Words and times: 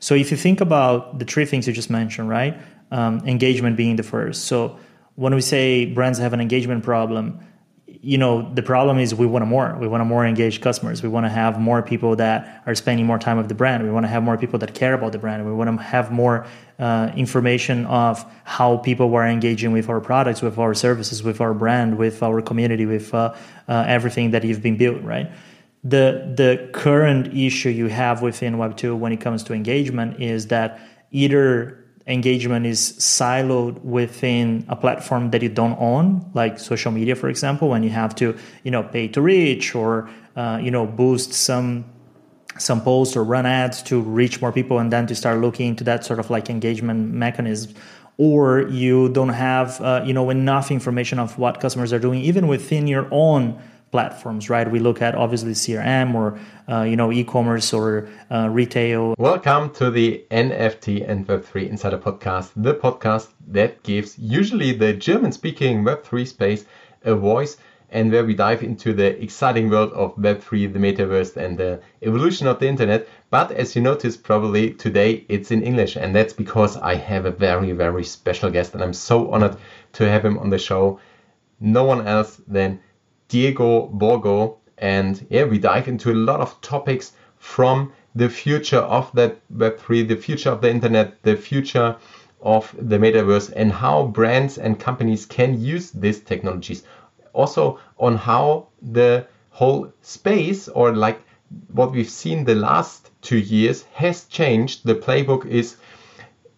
So 0.00 0.14
if 0.14 0.30
you 0.30 0.36
think 0.36 0.60
about 0.60 1.18
the 1.18 1.24
three 1.24 1.44
things 1.44 1.66
you 1.66 1.72
just 1.72 1.90
mentioned, 1.90 2.28
right? 2.28 2.60
Um, 2.90 3.20
engagement 3.26 3.76
being 3.76 3.96
the 3.96 4.02
first. 4.02 4.44
So 4.44 4.78
when 5.16 5.34
we 5.34 5.40
say 5.40 5.86
brands 5.86 6.18
have 6.18 6.32
an 6.32 6.40
engagement 6.40 6.84
problem, 6.84 7.40
you 8.00 8.18
know 8.18 8.52
the 8.54 8.62
problem 8.62 8.98
is 8.98 9.14
we 9.14 9.26
want 9.26 9.46
more. 9.46 9.76
We 9.78 9.88
want 9.88 10.06
more 10.06 10.24
engaged 10.24 10.62
customers. 10.62 11.02
We 11.02 11.08
want 11.08 11.26
to 11.26 11.30
have 11.30 11.58
more 11.58 11.82
people 11.82 12.16
that 12.16 12.62
are 12.66 12.74
spending 12.74 13.06
more 13.06 13.18
time 13.18 13.36
with 13.36 13.48
the 13.48 13.54
brand. 13.54 13.82
We 13.82 13.90
want 13.90 14.04
to 14.04 14.08
have 14.08 14.22
more 14.22 14.38
people 14.38 14.58
that 14.60 14.74
care 14.74 14.94
about 14.94 15.12
the 15.12 15.18
brand. 15.18 15.44
We 15.44 15.52
want 15.52 15.76
to 15.76 15.82
have 15.82 16.12
more 16.12 16.46
uh, 16.78 17.10
information 17.16 17.86
of 17.86 18.24
how 18.44 18.76
people 18.76 19.10
were 19.10 19.26
engaging 19.26 19.72
with 19.72 19.88
our 19.88 20.00
products 20.00 20.42
with 20.42 20.58
our 20.58 20.74
services 20.74 21.22
with 21.24 21.40
our 21.40 21.52
brand 21.52 21.98
with 21.98 22.22
our 22.22 22.40
community 22.40 22.86
with 22.86 23.12
uh, 23.12 23.34
uh, 23.66 23.84
everything 23.88 24.30
that 24.30 24.44
you've 24.44 24.62
been 24.62 24.76
built 24.76 25.02
right 25.02 25.28
the 25.88 26.32
the 26.34 26.68
current 26.72 27.34
issue 27.34 27.68
you 27.68 27.86
have 27.86 28.22
within 28.22 28.56
web2 28.56 28.96
when 28.98 29.12
it 29.12 29.20
comes 29.20 29.42
to 29.44 29.52
engagement 29.54 30.20
is 30.20 30.48
that 30.48 30.80
either 31.10 31.78
engagement 32.08 32.64
is 32.64 32.94
siloed 32.98 33.78
within 33.84 34.64
a 34.68 34.74
platform 34.74 35.30
that 35.30 35.42
you 35.42 35.48
don't 35.50 35.78
own, 35.78 36.28
like 36.32 36.58
social 36.58 36.90
media, 36.90 37.14
for 37.14 37.28
example, 37.28 37.68
when 37.68 37.82
you 37.82 37.90
have 37.90 38.14
to, 38.14 38.34
you 38.64 38.70
know, 38.70 38.82
pay 38.82 39.06
to 39.08 39.20
reach 39.20 39.74
or, 39.74 40.08
uh, 40.34 40.58
you 40.60 40.70
know, 40.70 40.86
boost 40.86 41.32
some 41.32 41.84
some 42.56 42.80
posts 42.80 43.14
or 43.14 43.22
run 43.22 43.46
ads 43.46 43.82
to 43.84 44.00
reach 44.00 44.40
more 44.40 44.50
people 44.50 44.80
and 44.80 44.92
then 44.92 45.06
to 45.06 45.14
start 45.14 45.38
looking 45.38 45.68
into 45.68 45.84
that 45.84 46.04
sort 46.04 46.18
of 46.18 46.28
like 46.28 46.50
engagement 46.50 47.12
mechanism 47.14 47.72
or 48.16 48.62
you 48.62 49.08
don't 49.10 49.28
have 49.28 49.80
uh, 49.80 50.02
you 50.04 50.12
know 50.12 50.28
enough 50.28 50.72
information 50.72 51.20
of 51.20 51.38
what 51.38 51.60
customers 51.60 51.92
are 51.92 52.00
doing 52.00 52.20
even 52.20 52.48
within 52.48 52.88
your 52.88 53.06
own 53.12 53.56
platforms, 53.90 54.50
right? 54.50 54.70
We 54.70 54.78
look 54.78 55.02
at 55.02 55.14
obviously 55.14 55.52
CRM 55.52 56.14
or 56.14 56.38
uh, 56.68 56.82
you 56.82 56.96
know 56.96 57.12
e-commerce 57.12 57.72
or 57.72 58.08
uh, 58.30 58.48
retail. 58.50 59.14
Welcome 59.18 59.70
to 59.74 59.90
the 59.90 60.24
NFT 60.30 61.08
and 61.08 61.26
Web3 61.26 61.68
Insider 61.68 61.98
Podcast, 61.98 62.50
the 62.56 62.74
podcast 62.74 63.28
that 63.48 63.82
gives 63.82 64.18
usually 64.18 64.72
the 64.72 64.92
German-speaking 64.92 65.84
Web3 65.84 66.26
space 66.26 66.64
a 67.04 67.14
voice 67.14 67.56
and 67.90 68.12
where 68.12 68.24
we 68.24 68.34
dive 68.34 68.62
into 68.62 68.92
the 68.92 69.20
exciting 69.22 69.70
world 69.70 69.92
of 69.92 70.14
Web3, 70.16 70.72
the 70.72 70.78
metaverse, 70.78 71.36
and 71.36 71.56
the 71.56 71.80
evolution 72.02 72.46
of 72.46 72.58
the 72.58 72.68
internet. 72.68 73.08
But 73.30 73.50
as 73.52 73.74
you 73.74 73.82
noticed, 73.82 74.22
probably 74.22 74.72
today 74.74 75.24
it's 75.28 75.50
in 75.50 75.62
English, 75.62 75.96
and 75.96 76.14
that's 76.14 76.34
because 76.34 76.76
I 76.76 76.96
have 76.96 77.24
a 77.24 77.30
very, 77.30 77.72
very 77.72 78.04
special 78.04 78.50
guest, 78.50 78.74
and 78.74 78.82
I'm 78.82 78.92
so 78.92 79.32
honored 79.32 79.56
to 79.94 80.08
have 80.08 80.24
him 80.24 80.38
on 80.38 80.50
the 80.50 80.58
show. 80.58 81.00
No 81.60 81.84
one 81.84 82.06
else 82.06 82.40
than 82.46 82.80
Diego 83.28 83.86
Borgo. 83.86 84.58
And 84.78 85.26
yeah, 85.30 85.44
we 85.44 85.58
dive 85.58 85.88
into 85.88 86.12
a 86.12 86.14
lot 86.14 86.40
of 86.40 86.60
topics 86.60 87.12
from 87.38 87.92
the 88.14 88.28
future 88.28 88.78
of 88.78 89.10
that 89.12 89.40
Web3, 89.52 90.08
the 90.08 90.16
future 90.16 90.50
of 90.50 90.60
the 90.60 90.70
internet, 90.70 91.22
the 91.22 91.36
future 91.36 91.96
of 92.40 92.74
the 92.78 92.98
metaverse, 92.98 93.52
and 93.54 93.72
how 93.72 94.06
brands 94.06 94.58
and 94.58 94.78
companies 94.78 95.26
can 95.26 95.60
use 95.60 95.90
these 95.90 96.20
technologies. 96.20 96.84
Also, 97.32 97.78
on 97.98 98.16
how 98.16 98.68
the 98.80 99.26
whole 99.50 99.92
space, 100.02 100.68
or 100.68 100.94
like 100.94 101.20
what 101.72 101.92
we've 101.92 102.10
seen 102.10 102.44
the 102.44 102.54
last 102.54 103.10
two 103.22 103.38
years, 103.38 103.82
has 103.92 104.24
changed. 104.24 104.84
The 104.84 104.94
playbook 104.94 105.46
is 105.46 105.76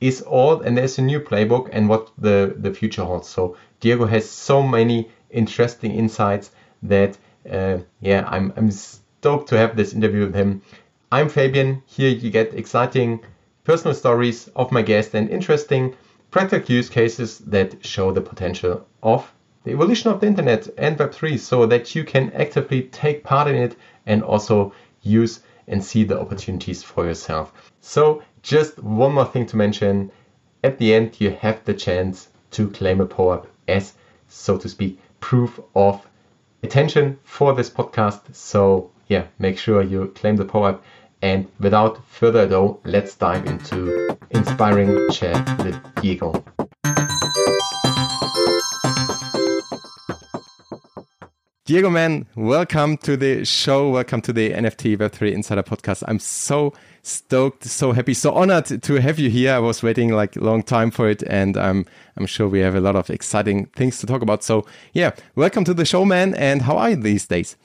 is 0.00 0.22
old, 0.26 0.62
and 0.62 0.76
there's 0.76 0.98
a 0.98 1.02
new 1.02 1.20
playbook, 1.20 1.68
and 1.72 1.88
what 1.88 2.10
the 2.18 2.54
the 2.56 2.72
future 2.72 3.04
holds. 3.04 3.28
So 3.28 3.56
Diego 3.80 4.06
has 4.06 4.28
so 4.28 4.62
many 4.62 5.10
interesting 5.30 5.92
insights 5.92 6.50
that 6.82 7.18
uh, 7.50 7.78
yeah, 8.00 8.24
I'm 8.28 8.52
I'm 8.56 8.70
stoked 8.70 9.48
to 9.48 9.58
have 9.58 9.76
this 9.76 9.92
interview 9.94 10.26
with 10.26 10.34
him. 10.34 10.62
I'm 11.12 11.28
Fabian. 11.28 11.82
Here 11.86 12.10
you 12.10 12.30
get 12.30 12.54
exciting 12.54 13.20
personal 13.64 13.94
stories 13.94 14.48
of 14.56 14.72
my 14.72 14.82
guest 14.82 15.14
and 15.14 15.28
interesting 15.28 15.94
practical 16.30 16.74
use 16.74 16.88
cases 16.88 17.38
that 17.38 17.84
show 17.84 18.12
the 18.12 18.20
potential 18.20 18.86
of 19.02 19.32
the 19.64 19.72
evolution 19.72 20.10
of 20.10 20.20
the 20.20 20.26
internet 20.26 20.68
and 20.78 20.96
Web3 20.96 21.38
so 21.38 21.66
that 21.66 21.94
you 21.94 22.04
can 22.04 22.32
actively 22.32 22.82
take 22.82 23.24
part 23.24 23.48
in 23.48 23.56
it 23.56 23.76
and 24.06 24.22
also 24.22 24.72
use 25.02 25.40
and 25.69 25.84
see 25.84 26.04
the 26.04 26.19
opportunities 26.19 26.82
for 26.82 27.04
yourself. 27.04 27.52
So, 27.80 28.22
just 28.42 28.78
one 28.82 29.14
more 29.14 29.26
thing 29.26 29.46
to 29.46 29.56
mention 29.56 30.10
at 30.64 30.78
the 30.78 30.94
end, 30.94 31.20
you 31.20 31.30
have 31.30 31.64
the 31.64 31.74
chance 31.74 32.28
to 32.52 32.69
claim 32.70 33.00
a 33.00 33.06
POAP 33.06 33.46
as, 33.69 33.94
so 34.28 34.58
to 34.58 34.69
speak, 34.69 34.98
proof 35.20 35.60
of 35.74 36.06
attention 36.62 37.19
for 37.25 37.54
this 37.54 37.71
podcast. 37.71 38.34
So 38.34 38.91
yeah, 39.09 39.26
make 39.38 39.59
sure 39.59 39.82
you 39.82 40.09
claim 40.15 40.37
the 40.37 40.44
POAP. 40.44 40.82
And 41.22 41.48
without 41.59 42.03
further 42.06 42.41
ado, 42.41 42.81
let's 42.84 43.15
dive 43.15 43.47
into 43.47 44.16
inspiring 44.31 45.10
chat 45.10 45.59
with 45.59 45.78
Diego. 45.97 46.44
Diego, 51.66 51.91
man, 51.91 52.26
welcome 52.34 52.97
to 52.97 53.16
the 53.16 53.44
show. 53.44 53.91
Welcome 53.91 54.22
to 54.22 54.32
the 54.32 54.50
NFT 54.50 54.97
Web3 54.97 55.32
Insider 55.32 55.62
podcast. 55.62 56.03
I'm 56.09 56.19
so 56.19 56.72
stoked, 57.03 57.65
so 57.65 57.93
happy, 57.93 58.15
so 58.15 58.33
honored 58.33 58.83
to 58.83 58.94
have 58.94 59.19
you 59.19 59.31
here. 59.31 59.55
I 59.55 59.59
was 59.59 59.83
waiting 59.83 60.11
like 60.11 60.37
a 60.37 60.41
long 60.41 60.62
time 60.62 60.91
for 60.91 61.09
it, 61.09 61.22
and 61.25 61.56
I'm 61.56 61.87
I'm 62.16 62.27
sure 62.27 62.49
we 62.49 62.61
have 62.61 62.75
a 62.75 62.81
lot 62.81 62.97
of 62.97 63.11
exciting 63.11 63.66
things 63.77 63.99
to 64.00 64.06
talk 64.06 64.22
about. 64.22 64.43
So 64.43 64.66
yeah, 64.93 65.12
welcome 65.34 65.65
to 65.65 65.75
the 65.75 65.84
show, 65.84 66.05
man. 66.05 66.34
And 66.34 66.62
how 66.62 66.77
are 66.77 66.91
you 66.91 66.97
these 66.97 67.27
days? 67.27 67.56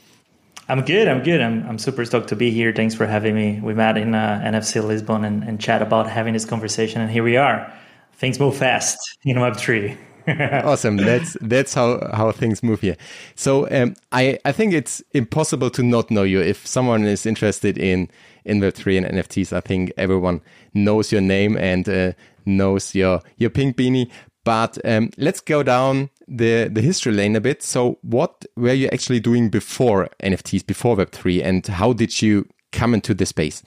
I'm 0.68 0.82
good. 0.82 1.08
I'm 1.08 1.22
good. 1.22 1.42
I'm, 1.42 1.68
I'm 1.68 1.78
super 1.78 2.04
stoked 2.06 2.30
to 2.30 2.36
be 2.36 2.50
here. 2.50 2.74
Thanks 2.74 2.96
for 2.96 3.06
having 3.06 3.36
me. 3.36 3.60
We 3.62 3.76
met 3.76 3.98
in 3.98 4.16
uh, 4.16 4.42
NFC 4.44 4.84
Lisbon 4.84 5.24
and, 5.24 5.44
and 5.44 5.60
chat 5.60 5.82
about 5.82 6.10
having 6.10 6.34
this 6.34 6.46
conversation, 6.46 7.02
and 7.02 7.12
here 7.12 7.24
we 7.24 7.38
are. 7.38 7.72
Things 8.14 8.40
move 8.40 8.58
fast 8.58 8.98
in 9.24 9.38
Web3. 9.38 9.98
awesome. 10.64 10.98
That's 10.98 11.38
that's 11.40 11.76
how 11.76 12.10
how 12.14 12.32
things 12.32 12.64
move 12.64 12.82
here. 12.82 12.98
So 13.36 13.70
um, 13.70 13.94
I 14.12 14.40
I 14.44 14.52
think 14.52 14.74
it's 14.74 15.04
impossible 15.14 15.70
to 15.72 15.84
not 15.84 16.10
know 16.10 16.24
you. 16.24 16.42
If 16.42 16.66
someone 16.66 17.06
is 17.06 17.28
interested 17.28 17.78
in 17.78 18.10
in 18.46 18.62
Web3 18.62 18.98
and 18.98 19.18
NFTs, 19.18 19.52
I 19.54 19.62
think 19.62 19.92
everyone 19.98 20.42
knows 20.74 21.12
your 21.12 21.22
name 21.22 21.58
and 21.58 21.88
uh, 21.90 22.14
knows 22.46 22.96
your 22.96 23.22
your 23.38 23.50
pink 23.50 23.78
beanie. 23.78 24.10
But 24.44 24.78
um, 24.86 25.10
let's 25.18 25.42
go 25.42 25.64
down 25.64 26.10
the 26.28 26.70
the 26.72 26.82
history 26.82 27.14
lane 27.14 27.36
a 27.36 27.42
bit. 27.42 27.64
So, 27.64 27.98
what 28.02 28.46
were 28.56 28.74
you 28.74 28.88
actually 28.94 29.20
doing 29.20 29.50
before 29.50 30.10
NFTs, 30.24 30.66
before 30.66 30.96
Web3, 30.96 31.44
and 31.44 31.66
how 31.66 31.94
did 31.94 32.22
you 32.22 32.48
come 32.72 32.94
into 32.94 33.14
the 33.14 33.26
space? 33.26 33.64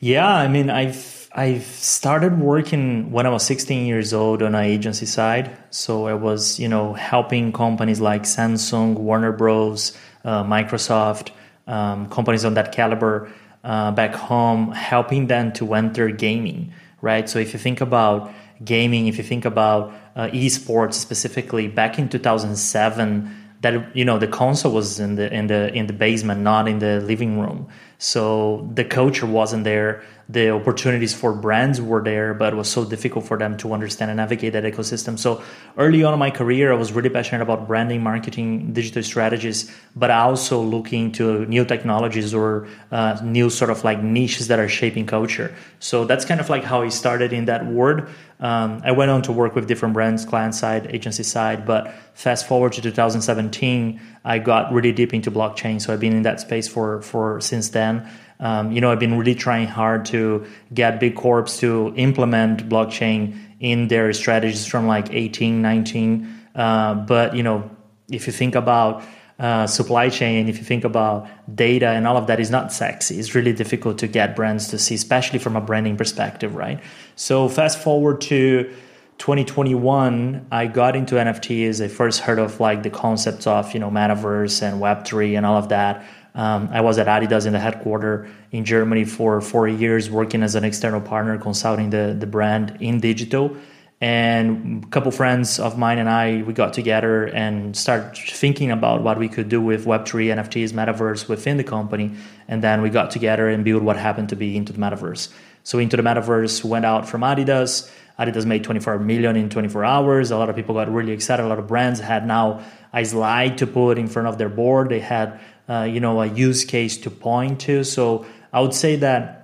Yeah, 0.00 0.28
I 0.28 0.48
mean, 0.48 0.70
I've 0.70 1.18
I've 1.34 1.66
started 1.66 2.40
working 2.40 3.12
when 3.12 3.26
I 3.26 3.28
was 3.28 3.44
16 3.44 3.86
years 3.86 4.12
old 4.12 4.42
on 4.42 4.54
an 4.54 4.64
agency 4.64 5.06
side. 5.06 5.56
So 5.70 6.06
I 6.06 6.14
was, 6.14 6.58
you 6.58 6.68
know, 6.68 6.94
helping 6.94 7.52
companies 7.52 8.00
like 8.00 8.22
Samsung, 8.22 8.94
Warner 8.94 9.32
Bros, 9.32 9.96
uh, 10.24 10.42
Microsoft, 10.42 11.30
um, 11.66 12.08
companies 12.08 12.44
on 12.44 12.54
that 12.54 12.72
caliber 12.72 13.30
uh, 13.68 13.90
back 13.92 14.14
home, 14.14 14.72
helping 14.72 15.26
them 15.26 15.52
to 15.52 15.74
enter 15.74 16.08
gaming, 16.08 16.72
right? 17.02 17.28
So 17.28 17.38
if 17.38 17.52
you 17.52 17.58
think 17.58 17.82
about 17.82 18.32
gaming, 18.64 19.06
if 19.08 19.18
you 19.18 19.22
think 19.22 19.44
about 19.44 19.92
uh, 20.16 20.28
esports 20.28 20.94
specifically, 20.94 21.68
back 21.68 21.98
in 21.98 22.08
2007, 22.08 23.34
that 23.60 23.94
you 23.94 24.04
know 24.04 24.18
the 24.18 24.26
console 24.26 24.72
was 24.72 24.98
in 24.98 25.16
the 25.16 25.32
in 25.32 25.48
the 25.48 25.72
in 25.74 25.86
the 25.86 25.92
basement, 25.92 26.40
not 26.40 26.66
in 26.66 26.78
the 26.78 27.00
living 27.00 27.38
room. 27.38 27.68
So 27.98 28.70
the 28.74 28.84
culture 28.84 29.26
wasn't 29.26 29.64
there 29.64 30.02
the 30.30 30.50
opportunities 30.50 31.14
for 31.14 31.32
brands 31.32 31.80
were 31.80 32.02
there, 32.02 32.34
but 32.34 32.52
it 32.52 32.56
was 32.56 32.70
so 32.70 32.84
difficult 32.84 33.24
for 33.24 33.38
them 33.38 33.56
to 33.56 33.72
understand 33.72 34.10
and 34.10 34.18
navigate 34.18 34.52
that 34.52 34.64
ecosystem. 34.64 35.18
So 35.18 35.42
early 35.78 36.04
on 36.04 36.12
in 36.12 36.18
my 36.18 36.30
career, 36.30 36.70
I 36.70 36.76
was 36.76 36.92
really 36.92 37.08
passionate 37.08 37.40
about 37.40 37.66
branding, 37.66 38.02
marketing, 38.02 38.74
digital 38.74 39.02
strategies, 39.02 39.74
but 39.96 40.10
also 40.10 40.60
looking 40.60 41.12
to 41.12 41.46
new 41.46 41.64
technologies 41.64 42.34
or 42.34 42.68
uh, 42.92 43.18
new 43.24 43.48
sort 43.48 43.70
of 43.70 43.84
like 43.84 44.02
niches 44.02 44.48
that 44.48 44.58
are 44.58 44.68
shaping 44.68 45.06
culture. 45.06 45.54
So 45.80 46.04
that's 46.04 46.26
kind 46.26 46.40
of 46.40 46.50
like 46.50 46.62
how 46.62 46.82
I 46.82 46.90
started 46.90 47.32
in 47.32 47.46
that 47.46 47.64
world. 47.64 48.06
Um, 48.38 48.82
I 48.84 48.92
went 48.92 49.10
on 49.10 49.22
to 49.22 49.32
work 49.32 49.54
with 49.54 49.66
different 49.66 49.94
brands, 49.94 50.26
client 50.26 50.54
side, 50.54 50.94
agency 50.94 51.22
side, 51.22 51.64
but 51.64 51.92
fast 52.12 52.46
forward 52.46 52.74
to 52.74 52.82
2017, 52.82 53.98
I 54.28 54.38
got 54.38 54.72
really 54.72 54.92
deep 54.92 55.14
into 55.14 55.30
blockchain. 55.30 55.80
So 55.80 55.92
I've 55.92 56.00
been 56.00 56.12
in 56.12 56.22
that 56.22 56.38
space 56.40 56.68
for 56.68 57.00
for 57.02 57.40
since 57.40 57.70
then. 57.70 58.06
Um, 58.40 58.70
you 58.70 58.80
know, 58.80 58.92
I've 58.92 59.00
been 59.00 59.18
really 59.18 59.34
trying 59.34 59.66
hard 59.66 60.04
to 60.06 60.46
get 60.72 61.00
big 61.00 61.16
corps 61.16 61.44
to 61.58 61.92
implement 61.96 62.68
blockchain 62.68 63.36
in 63.58 63.88
their 63.88 64.12
strategies 64.12 64.66
from 64.66 64.86
like 64.86 65.12
18, 65.12 65.60
19. 65.60 66.38
Uh, 66.54 66.94
but, 66.94 67.34
you 67.34 67.42
know, 67.42 67.68
if 68.10 68.26
you 68.26 68.32
think 68.32 68.54
about 68.54 69.02
uh, 69.38 69.66
supply 69.66 70.08
chain, 70.08 70.48
if 70.48 70.58
you 70.58 70.64
think 70.64 70.84
about 70.84 71.28
data 71.52 71.88
and 71.88 72.06
all 72.06 72.16
of 72.16 72.26
that 72.26 72.38
is 72.38 72.50
not 72.50 72.72
sexy. 72.72 73.18
It's 73.18 73.34
really 73.34 73.52
difficult 73.52 73.98
to 73.98 74.06
get 74.06 74.36
brands 74.36 74.68
to 74.68 74.78
see, 74.78 74.94
especially 74.94 75.38
from 75.38 75.56
a 75.56 75.60
branding 75.60 75.96
perspective, 75.96 76.54
right? 76.54 76.80
So 77.16 77.48
fast 77.48 77.78
forward 77.78 78.20
to 78.22 78.72
2021, 79.18 80.46
I 80.50 80.66
got 80.66 80.96
into 80.96 81.16
NFTs. 81.16 81.84
I 81.84 81.88
first 81.88 82.20
heard 82.20 82.38
of 82.38 82.60
like 82.60 82.82
the 82.82 82.90
concepts 82.90 83.46
of, 83.46 83.74
you 83.74 83.80
know, 83.80 83.90
metaverse 83.90 84.62
and 84.62 84.80
Web3 84.80 85.36
and 85.36 85.44
all 85.44 85.56
of 85.56 85.68
that. 85.70 86.06
Um, 86.34 86.68
I 86.72 86.80
was 86.82 86.98
at 86.98 87.08
Adidas 87.08 87.46
in 87.46 87.52
the 87.52 87.58
headquarters 87.58 88.30
in 88.52 88.64
Germany 88.64 89.04
for 89.04 89.40
four 89.40 89.66
years, 89.66 90.08
working 90.08 90.42
as 90.42 90.54
an 90.54 90.62
external 90.62 91.00
partner, 91.00 91.36
consulting 91.36 91.90
the, 91.90 92.16
the 92.18 92.26
brand 92.26 92.76
in 92.80 93.00
digital. 93.00 93.56
And 94.00 94.84
a 94.84 94.86
couple 94.86 95.10
friends 95.10 95.58
of 95.58 95.76
mine 95.76 95.98
and 95.98 96.08
I, 96.08 96.42
we 96.42 96.52
got 96.52 96.72
together 96.72 97.24
and 97.24 97.76
started 97.76 98.16
thinking 98.16 98.70
about 98.70 99.02
what 99.02 99.18
we 99.18 99.28
could 99.28 99.48
do 99.48 99.60
with 99.60 99.84
Web3, 99.86 100.36
NFTs, 100.36 100.72
metaverse 100.72 101.28
within 101.28 101.56
the 101.56 101.64
company. 101.64 102.12
And 102.46 102.62
then 102.62 102.80
we 102.80 102.90
got 102.90 103.10
together 103.10 103.48
and 103.48 103.64
built 103.64 103.82
what 103.82 103.96
happened 103.96 104.28
to 104.28 104.36
be 104.36 104.56
Into 104.56 104.72
the 104.72 104.78
Metaverse. 104.78 105.32
So 105.64 105.80
Into 105.80 105.96
the 105.96 106.04
Metaverse 106.04 106.62
went 106.62 106.84
out 106.84 107.08
from 107.08 107.22
Adidas. 107.22 107.90
Adidas 108.18 108.44
made 108.44 108.64
24 108.64 108.98
million 108.98 109.36
in 109.36 109.48
24 109.48 109.84
hours. 109.84 110.30
A 110.30 110.36
lot 110.36 110.50
of 110.50 110.56
people 110.56 110.74
got 110.74 110.92
really 110.92 111.12
excited. 111.12 111.44
A 111.44 111.48
lot 111.48 111.58
of 111.58 111.68
brands 111.68 112.00
had 112.00 112.26
now 112.26 112.60
a 112.92 113.04
slide 113.04 113.58
to 113.58 113.66
put 113.66 113.98
in 113.98 114.08
front 114.08 114.26
of 114.26 114.38
their 114.38 114.48
board. 114.48 114.88
They 114.88 115.00
had, 115.00 115.40
uh, 115.68 115.82
you 115.82 116.00
know, 116.00 116.20
a 116.20 116.26
use 116.26 116.64
case 116.64 116.96
to 116.98 117.10
point 117.10 117.60
to. 117.60 117.84
So 117.84 118.26
I 118.52 118.60
would 118.60 118.74
say 118.74 118.96
that 118.96 119.38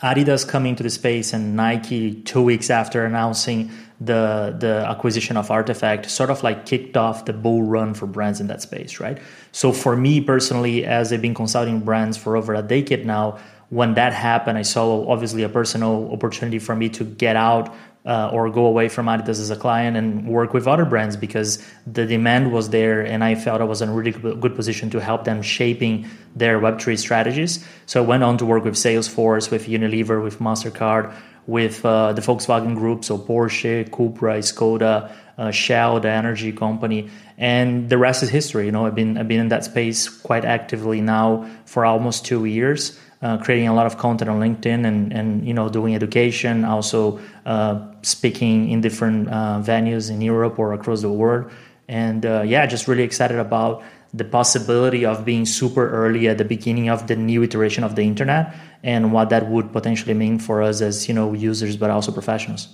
Adidas 0.00 0.46
coming 0.46 0.76
to 0.76 0.82
the 0.82 0.90
space 0.90 1.32
and 1.32 1.56
Nike 1.56 2.14
two 2.22 2.42
weeks 2.42 2.70
after 2.70 3.04
announcing 3.04 3.70
the 4.00 4.54
the 4.58 4.84
acquisition 4.86 5.36
of 5.36 5.48
RTFKT 5.48 6.08
sort 6.08 6.30
of 6.30 6.42
like 6.42 6.66
kicked 6.66 6.96
off 6.96 7.24
the 7.24 7.32
bull 7.32 7.62
run 7.62 7.94
for 7.94 8.06
brands 8.06 8.40
in 8.40 8.48
that 8.48 8.60
space, 8.60 9.00
right? 9.00 9.18
So 9.52 9.72
for 9.72 9.96
me 9.96 10.20
personally, 10.20 10.84
as 10.84 11.12
I've 11.12 11.22
been 11.22 11.34
consulting 11.34 11.80
brands 11.80 12.16
for 12.16 12.36
over 12.36 12.54
a 12.54 12.62
decade 12.62 13.06
now, 13.06 13.38
when 13.70 13.94
that 13.94 14.12
happened, 14.12 14.58
I 14.58 14.62
saw 14.62 15.08
obviously 15.08 15.42
a 15.42 15.48
personal 15.48 16.12
opportunity 16.12 16.58
for 16.58 16.76
me 16.76 16.88
to 16.90 17.04
get 17.04 17.36
out 17.36 17.74
uh, 18.04 18.30
or 18.32 18.50
go 18.50 18.66
away 18.66 18.88
from 18.88 19.06
Adidas 19.06 19.40
as 19.40 19.50
a 19.50 19.56
client 19.56 19.96
and 19.96 20.26
work 20.26 20.52
with 20.52 20.66
other 20.66 20.84
brands 20.84 21.16
because 21.16 21.64
the 21.86 22.04
demand 22.04 22.52
was 22.52 22.68
there 22.68 23.00
and 23.00 23.24
I 23.24 23.34
felt 23.34 23.60
I 23.60 23.64
was 23.64 23.80
in 23.80 23.88
a 23.88 23.94
really 23.94 24.12
good 24.12 24.54
position 24.54 24.90
to 24.90 25.00
help 25.00 25.24
them 25.24 25.40
shaping 25.40 26.06
their 26.36 26.60
Web3 26.60 26.98
strategies. 26.98 27.64
So 27.86 28.02
I 28.02 28.06
went 28.06 28.22
on 28.22 28.36
to 28.38 28.46
work 28.46 28.64
with 28.64 28.74
Salesforce, 28.74 29.50
with 29.50 29.66
Unilever, 29.66 30.22
with 30.22 30.38
MasterCard, 30.38 31.14
with 31.46 31.84
uh, 31.84 32.12
the 32.12 32.22
Volkswagen 32.22 32.74
Group, 32.74 33.04
so 33.04 33.18
Porsche, 33.18 33.88
Cupra, 33.88 34.38
Skoda, 34.38 35.12
uh, 35.36 35.50
Shell, 35.50 36.00
the 36.00 36.10
energy 36.10 36.52
company, 36.52 37.10
and 37.36 37.88
the 37.88 37.98
rest 37.98 38.22
is 38.22 38.30
history. 38.30 38.66
You 38.66 38.72
know, 38.72 38.86
I've 38.86 38.94
been 38.94 39.18
I've 39.18 39.28
been 39.28 39.40
in 39.40 39.48
that 39.48 39.64
space 39.64 40.08
quite 40.08 40.44
actively 40.44 41.00
now 41.00 41.48
for 41.66 41.84
almost 41.84 42.24
two 42.24 42.44
years, 42.44 42.98
uh, 43.20 43.38
creating 43.38 43.68
a 43.68 43.74
lot 43.74 43.86
of 43.86 43.98
content 43.98 44.30
on 44.30 44.40
LinkedIn 44.40 44.86
and 44.86 45.12
and 45.12 45.46
you 45.46 45.52
know 45.52 45.68
doing 45.68 45.94
education, 45.94 46.64
also 46.64 47.20
uh, 47.44 47.86
speaking 48.04 48.70
in 48.70 48.80
different 48.80 49.28
uh, 49.28 49.60
venues 49.62 50.10
in 50.10 50.20
Europe 50.20 50.58
or 50.58 50.72
across 50.72 51.02
the 51.02 51.10
world, 51.10 51.50
and 51.88 52.24
uh, 52.24 52.42
yeah, 52.42 52.66
just 52.66 52.88
really 52.88 53.02
excited 53.02 53.38
about 53.38 53.82
the 54.14 54.24
possibility 54.24 55.04
of 55.04 55.24
being 55.24 55.44
super 55.44 55.90
early 55.90 56.28
at 56.28 56.38
the 56.38 56.44
beginning 56.44 56.88
of 56.88 57.08
the 57.08 57.16
new 57.16 57.42
iteration 57.42 57.82
of 57.82 57.96
the 57.96 58.02
internet 58.02 58.54
and 58.84 59.12
what 59.12 59.28
that 59.30 59.48
would 59.48 59.72
potentially 59.72 60.14
mean 60.14 60.38
for 60.38 60.62
us 60.62 60.80
as 60.80 61.08
you 61.08 61.14
know 61.14 61.32
users 61.32 61.76
but 61.76 61.90
also 61.90 62.12
professionals. 62.12 62.68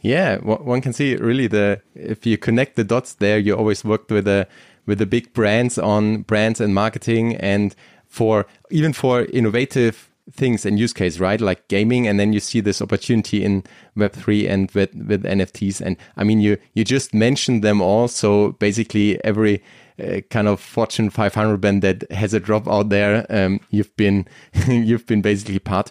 Yeah 0.00 0.38
one 0.38 0.80
can 0.80 0.92
see 0.92 1.14
really 1.16 1.46
the 1.46 1.80
if 1.94 2.26
you 2.26 2.36
connect 2.36 2.74
the 2.74 2.84
dots 2.84 3.14
there 3.14 3.38
you 3.38 3.54
always 3.56 3.84
worked 3.84 4.10
with 4.10 4.24
the 4.24 4.48
with 4.86 4.98
the 4.98 5.06
big 5.06 5.32
brands 5.32 5.78
on 5.78 6.22
brands 6.22 6.60
and 6.60 6.74
marketing 6.74 7.36
and 7.36 7.76
for 8.08 8.46
even 8.70 8.92
for 8.92 9.24
innovative 9.26 10.10
things 10.32 10.66
and 10.66 10.78
use 10.78 10.92
case 10.92 11.18
right 11.18 11.40
like 11.40 11.66
gaming 11.68 12.06
and 12.06 12.20
then 12.20 12.32
you 12.32 12.40
see 12.40 12.60
this 12.60 12.82
opportunity 12.82 13.42
in 13.42 13.64
web3 13.96 14.48
and 14.48 14.70
with, 14.72 14.94
with 14.94 15.22
nfts 15.24 15.80
and 15.80 15.96
i 16.16 16.24
mean 16.24 16.40
you 16.40 16.58
you 16.74 16.84
just 16.84 17.14
mentioned 17.14 17.64
them 17.64 17.80
all 17.80 18.08
so 18.08 18.52
basically 18.52 19.22
every 19.24 19.62
uh, 20.00 20.20
kind 20.30 20.46
of 20.46 20.60
Fortune 20.60 21.10
500 21.10 21.56
band 21.60 21.82
that 21.82 22.10
has 22.12 22.32
a 22.32 22.38
drop 22.38 22.68
out 22.68 22.88
there. 22.88 23.26
Um, 23.30 23.60
you've 23.70 23.94
been 23.96 24.28
you've 24.68 25.06
been 25.06 25.22
basically 25.22 25.58
part 25.58 25.90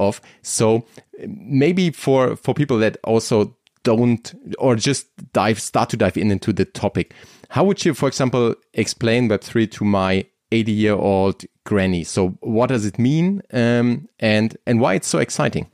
of. 0.00 0.20
So 0.42 0.84
maybe 1.26 1.90
for 1.90 2.36
for 2.36 2.54
people 2.54 2.78
that 2.78 2.96
also 3.04 3.56
don't 3.82 4.34
or 4.58 4.74
just 4.74 5.06
dive 5.32 5.60
start 5.60 5.90
to 5.90 5.96
dive 5.96 6.16
in 6.16 6.30
into 6.30 6.52
the 6.52 6.64
topic, 6.64 7.14
how 7.50 7.64
would 7.64 7.84
you, 7.84 7.94
for 7.94 8.08
example, 8.08 8.54
explain 8.74 9.28
Web 9.28 9.42
three 9.42 9.68
to 9.68 9.84
my 9.84 10.26
80 10.50 10.72
year 10.72 10.94
old 10.94 11.44
granny? 11.66 12.04
So 12.04 12.30
what 12.40 12.68
does 12.68 12.86
it 12.86 12.98
mean, 12.98 13.42
um, 13.52 14.08
and 14.18 14.56
and 14.66 14.80
why 14.80 14.94
it's 14.94 15.08
so 15.08 15.18
exciting? 15.18 15.66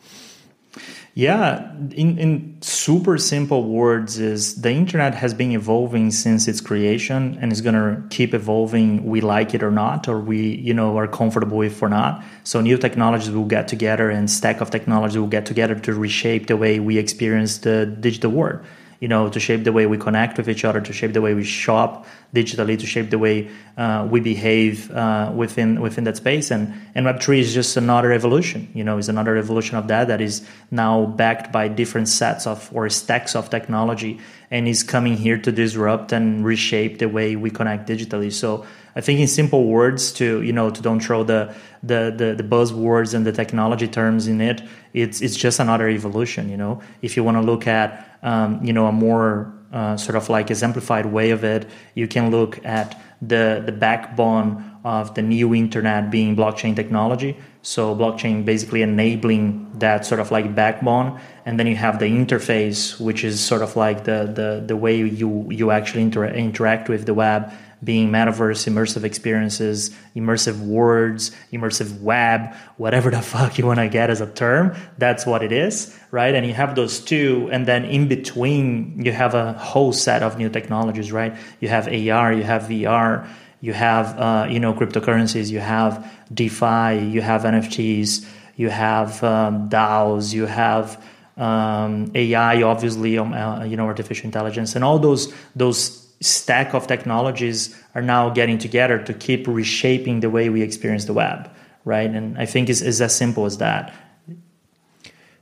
Yeah, 1.15 1.71
in, 1.91 2.17
in 2.17 2.57
super 2.63 3.19
simple 3.19 3.65
words, 3.65 4.19
is 4.19 4.63
the 4.63 4.71
internet 4.71 5.15
has 5.15 5.35
been 5.35 5.53
evolving 5.53 6.11
since 6.11 6.49
its 6.49 6.63
creation 6.63 7.37
and 7.39 7.53
is 7.53 7.61
gonna 7.61 8.03
keep 8.09 8.33
evolving. 8.33 9.05
We 9.05 9.21
like 9.21 9.53
it 9.55 9.63
or 9.63 9.71
not, 9.71 10.09
or 10.09 10.19
we 10.19 10.57
you 10.57 10.73
know 10.73 10.97
are 10.97 11.07
comfortable 11.07 11.59
with 11.59 11.83
or 11.83 11.91
not. 11.91 12.25
So 12.45 12.63
new 12.63 12.79
technologies 12.79 13.31
will 13.31 13.45
get 13.45 13.69
together, 13.69 14.09
and 14.11 14.31
stack 14.31 14.61
of 14.63 14.71
technology 14.71 15.19
will 15.19 15.35
get 15.39 15.45
together 15.45 15.75
to 15.75 15.93
reshape 15.93 16.47
the 16.47 16.57
way 16.57 16.81
we 16.81 16.97
experience 16.97 17.59
the 17.59 17.87
digital 17.87 18.31
world 18.31 18.65
you 19.03 19.09
know, 19.09 19.29
to 19.29 19.41
shape 19.41 19.65
the 19.65 19.73
way 19.73 19.85
we 19.87 19.99
connect 19.99 20.39
with 20.39 20.49
each 20.49 20.65
other, 20.65 20.81
to 20.81 20.93
shape 20.93 21.13
the 21.13 21.21
way 21.21 21.35
we 21.35 21.43
shop 21.43 22.07
digitally, 22.33 22.79
to 22.79 22.87
shape 22.87 23.11
the 23.11 23.19
way 23.19 23.51
uh, 23.77 24.07
we 24.09 24.21
behave 24.21 24.89
uh, 24.93 25.33
within 25.35 25.81
within 25.83 26.05
that 26.05 26.17
space. 26.17 26.55
And 26.55 26.73
and 26.95 27.05
Web 27.05 27.21
three 27.21 27.41
is 27.41 27.53
just 27.53 27.77
another 27.77 28.13
evolution. 28.13 28.69
You 28.75 28.85
know, 28.85 28.99
is 28.99 29.09
another 29.09 29.37
evolution 29.37 29.77
of 29.77 29.89
that 29.89 30.07
that 30.07 30.21
is 30.21 30.47
now 30.71 31.07
backed 31.07 31.51
by 31.51 31.67
different 31.67 32.09
sets 32.09 32.47
of 32.47 32.71
or 32.73 32.89
stacks 32.91 33.35
of 33.35 33.51
technology, 33.51 34.21
and 34.53 34.69
is 34.69 34.85
coming 34.85 35.17
here 35.17 35.39
to 35.39 35.51
disrupt 35.51 36.13
and 36.13 36.45
reshape 36.45 36.99
the 36.99 37.09
way 37.09 37.35
we 37.35 37.51
connect 37.51 37.89
digitally. 37.89 38.31
So 38.31 38.65
I 38.95 39.01
think 39.01 39.21
in 39.21 39.27
simple 39.27 39.67
words 39.67 40.13
to 40.15 40.43
you 40.43 40.53
know 40.53 40.71
to 40.71 40.83
don't 40.83 41.01
throw 41.01 41.25
the 41.25 41.55
the 41.83 42.13
the, 42.17 42.35
the 42.35 42.43
buzzwords 42.43 43.15
and 43.15 43.27
the 43.27 43.33
technology 43.33 43.89
terms 43.89 44.27
in 44.27 44.41
it. 44.41 44.63
It's 44.93 45.21
it's 45.21 45.37
just 45.37 45.61
another 45.61 45.89
evolution. 45.89 46.49
You 46.49 46.57
know, 46.57 46.81
if 47.01 47.17
you 47.17 47.25
want 47.25 47.37
to 47.39 47.43
look 47.43 47.67
at 47.67 48.19
um, 48.23 48.63
you 48.65 48.73
know 48.73 48.87
a 48.87 48.93
more 48.93 49.53
uh, 49.73 49.97
sort 49.97 50.17
of 50.17 50.29
like 50.29 50.51
exemplified 50.51 51.07
way 51.07 51.31
of 51.31 51.45
it, 51.45 51.69
you 51.95 52.07
can 52.07 52.31
look 52.31 52.65
at 52.65 53.01
the 53.21 53.63
the 53.65 53.73
backbone 53.73 54.71
of 54.85 55.15
the 55.15 55.23
new 55.23 55.55
internet 55.55 56.11
being 56.11 56.37
blockchain 56.37 56.75
technology. 56.75 57.37
So 57.63 57.95
blockchain 57.95 58.45
basically 58.45 58.83
enabling 58.83 59.79
that 59.79 60.05
sort 60.05 60.21
of 60.21 60.31
like 60.31 60.55
backbone, 60.55 61.21
and 61.45 61.59
then 61.59 61.67
you 61.67 61.77
have 61.77 61.99
the 61.99 62.07
interface, 62.07 63.01
which 63.01 63.25
is 63.25 63.41
sort 63.41 63.63
of 63.63 63.77
like 63.77 64.05
the 64.05 64.31
the 64.35 64.63
the 64.67 64.77
way 64.77 64.97
you 64.97 65.47
you 65.51 65.71
actually 65.71 66.03
inter- 66.03 66.27
interact 66.27 66.89
with 66.89 67.07
the 67.07 67.15
web 67.15 67.53
being 67.85 68.11
metaverse, 68.11 68.71
immersive 68.71 69.03
experiences, 69.03 69.91
immersive 70.15 70.61
words, 70.61 71.33
immersive 71.53 72.01
web, 72.01 72.55
whatever 72.77 73.11
the 73.11 73.21
fuck 73.33 73.59
you 73.59 73.67
want 73.67 73.81
to 73.81 73.89
get 73.89 74.09
as 74.09 74.21
a 74.21 74.27
term, 74.27 74.75
that's 74.99 75.27
what 75.27 75.43
it 75.43 75.51
is, 75.51 75.99
right? 76.11 76.35
And 76.35 76.47
you 76.47 76.55
have 76.55 76.77
those 76.77 77.01
two, 77.01 77.49
and 77.51 77.67
then 77.67 77.85
in 77.85 78.07
between, 78.07 79.05
you 79.05 79.13
have 79.13 79.35
a 79.35 79.55
whole 79.55 79.93
set 79.93 80.23
of 80.23 80.39
new 80.39 80.49
technologies, 80.49 81.11
right? 81.11 81.37
You 81.61 81.69
have 81.69 81.89
AR, 81.89 82.33
you 82.33 82.45
have 82.45 82.63
VR, 82.65 83.29
you 83.61 83.73
have 83.73 84.19
uh, 84.19 84.47
you 84.49 84.61
know 84.61 84.75
cryptocurrencies, 84.75 85.51
you 85.51 85.61
have 85.61 86.09
DeFi, 86.33 87.11
you 87.11 87.21
have 87.21 87.43
NFTs, 87.43 88.25
you 88.57 88.69
have 88.69 89.23
um, 89.25 89.69
DAOs, 89.69 90.33
you 90.33 90.47
have 90.47 91.03
um, 91.43 92.11
AI, 92.15 92.63
obviously, 92.63 93.19
um, 93.19 93.33
uh, 93.33 93.65
you 93.65 93.77
know, 93.77 93.87
artificial 93.87 94.27
intelligence, 94.27 94.77
and 94.77 94.85
all 94.85 94.99
those 94.99 95.33
those 95.57 96.09
stack 96.21 96.73
of 96.73 96.87
technologies 96.87 97.77
are 97.97 98.03
now 98.03 98.31
getting 98.31 98.59
together 98.59 98.99
to 98.99 99.13
keep 99.13 99.49
reshaping 99.49 100.21
the 100.21 100.31
way 100.31 100.49
we 100.49 100.63
experience 100.63 101.07
the 101.07 101.13
web, 101.13 101.51
right? 101.85 102.11
And 102.11 102.39
I 102.39 102.47
think 102.47 102.71
it's, 102.71 102.81
it's 102.81 103.01
as 103.01 103.15
simple 103.15 103.45
as 103.45 103.59
that. 103.59 103.93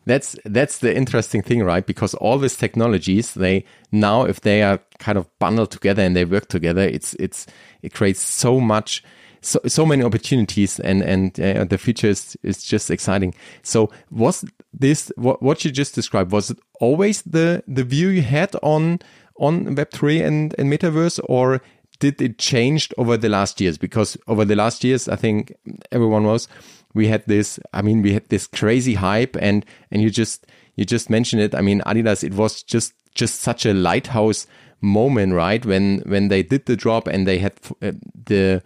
That's 0.07 0.35
that's 0.47 0.78
the 0.78 0.97
interesting 0.97 1.42
thing, 1.42 1.62
right? 1.62 1.85
Because 1.85 2.14
all 2.14 2.38
these 2.38 2.57
technologies, 2.57 3.35
they 3.35 3.66
now, 3.92 4.25
if 4.25 4.40
they 4.40 4.62
are 4.62 4.80
kind 4.99 5.19
of 5.19 5.26
bundled 5.38 5.71
together 5.71 6.02
and 6.02 6.16
they 6.16 6.25
work 6.25 6.49
together, 6.49 6.83
it's 6.83 7.14
it's 7.14 7.47
it 7.83 7.92
creates 7.92 8.21
so 8.21 8.59
much 8.59 9.04
so 9.42 9.59
so 9.66 9.87
many 9.87 10.02
opportunities 10.02 10.80
and 10.80 11.02
and 11.02 11.40
uh, 11.40 11.64
the 11.64 11.78
future 11.78 12.09
is, 12.09 12.37
is 12.42 12.62
just 12.62 12.90
exciting 12.90 13.35
so 13.62 13.90
was 14.11 14.45
this 14.73 15.11
what, 15.17 15.43
what 15.43 15.65
you 15.65 15.71
just 15.71 15.95
described 15.95 16.31
was 16.31 16.50
it 16.50 16.59
always 16.81 17.23
the 17.23 17.62
the 17.67 17.85
view 17.85 18.09
you 18.09 18.23
had 18.23 18.55
on 18.62 19.00
on 19.41 19.75
Web3 19.75 20.25
and, 20.25 20.55
and 20.59 20.71
Metaverse, 20.71 21.19
or 21.25 21.61
did 21.99 22.21
it 22.23 22.39
change 22.39 22.93
over 22.99 23.17
the 23.17 23.29
last 23.29 23.61
years? 23.61 23.79
Because 23.79 24.17
over 24.29 24.45
the 24.45 24.55
last 24.55 24.85
years, 24.85 25.09
I 25.09 25.17
think 25.17 25.55
everyone 25.91 26.25
was, 26.25 26.47
we 26.95 27.09
had 27.09 27.25
this, 27.27 27.59
I 27.73 27.83
mean, 27.83 28.03
we 28.03 28.12
had 28.12 28.29
this 28.29 28.47
crazy 28.47 28.95
hype 28.95 29.37
and, 29.41 29.65
and 29.91 30.03
you 30.03 30.11
just, 30.11 30.47
you 30.77 30.85
just 30.85 31.11
mentioned 31.11 31.43
it. 31.43 31.55
I 31.55 31.62
mean, 31.62 31.81
Adidas, 31.87 32.23
it 32.23 32.35
was 32.35 32.62
just, 32.62 32.93
just 33.15 33.41
such 33.41 33.67
a 33.67 33.75
lighthouse 33.75 34.47
moment, 34.81 35.33
right? 35.35 35.65
When, 35.65 36.00
when 36.00 36.29
they 36.29 36.43
did 36.43 36.67
the 36.67 36.77
drop 36.77 37.07
and 37.07 37.27
they 37.27 37.39
had 37.39 37.55
uh, 37.83 37.93
the, 38.27 38.62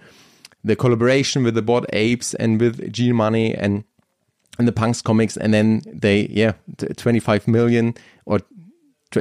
the 0.65 0.77
collaboration 0.77 1.45
with 1.45 1.55
the 1.55 1.63
Bored 1.63 1.87
Apes 1.93 2.35
and 2.35 2.61
with 2.61 2.93
gmoney 2.93 3.57
and, 3.57 3.85
and 4.59 4.69
the 4.69 4.73
Punks 4.73 5.03
comics. 5.03 5.37
And 5.37 5.53
then 5.53 5.83
they, 5.87 6.27
yeah, 6.31 6.53
25 6.97 7.49
million 7.49 7.95
or 8.27 8.41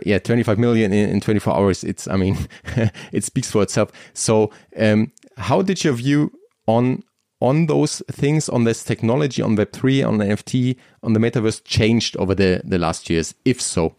yeah 0.07 0.17
25 0.17 0.57
million 0.57 0.91
in, 0.91 1.07
in 1.07 1.21
24 1.21 1.55
hours 1.55 1.83
it's 1.83 2.07
i 2.07 2.15
mean 2.15 2.35
it 3.11 3.23
speaks 3.23 3.51
for 3.51 3.61
itself 3.61 3.91
so 4.15 4.49
um, 4.79 5.11
how 5.37 5.61
did 5.61 5.83
your 5.83 5.93
view 5.93 6.31
on 6.65 7.03
on 7.43 7.65
those 7.65 8.01
things, 8.09 8.47
on 8.47 8.63
this 8.63 8.85
technology, 8.85 9.41
on 9.41 9.57
Web3, 9.57 10.07
on 10.07 10.17
NFT, 10.17 10.77
on 11.03 11.11
the 11.11 11.19
metaverse 11.19 11.61
changed 11.65 12.15
over 12.15 12.33
the, 12.33 12.61
the 12.63 12.77
last 12.77 13.09
years? 13.09 13.35
If 13.43 13.61
so, 13.61 13.95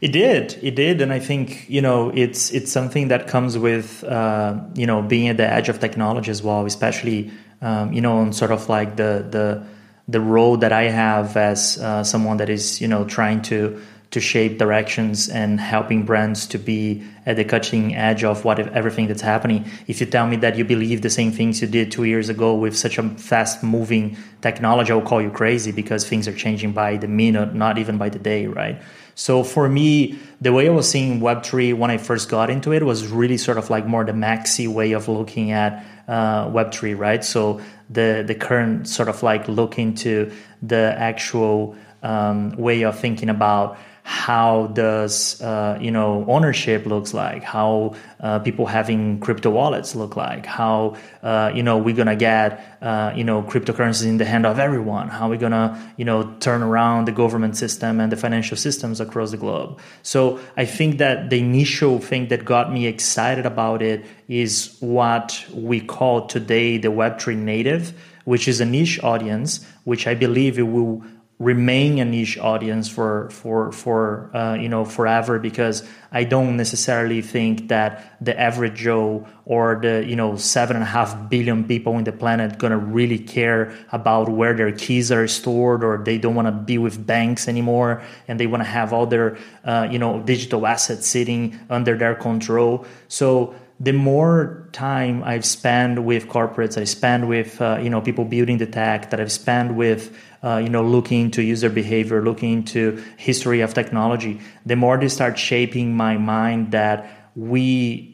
it 0.00 0.12
did, 0.12 0.58
it 0.62 0.74
did, 0.74 1.02
and 1.02 1.12
I 1.12 1.18
think 1.18 1.68
you 1.68 1.82
know 1.82 2.10
it's 2.14 2.50
it's 2.50 2.72
something 2.72 3.08
that 3.08 3.28
comes 3.28 3.58
with 3.58 4.02
uh, 4.04 4.58
you 4.74 4.86
know 4.86 5.02
being 5.02 5.28
at 5.28 5.36
the 5.36 5.46
edge 5.46 5.68
of 5.68 5.80
technology 5.80 6.30
as 6.30 6.42
well, 6.42 6.64
especially 6.64 7.30
um, 7.60 7.92
you 7.92 8.00
know 8.00 8.16
on 8.16 8.32
sort 8.32 8.50
of 8.50 8.68
like 8.70 8.96
the 8.96 9.26
the 9.30 9.62
the 10.08 10.20
role 10.20 10.56
that 10.58 10.72
I 10.72 10.84
have 10.84 11.36
as 11.36 11.78
uh, 11.78 12.04
someone 12.04 12.38
that 12.38 12.50
is 12.50 12.80
you 12.80 12.88
know 12.88 13.04
trying 13.04 13.42
to 13.42 13.80
to 14.12 14.20
shape 14.20 14.58
directions 14.58 15.30
and 15.30 15.58
helping 15.58 16.04
brands 16.04 16.46
to 16.46 16.58
be 16.58 17.02
at 17.24 17.36
the 17.36 17.44
cutting 17.44 17.96
edge 17.96 18.22
of 18.22 18.44
what 18.44 18.58
if, 18.58 18.66
everything 18.68 19.06
that's 19.06 19.22
happening. 19.22 19.64
If 19.86 20.00
you 20.00 20.06
tell 20.06 20.26
me 20.26 20.36
that 20.36 20.56
you 20.56 20.66
believe 20.66 21.00
the 21.00 21.08
same 21.08 21.32
things 21.32 21.62
you 21.62 21.66
did 21.66 21.90
two 21.90 22.04
years 22.04 22.28
ago 22.28 22.54
with 22.54 22.76
such 22.76 22.98
a 22.98 23.08
fast 23.08 23.62
moving 23.62 24.18
technology, 24.42 24.92
I 24.92 24.96
will 24.96 25.02
call 25.02 25.22
you 25.22 25.30
crazy 25.30 25.72
because 25.72 26.06
things 26.06 26.28
are 26.28 26.34
changing 26.34 26.72
by 26.72 26.98
the 26.98 27.08
minute, 27.08 27.54
not 27.54 27.78
even 27.78 27.96
by 27.96 28.10
the 28.10 28.18
day, 28.18 28.46
right? 28.46 28.82
So 29.14 29.44
for 29.44 29.68
me, 29.68 30.18
the 30.40 30.52
way 30.52 30.68
I 30.68 30.70
was 30.70 30.88
seeing 30.88 31.20
Web3 31.20 31.74
when 31.74 31.90
I 31.90 31.98
first 31.98 32.28
got 32.28 32.50
into 32.50 32.72
it 32.72 32.82
was 32.82 33.06
really 33.06 33.36
sort 33.36 33.58
of 33.58 33.70
like 33.70 33.86
more 33.86 34.04
the 34.04 34.12
maxi 34.12 34.66
way 34.66 34.92
of 34.92 35.08
looking 35.08 35.52
at 35.52 35.84
uh, 36.08 36.48
Web3, 36.48 36.96
right? 36.98 37.24
So 37.24 37.60
the 37.90 38.24
the 38.26 38.34
current 38.34 38.88
sort 38.88 39.08
of 39.08 39.22
like 39.22 39.48
look 39.48 39.78
into 39.78 40.32
the 40.62 40.94
actual 40.96 41.76
um, 42.02 42.56
way 42.56 42.82
of 42.82 42.98
thinking 42.98 43.28
about 43.28 43.78
how 44.04 44.66
does 44.68 45.40
uh, 45.42 45.78
you 45.80 45.90
know 45.90 46.24
ownership 46.28 46.86
looks 46.86 47.14
like? 47.14 47.42
How 47.42 47.94
uh, 48.20 48.40
people 48.40 48.66
having 48.66 49.20
crypto 49.20 49.50
wallets 49.50 49.94
look 49.94 50.16
like? 50.16 50.44
How 50.44 50.96
uh, 51.22 51.52
you 51.54 51.62
know 51.62 51.78
we're 51.78 51.94
gonna 51.94 52.16
get 52.16 52.78
uh, 52.82 53.12
you 53.14 53.24
know 53.24 53.42
cryptocurrencies 53.42 54.06
in 54.06 54.18
the 54.18 54.24
hand 54.24 54.44
of 54.44 54.58
everyone? 54.58 55.08
How 55.08 55.28
we're 55.28 55.38
gonna 55.38 55.92
you 55.96 56.04
know 56.04 56.34
turn 56.40 56.62
around 56.62 57.06
the 57.06 57.12
government 57.12 57.56
system 57.56 58.00
and 58.00 58.10
the 58.10 58.16
financial 58.16 58.56
systems 58.56 59.00
across 59.00 59.30
the 59.30 59.36
globe? 59.36 59.78
So 60.02 60.40
i 60.56 60.64
think 60.64 60.98
that 60.98 61.30
the 61.30 61.38
initial 61.38 61.98
thing 61.98 62.28
that 62.28 62.44
got 62.44 62.72
me 62.72 62.86
excited 62.86 63.46
about 63.46 63.82
it 63.82 64.04
is 64.28 64.76
what 64.80 65.44
we 65.52 65.80
call 65.80 66.26
today 66.26 66.78
the 66.78 66.88
web3 66.88 67.36
native 67.36 67.92
which 68.24 68.46
is 68.48 68.60
a 68.60 68.64
niche 68.64 69.02
audience 69.02 69.64
which 69.84 70.06
i 70.06 70.14
believe 70.14 70.58
it 70.58 70.68
will 70.74 71.02
remain 71.42 71.98
a 71.98 72.04
niche 72.04 72.38
audience 72.38 72.88
for 72.88 73.28
for 73.30 73.72
for 73.72 74.30
uh, 74.34 74.54
you 74.54 74.68
know 74.68 74.84
forever 74.84 75.40
because 75.40 75.82
I 76.12 76.22
don't 76.22 76.56
necessarily 76.56 77.20
think 77.20 77.68
that 77.68 78.16
the 78.20 78.38
average 78.38 78.76
Joe 78.76 79.26
or 79.44 79.80
the 79.82 80.04
you 80.06 80.14
know 80.14 80.36
seven 80.36 80.76
and 80.76 80.84
a 80.84 80.86
half 80.86 81.28
billion 81.28 81.64
people 81.64 81.98
in 81.98 82.04
the 82.04 82.12
planet 82.12 82.58
gonna 82.58 82.78
really 82.78 83.18
care 83.18 83.74
about 83.90 84.28
where 84.28 84.54
their 84.54 84.70
keys 84.70 85.10
are 85.10 85.26
stored 85.26 85.82
or 85.82 85.98
they 85.98 86.16
don't 86.16 86.36
want 86.36 86.46
to 86.46 86.52
be 86.52 86.78
with 86.78 87.04
banks 87.04 87.48
anymore 87.48 88.02
and 88.28 88.38
they 88.38 88.46
want 88.46 88.62
to 88.62 88.68
have 88.68 88.92
all 88.92 89.06
their 89.06 89.36
uh, 89.64 89.88
you 89.90 89.98
know 89.98 90.20
digital 90.20 90.64
assets 90.64 91.08
sitting 91.08 91.58
under 91.68 91.98
their 91.98 92.14
control. 92.14 92.86
So 93.08 93.54
the 93.82 93.92
more 93.92 94.68
time 94.72 95.22
I've 95.24 95.44
spent 95.44 96.02
with 96.02 96.28
corporates, 96.28 96.80
I 96.80 96.84
spend 96.84 97.28
with 97.28 97.60
uh, 97.60 97.80
you 97.82 97.90
know 97.90 98.00
people 98.00 98.24
building 98.24 98.58
the 98.58 98.66
tech 98.66 99.10
that 99.10 99.20
I've 99.20 99.32
spent 99.32 99.74
with 99.74 100.16
uh, 100.44 100.56
you 100.56 100.68
know, 100.68 100.82
looking 100.82 101.22
into 101.22 101.42
user 101.42 101.70
behavior, 101.70 102.22
looking 102.22 102.52
into 102.52 103.02
history 103.16 103.60
of 103.60 103.74
technology, 103.74 104.40
the 104.66 104.74
more 104.74 104.98
they 104.98 105.08
start 105.08 105.38
shaping 105.38 105.96
my 105.96 106.16
mind 106.16 106.72
that 106.72 107.30
we 107.36 108.08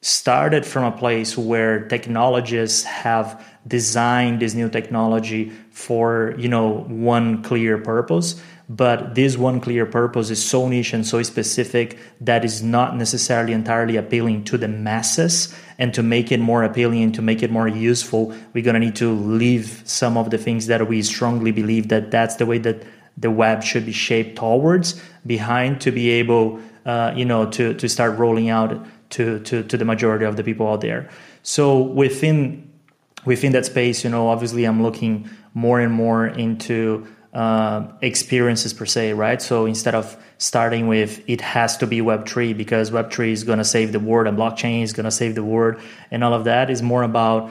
started 0.00 0.64
from 0.64 0.84
a 0.84 0.96
place 0.96 1.36
where 1.36 1.86
technologists 1.88 2.84
have 2.84 3.44
designed 3.66 4.40
this 4.40 4.54
new 4.54 4.70
technology 4.70 5.50
for 5.70 6.34
you 6.38 6.48
know 6.48 6.84
one 6.84 7.42
clear 7.42 7.76
purpose 7.76 8.40
but 8.68 9.14
this 9.14 9.36
one 9.36 9.60
clear 9.60 9.86
purpose 9.86 10.30
is 10.30 10.44
so 10.44 10.68
niche 10.68 10.92
and 10.92 11.06
so 11.06 11.22
specific 11.22 11.98
that 12.20 12.44
is 12.44 12.62
not 12.62 12.96
necessarily 12.96 13.52
entirely 13.52 13.96
appealing 13.96 14.42
to 14.44 14.58
the 14.58 14.66
masses. 14.68 15.54
And 15.78 15.94
to 15.94 16.02
make 16.02 16.32
it 16.32 16.40
more 16.40 16.64
appealing 16.64 17.12
to 17.12 17.22
make 17.22 17.42
it 17.42 17.50
more 17.50 17.68
useful 17.68 18.34
we're 18.54 18.64
going 18.64 18.74
to 18.74 18.80
need 18.80 18.96
to 18.96 19.12
leave 19.12 19.82
some 19.84 20.16
of 20.16 20.30
the 20.30 20.38
things 20.38 20.68
that 20.68 20.88
we 20.88 21.02
strongly 21.02 21.52
believe 21.52 21.88
that 21.88 22.10
that's 22.10 22.36
the 22.36 22.46
way 22.46 22.56
that 22.58 22.82
the 23.18 23.30
web 23.30 23.62
should 23.62 23.84
be 23.84 23.92
shaped 23.92 24.36
towards 24.38 25.00
behind 25.26 25.80
to 25.82 25.90
be 25.90 26.08
able 26.10 26.58
uh, 26.86 27.12
you 27.14 27.26
know 27.26 27.44
to 27.50 27.74
to 27.74 27.88
start 27.90 28.18
rolling 28.18 28.48
out 28.48 28.86
to, 29.10 29.38
to 29.40 29.62
to 29.64 29.76
the 29.76 29.84
majority 29.84 30.24
of 30.24 30.36
the 30.36 30.42
people 30.42 30.66
out 30.66 30.80
there. 30.80 31.10
So 31.42 31.78
within 31.78 32.66
within 33.26 33.52
that 33.52 33.66
space 33.66 34.04
you 34.04 34.08
know 34.08 34.28
obviously 34.28 34.64
i'm 34.64 34.82
looking 34.82 35.28
more 35.52 35.80
and 35.80 35.92
more 35.92 36.26
into 36.26 37.06
uh, 37.36 37.86
experiences 38.00 38.72
per 38.72 38.86
se, 38.86 39.12
right? 39.12 39.42
So 39.42 39.66
instead 39.66 39.94
of 39.94 40.16
starting 40.38 40.88
with 40.88 41.22
it 41.28 41.42
has 41.42 41.76
to 41.76 41.86
be 41.86 42.00
Web3 42.00 42.56
because 42.56 42.90
Web3 42.90 43.30
is 43.30 43.44
going 43.44 43.58
to 43.58 43.64
save 43.64 43.92
the 43.92 44.00
world 44.00 44.26
and 44.26 44.38
blockchain 44.38 44.82
is 44.82 44.94
going 44.94 45.04
to 45.04 45.10
save 45.10 45.34
the 45.34 45.44
world 45.44 45.78
and 46.10 46.24
all 46.24 46.32
of 46.32 46.44
that 46.44 46.70
is 46.70 46.80
more 46.80 47.02
about 47.02 47.50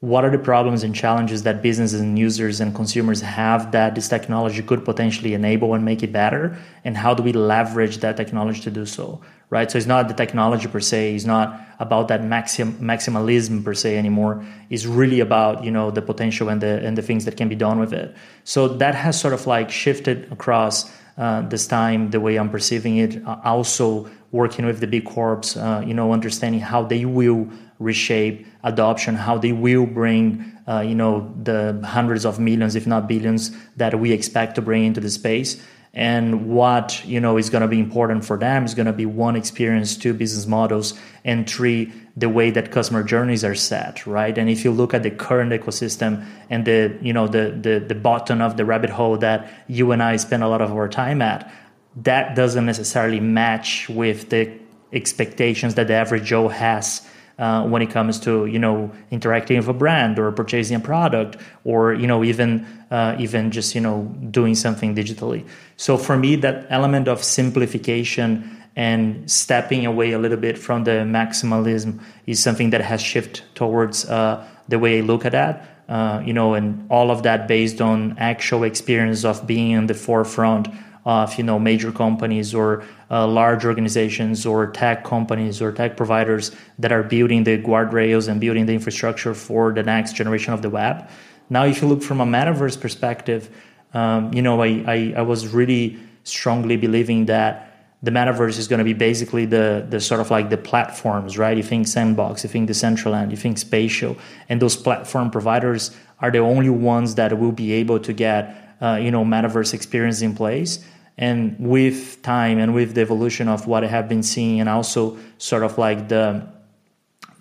what 0.00 0.24
are 0.24 0.30
the 0.30 0.38
problems 0.38 0.82
and 0.82 0.94
challenges 0.94 1.42
that 1.42 1.60
businesses 1.60 2.00
and 2.00 2.18
users 2.18 2.60
and 2.60 2.74
consumers 2.74 3.20
have 3.20 3.72
that 3.72 3.94
this 3.94 4.08
technology 4.08 4.62
could 4.62 4.82
potentially 4.84 5.34
enable 5.34 5.74
and 5.74 5.84
make 5.84 6.02
it 6.02 6.12
better 6.12 6.56
and 6.84 6.96
how 6.96 7.12
do 7.12 7.22
we 7.22 7.32
leverage 7.32 7.98
that 7.98 8.16
technology 8.16 8.62
to 8.62 8.70
do 8.70 8.86
so 8.86 9.20
right? 9.50 9.70
So 9.70 9.78
it's 9.78 9.86
not 9.86 10.08
the 10.08 10.14
technology 10.14 10.68
per 10.68 10.80
se. 10.80 11.14
It's 11.14 11.24
not 11.24 11.58
about 11.78 12.08
that 12.08 12.24
maxim, 12.24 12.74
maximalism 12.74 13.64
per 13.64 13.74
se 13.74 13.96
anymore. 13.96 14.44
It's 14.68 14.84
really 14.84 15.20
about 15.20 15.64
you 15.64 15.70
know 15.70 15.90
the 15.90 16.02
potential 16.02 16.48
and 16.48 16.60
the 16.60 16.84
and 16.84 16.96
the 16.96 17.02
things 17.02 17.24
that 17.24 17.36
can 17.36 17.48
be 17.48 17.54
done 17.54 17.78
with 17.78 17.92
it. 17.92 18.14
So 18.44 18.68
that 18.68 18.94
has 18.94 19.18
sort 19.18 19.34
of 19.34 19.46
like 19.46 19.70
shifted 19.70 20.30
across 20.32 20.90
uh, 21.16 21.42
this 21.42 21.66
time 21.66 22.10
the 22.10 22.20
way 22.20 22.36
I'm 22.36 22.50
perceiving 22.50 22.96
it. 22.98 23.24
Uh, 23.24 23.38
also 23.44 24.10
working 24.30 24.66
with 24.66 24.80
the 24.80 24.86
big 24.86 25.06
corps, 25.06 25.56
uh, 25.56 25.82
you 25.84 25.94
know, 25.94 26.12
understanding 26.12 26.60
how 26.60 26.82
they 26.82 27.04
will 27.06 27.48
reshape 27.78 28.46
adoption, 28.62 29.14
how 29.14 29.38
they 29.38 29.52
will 29.52 29.86
bring 29.86 30.52
uh, 30.66 30.80
you 30.80 30.94
know 30.94 31.32
the 31.42 31.80
hundreds 31.84 32.26
of 32.26 32.38
millions, 32.38 32.74
if 32.74 32.86
not 32.86 33.08
billions, 33.08 33.50
that 33.76 33.98
we 33.98 34.12
expect 34.12 34.56
to 34.56 34.62
bring 34.62 34.84
into 34.84 35.00
the 35.00 35.10
space 35.10 35.62
and 35.98 36.48
what 36.48 37.04
you 37.04 37.18
know 37.18 37.36
is 37.36 37.50
going 37.50 37.60
to 37.60 37.66
be 37.66 37.80
important 37.80 38.24
for 38.24 38.38
them 38.38 38.64
is 38.64 38.72
going 38.72 38.86
to 38.86 38.92
be 38.92 39.04
one 39.04 39.34
experience 39.34 39.96
two 39.96 40.14
business 40.14 40.46
models 40.46 40.94
and 41.24 41.50
three 41.50 41.92
the 42.16 42.28
way 42.28 42.52
that 42.52 42.70
customer 42.70 43.02
journeys 43.02 43.44
are 43.44 43.56
set 43.56 44.06
right? 44.06 44.38
And 44.38 44.48
if 44.48 44.64
you 44.64 44.70
look 44.70 44.94
at 44.94 45.02
the 45.02 45.10
current 45.10 45.50
ecosystem 45.50 46.24
and 46.48 46.64
the 46.64 46.96
you 47.02 47.12
know 47.12 47.26
the 47.26 47.50
the, 47.60 47.80
the 47.80 47.96
bottom 47.96 48.40
of 48.40 48.56
the 48.56 48.64
rabbit 48.64 48.90
hole 48.90 49.18
that 49.18 49.50
you 49.66 49.90
and 49.90 50.00
i 50.00 50.16
spend 50.16 50.44
a 50.44 50.48
lot 50.48 50.62
of 50.62 50.70
our 50.72 50.88
time 50.88 51.20
at 51.20 51.52
that 51.96 52.36
doesn't 52.36 52.64
necessarily 52.64 53.18
match 53.18 53.88
with 53.88 54.30
the 54.30 54.52
expectations 54.92 55.74
that 55.74 55.88
the 55.88 55.94
average 55.94 56.24
joe 56.24 56.46
has 56.46 57.04
uh, 57.38 57.64
when 57.66 57.82
it 57.82 57.90
comes 57.90 58.18
to 58.20 58.46
you 58.46 58.58
know 58.58 58.90
interacting 59.10 59.56
with 59.56 59.68
a 59.68 59.72
brand 59.72 60.18
or 60.18 60.32
purchasing 60.32 60.76
a 60.76 60.80
product 60.80 61.36
or 61.64 61.94
you 61.94 62.06
know 62.06 62.24
even 62.24 62.66
uh, 62.90 63.16
even 63.18 63.50
just 63.50 63.74
you 63.74 63.80
know 63.80 64.02
doing 64.30 64.54
something 64.54 64.94
digitally. 64.94 65.46
So 65.76 65.96
for 65.96 66.16
me, 66.16 66.36
that 66.36 66.66
element 66.70 67.08
of 67.08 67.22
simplification 67.22 68.56
and 68.76 69.28
stepping 69.30 69.86
away 69.86 70.12
a 70.12 70.18
little 70.18 70.36
bit 70.36 70.56
from 70.56 70.84
the 70.84 71.02
maximalism 71.02 72.00
is 72.26 72.40
something 72.40 72.70
that 72.70 72.80
has 72.80 73.02
shifted 73.02 73.42
towards 73.54 74.04
uh, 74.04 74.46
the 74.68 74.78
way 74.78 74.98
I 74.98 75.00
look 75.00 75.24
at 75.24 75.32
that. 75.32 75.84
Uh, 75.88 76.22
you 76.24 76.34
know, 76.34 76.52
and 76.54 76.86
all 76.90 77.10
of 77.10 77.22
that 77.22 77.48
based 77.48 77.80
on 77.80 78.14
actual 78.18 78.62
experience 78.62 79.24
of 79.24 79.46
being 79.46 79.70
in 79.70 79.86
the 79.86 79.94
forefront 79.94 80.68
of 81.08 81.34
you 81.38 81.42
know 81.42 81.58
major 81.58 81.90
companies 81.90 82.54
or 82.54 82.84
uh, 83.10 83.26
large 83.26 83.64
organizations 83.64 84.44
or 84.44 84.66
tech 84.66 85.04
companies 85.04 85.62
or 85.62 85.72
tech 85.72 85.96
providers 85.96 86.54
that 86.78 86.92
are 86.92 87.02
building 87.02 87.44
the 87.44 87.56
guardrails 87.56 88.28
and 88.28 88.42
building 88.42 88.66
the 88.66 88.74
infrastructure 88.74 89.32
for 89.32 89.72
the 89.72 89.82
next 89.82 90.14
generation 90.14 90.52
of 90.52 90.60
the 90.60 90.68
web. 90.68 91.08
Now, 91.48 91.64
if 91.64 91.80
you 91.80 91.88
look 91.88 92.02
from 92.02 92.20
a 92.20 92.26
metaverse 92.26 92.78
perspective, 92.78 93.48
um, 93.94 94.34
you 94.34 94.42
know, 94.42 94.60
I, 94.62 94.84
I, 94.86 95.14
I 95.16 95.22
was 95.22 95.48
really 95.48 95.96
strongly 96.24 96.76
believing 96.76 97.24
that 97.24 97.64
the 98.02 98.10
metaverse 98.10 98.58
is 98.58 98.68
going 98.68 98.78
to 98.78 98.84
be 98.84 98.92
basically 98.92 99.46
the 99.46 99.86
the 99.88 100.00
sort 100.00 100.20
of 100.20 100.30
like 100.30 100.50
the 100.50 100.58
platforms, 100.58 101.38
right? 101.38 101.56
You 101.56 101.62
think 101.62 101.88
Sandbox, 101.88 102.44
you 102.44 102.50
think 102.50 102.68
Decentraland, 102.68 103.30
you 103.30 103.38
think 103.38 103.56
Spatial, 103.56 104.18
and 104.50 104.60
those 104.60 104.76
platform 104.76 105.30
providers 105.30 105.90
are 106.20 106.30
the 106.30 106.40
only 106.52 106.68
ones 106.68 107.14
that 107.14 107.38
will 107.38 107.56
be 107.64 107.72
able 107.72 107.98
to 108.00 108.12
get 108.12 108.76
uh, 108.82 109.00
you 109.02 109.10
know 109.10 109.24
metaverse 109.24 109.72
experience 109.72 110.20
in 110.20 110.34
place. 110.34 110.84
And 111.18 111.56
with 111.58 112.22
time 112.22 112.58
and 112.58 112.74
with 112.74 112.94
the 112.94 113.00
evolution 113.00 113.48
of 113.48 113.66
what 113.66 113.82
I 113.82 113.88
have 113.88 114.08
been 114.08 114.22
seeing, 114.22 114.60
and 114.60 114.68
also 114.68 115.18
sort 115.38 115.64
of 115.64 115.76
like 115.76 116.08
the 116.08 116.46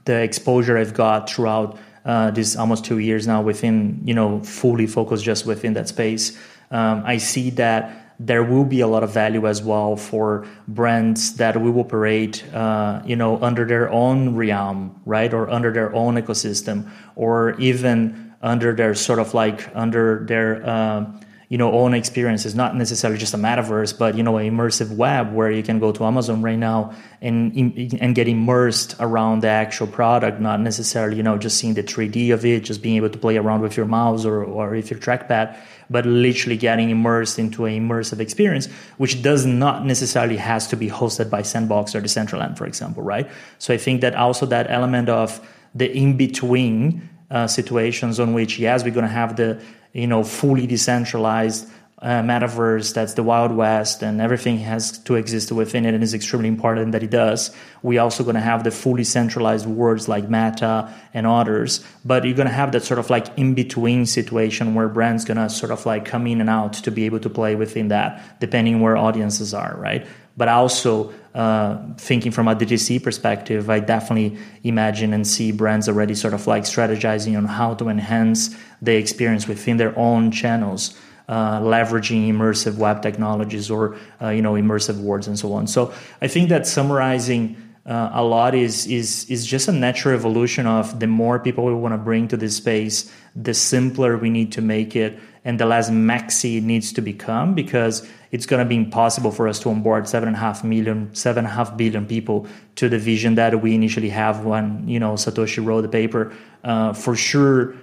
the 0.05 0.21
exposure 0.21 0.77
I've 0.77 0.93
got 0.93 1.29
throughout 1.29 1.77
uh, 2.05 2.31
this 2.31 2.55
almost 2.55 2.85
two 2.85 2.97
years 2.97 3.27
now 3.27 3.41
within 3.41 4.01
you 4.03 4.13
know 4.13 4.41
fully 4.41 4.87
focused 4.87 5.23
just 5.23 5.45
within 5.45 5.73
that 5.73 5.87
space, 5.89 6.37
um, 6.71 7.03
I 7.05 7.17
see 7.17 7.51
that 7.51 8.07
there 8.19 8.43
will 8.43 8.63
be 8.63 8.81
a 8.81 8.87
lot 8.87 9.03
of 9.03 9.11
value 9.11 9.47
as 9.47 9.61
well 9.61 9.95
for 9.95 10.47
brands 10.67 11.35
that 11.35 11.61
will 11.61 11.79
operate, 11.79 12.43
uh, 12.53 13.01
you 13.05 13.15
know, 13.15 13.37
under 13.43 13.63
their 13.63 13.91
own 13.91 14.35
realm, 14.35 14.99
right, 15.05 15.33
or 15.33 15.49
under 15.49 15.71
their 15.71 15.93
own 15.93 16.15
ecosystem, 16.15 16.89
or 17.15 17.53
even 17.59 18.33
under 18.41 18.73
their 18.73 18.95
sort 18.95 19.19
of 19.19 19.33
like 19.33 19.69
under 19.75 20.25
their 20.25 20.65
uh, 20.65 21.05
you 21.49 21.57
know 21.57 21.71
own 21.71 21.93
experiences 21.93 22.55
not 22.55 22.75
necessarily 22.75 23.17
just 23.17 23.33
a 23.33 23.37
metaverse 23.37 23.97
but 23.97 24.15
you 24.15 24.23
know 24.23 24.37
an 24.37 24.51
immersive 24.51 24.93
web 24.95 25.33
where 25.33 25.49
you 25.49 25.63
can 25.63 25.79
go 25.79 25.91
to 25.91 26.03
amazon 26.03 26.41
right 26.41 26.59
now 26.59 26.93
and 27.21 27.55
and 27.55 28.15
get 28.15 28.27
immersed 28.27 28.95
around 28.99 29.41
the 29.41 29.47
actual 29.47 29.87
product 29.87 30.41
not 30.41 30.59
necessarily 30.59 31.15
you 31.15 31.23
know 31.23 31.37
just 31.37 31.57
seeing 31.57 31.73
the 31.73 31.83
3d 31.83 32.33
of 32.33 32.45
it 32.45 32.61
just 32.61 32.81
being 32.81 32.97
able 32.97 33.09
to 33.09 33.17
play 33.17 33.37
around 33.37 33.61
with 33.61 33.77
your 33.77 33.85
mouse 33.85 34.25
or 34.25 34.43
or 34.43 34.75
if 34.75 34.91
your 34.91 34.99
trackpad 34.99 35.57
but 35.89 36.05
literally 36.05 36.57
getting 36.57 36.89
immersed 36.89 37.39
into 37.39 37.65
an 37.65 37.73
immersive 37.73 38.19
experience 38.19 38.67
which 38.97 39.21
does 39.21 39.45
not 39.45 39.85
necessarily 39.85 40.35
has 40.35 40.67
to 40.67 40.75
be 40.75 40.89
hosted 40.89 41.29
by 41.29 41.41
sandbox 41.41 41.95
or 41.95 42.01
decentraland 42.01 42.57
for 42.57 42.65
example 42.65 43.01
right? 43.03 43.29
So 43.57 43.73
i 43.73 43.77
think 43.77 44.01
that 44.01 44.15
also 44.15 44.45
that 44.47 44.69
element 44.69 45.07
of 45.07 45.39
the 45.73 45.89
in 45.91 46.17
between 46.17 47.09
uh, 47.29 47.47
situations 47.47 48.19
on 48.19 48.33
which 48.33 48.57
yes 48.59 48.83
we're 48.83 48.91
going 48.91 49.05
to 49.05 49.11
have 49.11 49.35
the 49.35 49.61
you 49.97 50.07
know 50.07 50.23
fully 50.23 50.67
decentralized 50.67 51.67
uh, 51.99 52.21
metaverse 52.21 52.93
that's 52.93 53.15
the 53.15 53.23
wild 53.23 53.51
west 53.51 54.03
and 54.03 54.21
everything 54.21 54.59
has 54.59 54.99
to 54.99 55.15
exist 55.15 55.51
within 55.51 55.83
it 55.83 55.95
and 55.95 56.03
it's 56.03 56.13
extremely 56.13 56.47
important 56.47 56.91
that 56.91 57.01
it 57.01 57.09
does. 57.09 57.49
We 57.81 57.97
also 57.97 58.23
going 58.23 58.35
to 58.35 58.41
have 58.41 58.63
the 58.63 58.69
fully 58.69 59.03
centralized 59.03 59.65
words 59.65 60.07
like 60.07 60.29
meta 60.29 60.93
and 61.15 61.25
others 61.25 61.83
but 62.05 62.23
you're 62.23 62.35
going 62.35 62.47
to 62.47 62.53
have 62.53 62.71
that 62.73 62.83
sort 62.83 62.99
of 62.99 63.09
like 63.09 63.35
in 63.35 63.55
between 63.55 64.05
situation 64.05 64.75
where 64.75 64.87
brands 64.87 65.25
going 65.25 65.37
to 65.37 65.49
sort 65.49 65.71
of 65.71 65.87
like 65.87 66.05
come 66.05 66.27
in 66.27 66.39
and 66.39 66.51
out 66.51 66.73
to 66.73 66.91
be 66.91 67.05
able 67.05 67.19
to 67.19 67.31
play 67.31 67.55
within 67.55 67.87
that 67.87 68.39
depending 68.39 68.79
where 68.79 68.95
audiences 68.95 69.55
are 69.55 69.75
right? 69.77 70.05
But 70.37 70.49
also 70.49 71.11
uh, 71.37 71.77
thinking 71.97 72.31
from 72.31 72.47
a 72.47 72.55
DTC 72.55 73.03
perspective, 73.03 73.69
I 73.69 73.79
definitely 73.79 74.39
imagine 74.63 75.13
and 75.13 75.25
see 75.25 75.51
brands 75.51 75.87
already 75.87 76.15
sort 76.15 76.33
of 76.33 76.47
like 76.47 76.63
strategizing 76.63 77.37
on 77.37 77.45
how 77.45 77.75
to 77.75 77.89
enhance 77.89 78.55
the 78.81 78.95
experience 78.95 79.47
within 79.47 79.77
their 79.77 79.97
own 79.97 80.31
channels. 80.31 80.97
Uh, 81.29 81.59
leveraging 81.59 82.29
immersive 82.29 82.77
web 82.77 83.01
technologies 83.01 83.69
or 83.69 83.97
uh, 84.21 84.29
you 84.29 84.41
know 84.41 84.53
immersive 84.53 84.97
words 85.01 85.27
and 85.27 85.37
so 85.37 85.51
on. 85.51 85.67
So 85.67 85.93
I 86.21 86.27
think 86.29 86.47
that 86.49 86.65
summarizing 86.65 87.57
uh, 87.85 88.11
a 88.13 88.23
lot 88.23 88.55
is 88.55 88.87
is 88.87 89.29
is 89.29 89.45
just 89.45 89.67
a 89.67 89.73
natural 89.73 90.15
evolution 90.15 90.65
of 90.65 90.99
the 91.01 91.07
more 91.07 91.37
people 91.37 91.65
we 91.65 91.73
want 91.73 91.93
to 91.93 91.97
bring 91.97 92.29
to 92.29 92.37
this 92.37 92.55
space, 92.55 93.11
the 93.35 93.53
simpler 93.53 94.17
we 94.17 94.29
need 94.29 94.53
to 94.53 94.61
make 94.61 94.95
it, 94.95 95.19
and 95.43 95.59
the 95.59 95.65
less 95.65 95.89
maxi 95.89 96.57
it 96.57 96.63
needs 96.63 96.93
to 96.93 97.01
become 97.01 97.53
because 97.53 98.07
it's 98.31 98.45
going 98.45 98.63
to 98.63 98.67
be 98.67 98.75
impossible 98.75 99.31
for 99.31 99.47
us 99.47 99.59
to 99.59 99.69
onboard 99.69 100.07
seven 100.07 100.27
and 100.27 100.35
a 100.35 100.39
half 100.39 100.63
million, 100.63 101.13
seven 101.13 101.45
and 101.45 101.53
a 101.53 101.55
half 101.55 101.77
billion 101.77 102.05
people 102.05 102.47
to 102.75 102.89
the 102.89 102.99
vision 102.99 103.35
that 103.35 103.61
we 103.61 103.73
initially 103.73 104.09
have 104.09 104.43
when 104.45 104.87
you 104.87 104.99
know 104.99 105.13
Satoshi 105.13 105.65
wrote 105.65 105.81
the 105.81 105.89
paper. 105.89 106.33
Uh, 106.63 106.93
for 106.93 107.15
sure, 107.15 107.75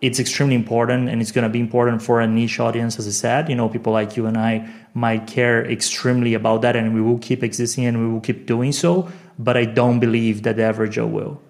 it's 0.00 0.18
extremely 0.18 0.54
important, 0.54 1.08
and 1.08 1.20
it's 1.20 1.32
going 1.32 1.42
to 1.42 1.50
be 1.50 1.60
important 1.60 2.02
for 2.02 2.20
a 2.20 2.26
niche 2.26 2.60
audience. 2.60 2.98
As 2.98 3.06
I 3.06 3.10
said, 3.10 3.48
you 3.48 3.54
know, 3.54 3.68
people 3.68 3.92
like 3.92 4.16
you 4.16 4.26
and 4.26 4.36
I 4.36 4.68
might 4.94 5.26
care 5.26 5.64
extremely 5.64 6.34
about 6.34 6.62
that, 6.62 6.76
and 6.76 6.94
we 6.94 7.00
will 7.00 7.18
keep 7.18 7.42
existing 7.42 7.84
and 7.84 7.98
we 7.98 8.12
will 8.12 8.20
keep 8.20 8.46
doing 8.46 8.72
so. 8.72 9.10
But 9.38 9.56
I 9.56 9.64
don't 9.64 10.00
believe 10.00 10.42
that 10.42 10.56
the 10.56 10.62
average 10.62 10.94
Joe 10.94 11.06
will. 11.06 11.40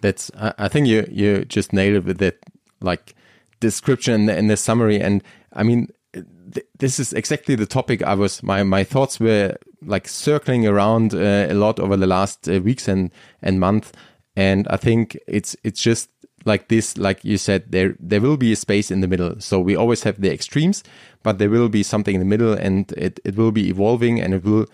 That's. 0.00 0.30
I 0.36 0.68
think 0.68 0.86
you 0.86 1.06
you 1.10 1.44
just 1.44 1.72
nailed 1.72 1.96
it 1.96 2.04
with 2.04 2.18
that, 2.18 2.38
like 2.80 3.14
description 3.60 4.28
and 4.28 4.50
the 4.50 4.56
summary. 4.56 5.00
And 5.00 5.22
I 5.52 5.62
mean, 5.62 5.88
this 6.78 6.98
is 6.98 7.12
exactly 7.12 7.54
the 7.54 7.66
topic 7.66 8.02
I 8.02 8.14
was 8.14 8.42
my 8.42 8.62
my 8.62 8.84
thoughts 8.84 9.18
were 9.18 9.56
like 9.80 10.08
circling 10.08 10.66
around 10.66 11.14
uh, 11.14 11.46
a 11.48 11.54
lot 11.54 11.80
over 11.80 11.96
the 11.96 12.06
last 12.06 12.48
uh, 12.48 12.60
weeks 12.60 12.88
and 12.88 13.10
and 13.40 13.58
month. 13.58 13.92
And 14.36 14.66
I 14.68 14.76
think 14.76 15.18
it's 15.26 15.56
it's 15.64 15.82
just 15.82 16.10
like 16.44 16.68
this 16.68 16.98
like 16.98 17.24
you 17.24 17.38
said 17.38 17.70
there 17.70 17.94
there 18.00 18.20
will 18.20 18.36
be 18.36 18.52
a 18.52 18.56
space 18.56 18.90
in 18.90 19.00
the 19.00 19.08
middle. 19.08 19.40
So 19.40 19.60
we 19.60 19.76
always 19.76 20.02
have 20.02 20.20
the 20.20 20.32
extremes 20.32 20.82
but 21.22 21.38
there 21.38 21.50
will 21.50 21.68
be 21.68 21.82
something 21.82 22.14
in 22.14 22.20
the 22.20 22.26
middle 22.26 22.52
and 22.52 22.92
it 22.92 23.20
it 23.24 23.36
will 23.36 23.52
be 23.52 23.68
evolving 23.68 24.20
and 24.20 24.34
it 24.34 24.44
will 24.44 24.66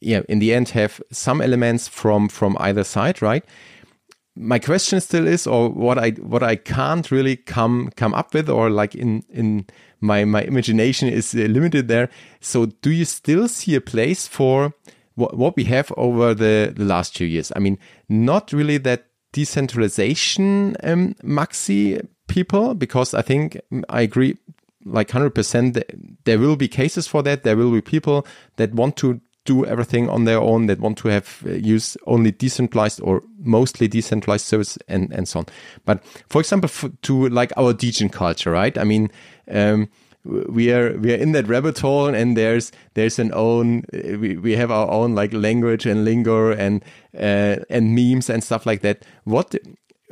yeah 0.00 0.22
in 0.28 0.38
the 0.38 0.54
end 0.54 0.70
have 0.70 1.02
some 1.10 1.40
elements 1.40 1.88
from 1.88 2.28
from 2.28 2.56
either 2.60 2.84
side 2.84 3.22
right 3.22 3.44
my 4.36 4.58
question 4.58 5.00
still 5.00 5.26
is 5.26 5.46
or 5.46 5.68
what 5.70 5.98
I 5.98 6.10
what 6.10 6.42
I 6.42 6.56
can't 6.56 7.10
really 7.10 7.36
come 7.36 7.90
come 7.96 8.14
up 8.14 8.34
with 8.34 8.48
or 8.48 8.68
like 8.68 8.94
in 8.94 9.24
in 9.30 9.66
my 10.00 10.24
my 10.24 10.42
imagination 10.42 11.08
is 11.08 11.34
uh, 11.34 11.38
limited 11.38 11.88
there. 11.88 12.10
So, 12.40 12.66
do 12.66 12.90
you 12.90 13.04
still 13.04 13.48
see 13.48 13.74
a 13.74 13.80
place 13.80 14.26
for 14.26 14.74
what, 15.14 15.36
what 15.36 15.56
we 15.56 15.64
have 15.64 15.92
over 15.96 16.34
the, 16.34 16.72
the 16.76 16.84
last 16.84 17.16
few 17.16 17.26
years? 17.26 17.52
I 17.54 17.60
mean, 17.60 17.78
not 18.08 18.52
really 18.52 18.78
that 18.78 19.06
decentralization 19.32 20.76
um, 20.82 21.14
maxi 21.22 22.06
people, 22.28 22.74
because 22.74 23.14
I 23.14 23.22
think 23.22 23.58
mm, 23.72 23.84
I 23.88 24.02
agree 24.02 24.36
like 24.86 25.08
100% 25.08 25.82
there 26.24 26.38
will 26.38 26.56
be 26.56 26.68
cases 26.68 27.06
for 27.06 27.22
that. 27.22 27.42
There 27.42 27.56
will 27.56 27.72
be 27.72 27.80
people 27.80 28.26
that 28.56 28.74
want 28.74 28.96
to 28.98 29.20
do 29.44 29.64
everything 29.66 30.08
on 30.08 30.24
their 30.24 30.38
own, 30.38 30.66
that 30.66 30.80
want 30.80 30.98
to 30.98 31.08
have 31.08 31.42
uh, 31.46 31.52
use 31.52 31.96
only 32.06 32.30
decentralized 32.30 33.00
or 33.02 33.22
mostly 33.38 33.88
decentralized 33.88 34.46
service 34.46 34.78
and, 34.88 35.12
and 35.12 35.28
so 35.28 35.40
on. 35.40 35.46
But 35.84 36.02
for 36.28 36.40
example, 36.40 36.70
to 37.02 37.28
like 37.28 37.52
our 37.56 37.72
degen 37.72 38.08
culture, 38.08 38.50
right? 38.50 38.76
I 38.78 38.84
mean, 38.84 39.10
um, 39.50 39.88
we 40.24 40.72
are 40.72 40.96
we 40.98 41.12
are 41.12 41.16
in 41.16 41.32
that 41.32 41.46
rabbit 41.46 41.78
hole 41.78 42.06
and 42.06 42.36
there's 42.36 42.72
there's 42.94 43.18
an 43.18 43.30
own 43.34 43.84
we, 43.92 44.36
we 44.36 44.56
have 44.56 44.70
our 44.70 44.90
own 44.90 45.14
like 45.14 45.32
language 45.34 45.84
and 45.84 46.04
lingo 46.04 46.50
and 46.50 46.82
uh, 47.14 47.56
and 47.68 47.94
memes 47.94 48.30
and 48.30 48.42
stuff 48.42 48.64
like 48.64 48.80
that 48.80 49.04
what 49.24 49.54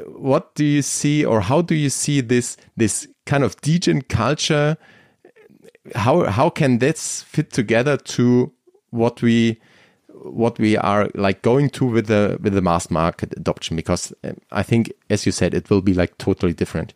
what 0.07 0.55
do 0.55 0.65
you 0.65 0.83
see 0.83 1.25
or 1.25 1.41
how 1.41 1.63
do 1.63 1.75
you 1.75 1.89
see 1.89 2.21
this 2.21 2.57
this 2.77 3.09
kind 3.25 3.43
of 3.43 3.59
degen 3.63 4.03
culture 4.03 4.77
how 5.95 6.25
how 6.25 6.51
can 6.51 6.79
this 6.79 7.23
fit 7.23 7.51
together 7.51 7.97
to 7.97 8.53
what 8.93 9.21
we 9.21 9.61
what 10.09 10.59
we 10.59 10.77
are 10.77 11.09
like 11.15 11.43
going 11.43 11.69
to 11.69 11.85
with 11.85 12.07
the 12.07 12.39
with 12.41 12.53
the 12.53 12.63
mass 12.63 12.91
market 12.91 13.33
adoption 13.37 13.75
because 13.75 14.13
uh, 14.23 14.33
i 14.53 14.63
think 14.63 14.93
as 15.11 15.27
you 15.27 15.33
said 15.33 15.53
it 15.53 15.69
will 15.69 15.83
be 15.83 15.95
like 15.95 16.17
totally 16.19 16.53
different 16.53 16.95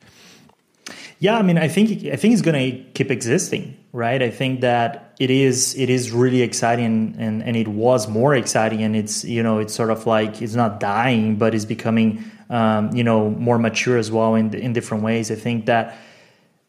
yeah, 1.18 1.38
I 1.38 1.42
mean, 1.42 1.56
I 1.56 1.68
think 1.68 2.04
I 2.12 2.16
think 2.16 2.34
it's 2.34 2.42
going 2.42 2.72
to 2.72 2.78
keep 2.92 3.10
existing, 3.10 3.76
right? 3.92 4.22
I 4.22 4.30
think 4.30 4.60
that 4.60 5.14
it 5.18 5.30
is 5.30 5.74
it 5.74 5.88
is 5.88 6.12
really 6.12 6.42
exciting, 6.42 7.16
and 7.18 7.42
and 7.42 7.56
it 7.56 7.68
was 7.68 8.06
more 8.06 8.34
exciting, 8.34 8.82
and 8.82 8.94
it's 8.94 9.24
you 9.24 9.42
know 9.42 9.58
it's 9.58 9.74
sort 9.74 9.90
of 9.90 10.06
like 10.06 10.42
it's 10.42 10.54
not 10.54 10.78
dying, 10.78 11.36
but 11.36 11.54
it's 11.54 11.64
becoming 11.64 12.22
um, 12.50 12.94
you 12.94 13.02
know 13.02 13.30
more 13.30 13.58
mature 13.58 13.96
as 13.96 14.12
well 14.12 14.34
in 14.34 14.52
in 14.54 14.74
different 14.74 15.02
ways. 15.02 15.30
I 15.30 15.36
think 15.36 15.66
that 15.66 15.96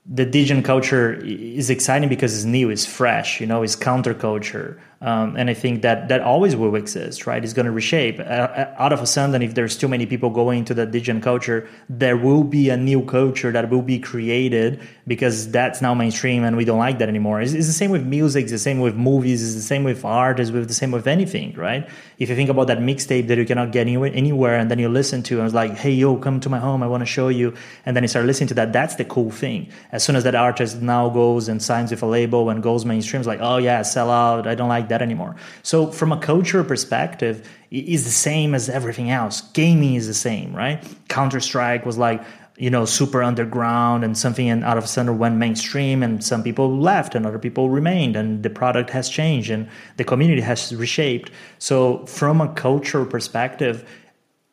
the 0.10 0.26
Degen 0.26 0.64
culture 0.64 1.14
is 1.14 1.70
exciting 1.70 2.08
because 2.08 2.34
it's 2.34 2.46
new, 2.46 2.70
it's 2.70 2.86
fresh, 2.86 3.42
you 3.42 3.46
know, 3.46 3.62
it's 3.62 3.76
counterculture. 3.76 4.80
Um, 5.00 5.36
and 5.38 5.48
I 5.48 5.54
think 5.54 5.84
that 5.84 6.08
that 6.08 6.22
always 6.22 6.56
will 6.56 6.76
exist, 6.76 7.28
right? 7.28 7.44
It's 7.44 7.54
going 7.54 7.68
to 7.68 7.72
reshape. 7.72 8.20
Uh, 8.20 8.24
uh, 8.24 8.76
out 8.80 8.92
of 8.92 9.02
a 9.02 9.06
sudden, 9.06 9.44
if 9.44 9.54
there's 9.54 9.78
too 9.78 9.88
many 9.88 10.08
people 10.08 10.32
going 10.32 10.60
into 10.60 10.74
the 10.74 10.88
Degen 10.88 11.22
culture, 11.22 11.70
there 11.88 12.18
will 12.18 12.44
be 12.44 12.70
a 12.70 12.78
new 12.78 13.06
culture 13.06 13.52
that 13.52 13.70
will 13.70 13.84
be 13.84 14.00
created 14.00 14.80
because 15.06 15.52
that's 15.52 15.84
now 15.84 15.94
mainstream 15.94 16.44
and 16.44 16.58
we 16.58 16.66
don't 16.66 16.80
like 16.80 16.98
that 16.98 17.10
anymore. 17.10 17.42
It's, 17.42 17.54
it's 17.54 17.68
the 17.68 17.74
same 17.74 17.92
with 17.92 18.06
music, 18.06 18.44
it's 18.44 18.52
the 18.52 18.58
same 18.58 18.80
with 18.80 18.96
movies, 18.96 19.44
it's 19.44 19.54
the 19.54 19.62
same 19.62 19.84
with 19.84 20.04
art, 20.04 20.40
it's 20.40 20.50
with 20.50 20.68
the 20.68 20.74
same 20.74 20.92
with 20.92 21.06
anything, 21.06 21.54
right? 21.54 21.88
If 22.18 22.30
you 22.30 22.36
think 22.36 22.50
about 22.50 22.66
that 22.68 22.80
mixtape 22.80 23.28
that 23.28 23.38
you 23.38 23.46
cannot 23.46 23.72
get 23.72 23.82
anywhere, 23.82 24.12
anywhere 24.12 24.58
and 24.58 24.72
then 24.72 24.80
you 24.80 24.90
listen 24.90 25.22
to 25.24 25.38
and 25.38 25.46
it's 25.46 25.54
like, 25.54 25.76
hey, 25.76 25.92
yo, 25.92 26.18
come 26.18 26.40
to 26.40 26.50
my 26.50 26.58
home, 26.58 26.82
I 26.82 26.88
want 26.88 27.02
to 27.02 27.06
show 27.06 27.28
you. 27.28 27.54
And 27.86 27.96
then 27.96 28.04
you 28.04 28.08
start 28.08 28.26
listening 28.26 28.48
to 28.48 28.56
that, 28.56 28.74
that's 28.74 28.96
the 28.96 29.06
cool 29.06 29.30
thing. 29.30 29.70
As 29.92 30.04
soon 30.04 30.16
as 30.16 30.24
that 30.24 30.34
artist 30.34 30.82
now 30.82 31.10
goes 31.10 31.48
and 31.48 31.62
signs 31.62 31.92
with 31.92 32.02
a 32.02 32.08
label 32.08 32.50
and 32.50 32.64
goes 32.64 32.84
mainstream, 32.84 33.22
it's 33.22 33.28
like, 33.28 33.42
oh 33.42 33.58
yeah, 33.58 33.84
sell 33.84 34.10
out, 34.10 34.48
I 34.48 34.56
don't 34.56 34.70
like 34.70 34.87
like 34.88 35.00
that 35.00 35.02
anymore. 35.02 35.36
So 35.64 35.92
from 35.92 36.12
a 36.12 36.20
culture 36.20 36.64
perspective, 36.64 37.48
it 37.72 37.86
is 37.86 38.06
the 38.06 38.12
same 38.12 38.56
as 38.56 38.70
everything 38.70 39.12
else. 39.12 39.42
Gaming 39.54 39.96
is 39.96 40.08
the 40.08 40.14
same, 40.14 40.56
right? 40.56 40.84
Counter 41.10 41.40
Strike 41.40 41.86
was 41.86 41.98
like 41.98 42.24
you 42.60 42.72
know 42.72 42.86
super 42.86 43.22
underground 43.22 44.04
and 44.04 44.18
something 44.18 44.50
and 44.50 44.64
out 44.64 44.80
of 44.80 44.88
center 44.88 45.14
went 45.14 45.36
mainstream 45.38 46.02
and 46.02 46.24
some 46.24 46.42
people 46.42 46.76
left 46.80 47.14
and 47.14 47.24
other 47.24 47.38
people 47.38 47.70
remained 47.70 48.16
and 48.16 48.42
the 48.42 48.50
product 48.50 48.90
has 48.90 49.10
changed 49.10 49.52
and 49.52 49.68
the 49.98 50.04
community 50.04 50.42
has 50.42 50.74
reshaped 50.74 51.30
so 51.60 52.04
from 52.08 52.42
a 52.42 52.52
cultural 52.56 53.06
perspective 53.06 53.86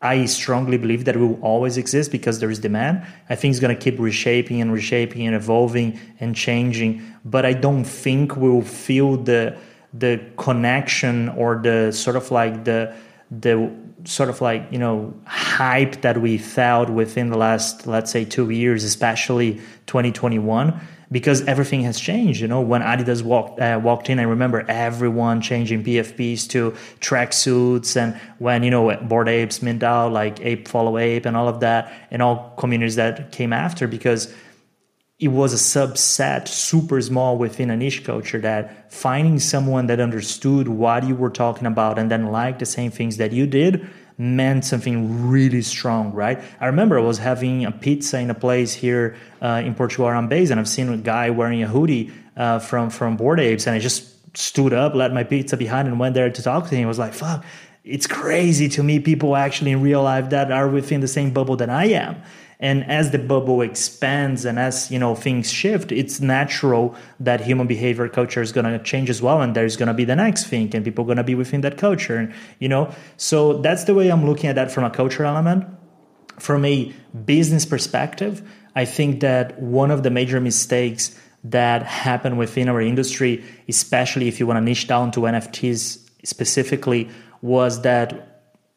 I 0.05 0.27
strongly 0.27 0.77
believe 0.77 1.07
that 1.07 1.17
it 1.17 1.19
will 1.19 1.41
always 1.41 1.79
exist 1.79 2.13
because 2.13 2.39
there 2.39 2.51
is 2.51 2.59
demand. 2.59 3.07
I 3.31 3.37
think 3.37 3.53
it's 3.53 3.61
going 3.61 3.75
to 3.75 3.83
keep 3.83 3.99
reshaping 3.99 4.61
and 4.61 4.71
reshaping 4.71 5.27
and 5.27 5.35
evolving 5.35 5.99
and 6.21 6.37
changing, 6.37 7.03
but 7.25 7.47
I 7.47 7.55
don't 7.55 7.85
think 7.85 8.37
we'll 8.37 8.61
feel 8.61 9.17
the 9.17 9.57
the 9.97 10.21
connection 10.37 11.29
or 11.31 11.61
the 11.63 11.93
sort 11.93 12.17
of 12.17 12.31
like 12.31 12.65
the 12.65 12.95
the 13.31 13.71
sort 14.05 14.29
of 14.29 14.41
like 14.41 14.67
you 14.71 14.79
know 14.79 15.15
hype 15.25 16.03
that 16.03 16.21
we 16.21 16.37
felt 16.37 16.91
within 16.91 17.31
the 17.31 17.39
last 17.39 17.87
let's 17.87 18.11
say 18.11 18.25
two 18.25 18.51
years 18.51 18.85
especially 18.85 19.55
2021 19.87 20.79
because 21.15 21.43
everything 21.43 21.83
has 21.83 22.01
changed. 22.01 22.41
You 22.41 22.49
know, 22.49 22.61
when 22.61 22.83
Adidas 22.83 23.23
walked 23.23 23.61
uh, 23.61 23.81
walked 23.83 24.11
in, 24.11 24.19
I 24.19 24.25
remember 24.25 24.65
everyone 24.69 25.41
changing 25.41 25.85
PFPs 25.85 26.49
to 26.49 26.73
tracksuits, 27.01 27.97
and 27.97 28.21
when 28.39 28.65
you 28.65 28.71
know 28.71 28.97
Bored 28.97 29.29
Apes 29.29 29.63
mint 29.63 29.85
out 29.85 30.13
like 30.13 30.41
Ape 30.41 30.67
Follow 30.67 30.99
Ape 30.99 31.25
and 31.25 31.37
all 31.37 31.47
of 31.47 31.61
that, 31.61 31.93
and 32.11 32.21
all 32.21 32.53
communities 32.59 32.97
that 32.97 33.31
came 33.31 33.53
after 33.53 33.87
because 33.87 34.35
it 35.19 35.29
was 35.29 35.53
a 35.53 35.57
subset, 35.57 36.49
super 36.49 37.01
small 37.01 37.39
within 37.39 37.71
a 37.71 37.77
niche 37.77 38.05
culture 38.05 38.41
that 38.41 38.93
finding 38.93 39.39
someone 39.39 39.87
that 39.87 40.01
understood 40.01 40.67
what 40.67 41.07
you 41.07 41.15
were 41.15 41.31
talking 41.31 41.67
about 41.67 41.99
and 41.99 42.11
then 42.11 42.33
liked 42.33 42.59
the 42.59 42.67
same 42.67 42.91
things 42.91 43.17
that 43.19 43.33
you 43.33 43.47
did 43.47 43.89
meant 44.19 44.65
something 44.65 45.29
really 45.29 45.63
strong, 45.63 46.13
right? 46.13 46.41
I 46.61 46.67
remember 46.67 46.99
I 46.99 47.03
was 47.03 47.19
having 47.19 47.65
a 47.65 47.71
pizza 47.73 48.19
in 48.19 48.31
a 48.31 48.35
place 48.35 48.73
here 48.73 49.17
uh, 49.41 49.63
in 49.65 49.75
Portugal 49.75 50.07
I'm 50.07 50.29
based, 50.29 50.51
and 50.51 50.59
I've 50.59 50.69
seen 50.69 50.89
a 50.89 50.97
guy 50.97 51.31
wearing 51.31 51.63
a 51.63 51.69
hoodie 51.69 52.13
uh, 52.37 52.59
from 52.59 52.91
from 52.91 53.17
Bored 53.17 53.41
Apes, 53.41 53.67
and 53.67 53.75
I 53.75 53.79
just 53.79 54.37
stood 54.37 54.73
up, 54.73 54.95
let 54.95 55.13
my 55.13 55.25
pizza 55.25 55.57
behind, 55.57 55.89
and 55.89 55.99
went 55.99 56.15
there 56.15 56.31
to 56.31 56.43
talk 56.43 56.69
to 56.69 56.77
him. 56.77 56.85
I 56.85 56.89
was 56.89 56.99
like, 56.99 57.15
"Fuck." 57.15 57.45
It's 57.85 58.07
crazy 58.07 58.71
to 58.71 58.83
me 58.83 58.99
people 58.99 59.37
actually 59.37 59.73
in 59.73 59.83
real 59.83 60.03
life 60.03 60.31
that 60.31 60.51
are 60.51 60.67
within 60.67 61.03
the 61.03 61.09
same 61.09 61.33
bubble 61.33 61.57
that 61.57 61.69
I 61.69 61.87
am 61.87 62.23
and 62.65 62.83
as 62.91 63.11
the 63.11 63.19
bubble 63.19 63.61
expands 63.61 64.47
and 64.47 64.59
as 64.59 64.91
you 64.91 64.99
know 64.99 65.15
things 65.15 65.53
shift 65.53 65.93
it's 65.93 66.19
natural 66.19 66.97
that 67.21 67.43
human 67.43 67.67
behavior 67.67 68.09
culture 68.09 68.41
is 68.41 68.53
going 68.53 68.65
to 68.65 68.83
change 68.83 69.11
as 69.11 69.21
well 69.21 69.43
and 69.43 69.55
there's 69.55 69.77
going 69.77 69.87
to 69.87 69.95
be 70.03 70.07
the 70.07 70.17
next 70.17 70.47
thing 70.47 70.75
and 70.75 70.83
people 70.83 71.05
are 71.05 71.11
going 71.13 71.19
to 71.25 71.31
be 71.33 71.35
within 71.35 71.61
that 71.61 71.77
culture 71.77 72.17
and 72.17 72.33
you 72.59 72.69
know? 72.69 72.93
So 73.19 73.61
that's 73.61 73.85
the 73.85 73.95
way 73.95 74.09
i'm 74.09 74.25
looking 74.25 74.49
at 74.49 74.57
that 74.57 74.73
from 74.73 74.85
a 74.85 74.91
culture 74.91 75.25
element. 75.25 75.67
From 76.39 76.65
a 76.65 76.93
business 77.25 77.67
perspective 77.67 78.43
i 78.75 78.85
think 78.85 79.21
that 79.21 79.61
one 79.61 79.91
of 79.91 80.03
the 80.03 80.11
major 80.11 80.41
mistakes 80.41 81.17
that 81.45 81.83
happen 81.83 82.39
within 82.39 82.69
our 82.71 82.81
industry 82.81 83.45
especially 83.69 84.27
if 84.27 84.41
you 84.41 84.47
want 84.47 84.57
to 84.57 84.63
niche 84.63 84.87
down 84.89 85.13
to 85.13 85.21
nfts 85.21 85.99
specifically 86.25 87.11
was 87.43 87.83
that 87.83 88.09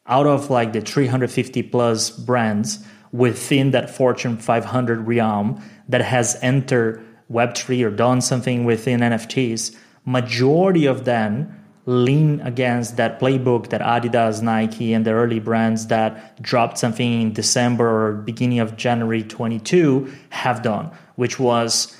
out 0.06 0.26
of 0.26 0.50
like 0.50 0.72
the 0.72 0.80
350 0.80 1.62
plus 1.64 2.10
brands 2.10 2.78
within 3.12 3.70
that 3.72 3.90
Fortune 3.90 4.36
500 4.36 5.06
realm 5.06 5.62
that 5.88 6.02
has 6.02 6.38
entered 6.42 7.04
Web3 7.30 7.84
or 7.86 7.90
done 7.90 8.20
something 8.20 8.64
within 8.64 9.00
NFTs, 9.00 9.76
majority 10.04 10.86
of 10.86 11.04
them 11.04 11.54
lean 11.86 12.40
against 12.42 12.98
that 12.98 13.18
playbook 13.18 13.70
that 13.70 13.80
Adidas, 13.80 14.42
Nike, 14.42 14.92
and 14.92 15.06
the 15.06 15.12
early 15.12 15.38
brands 15.38 15.86
that 15.86 16.40
dropped 16.42 16.76
something 16.76 17.22
in 17.22 17.32
December 17.32 17.88
or 17.88 18.12
beginning 18.12 18.58
of 18.58 18.76
January 18.76 19.22
22 19.22 20.12
have 20.28 20.62
done, 20.62 20.90
which 21.16 21.38
was 21.38 21.96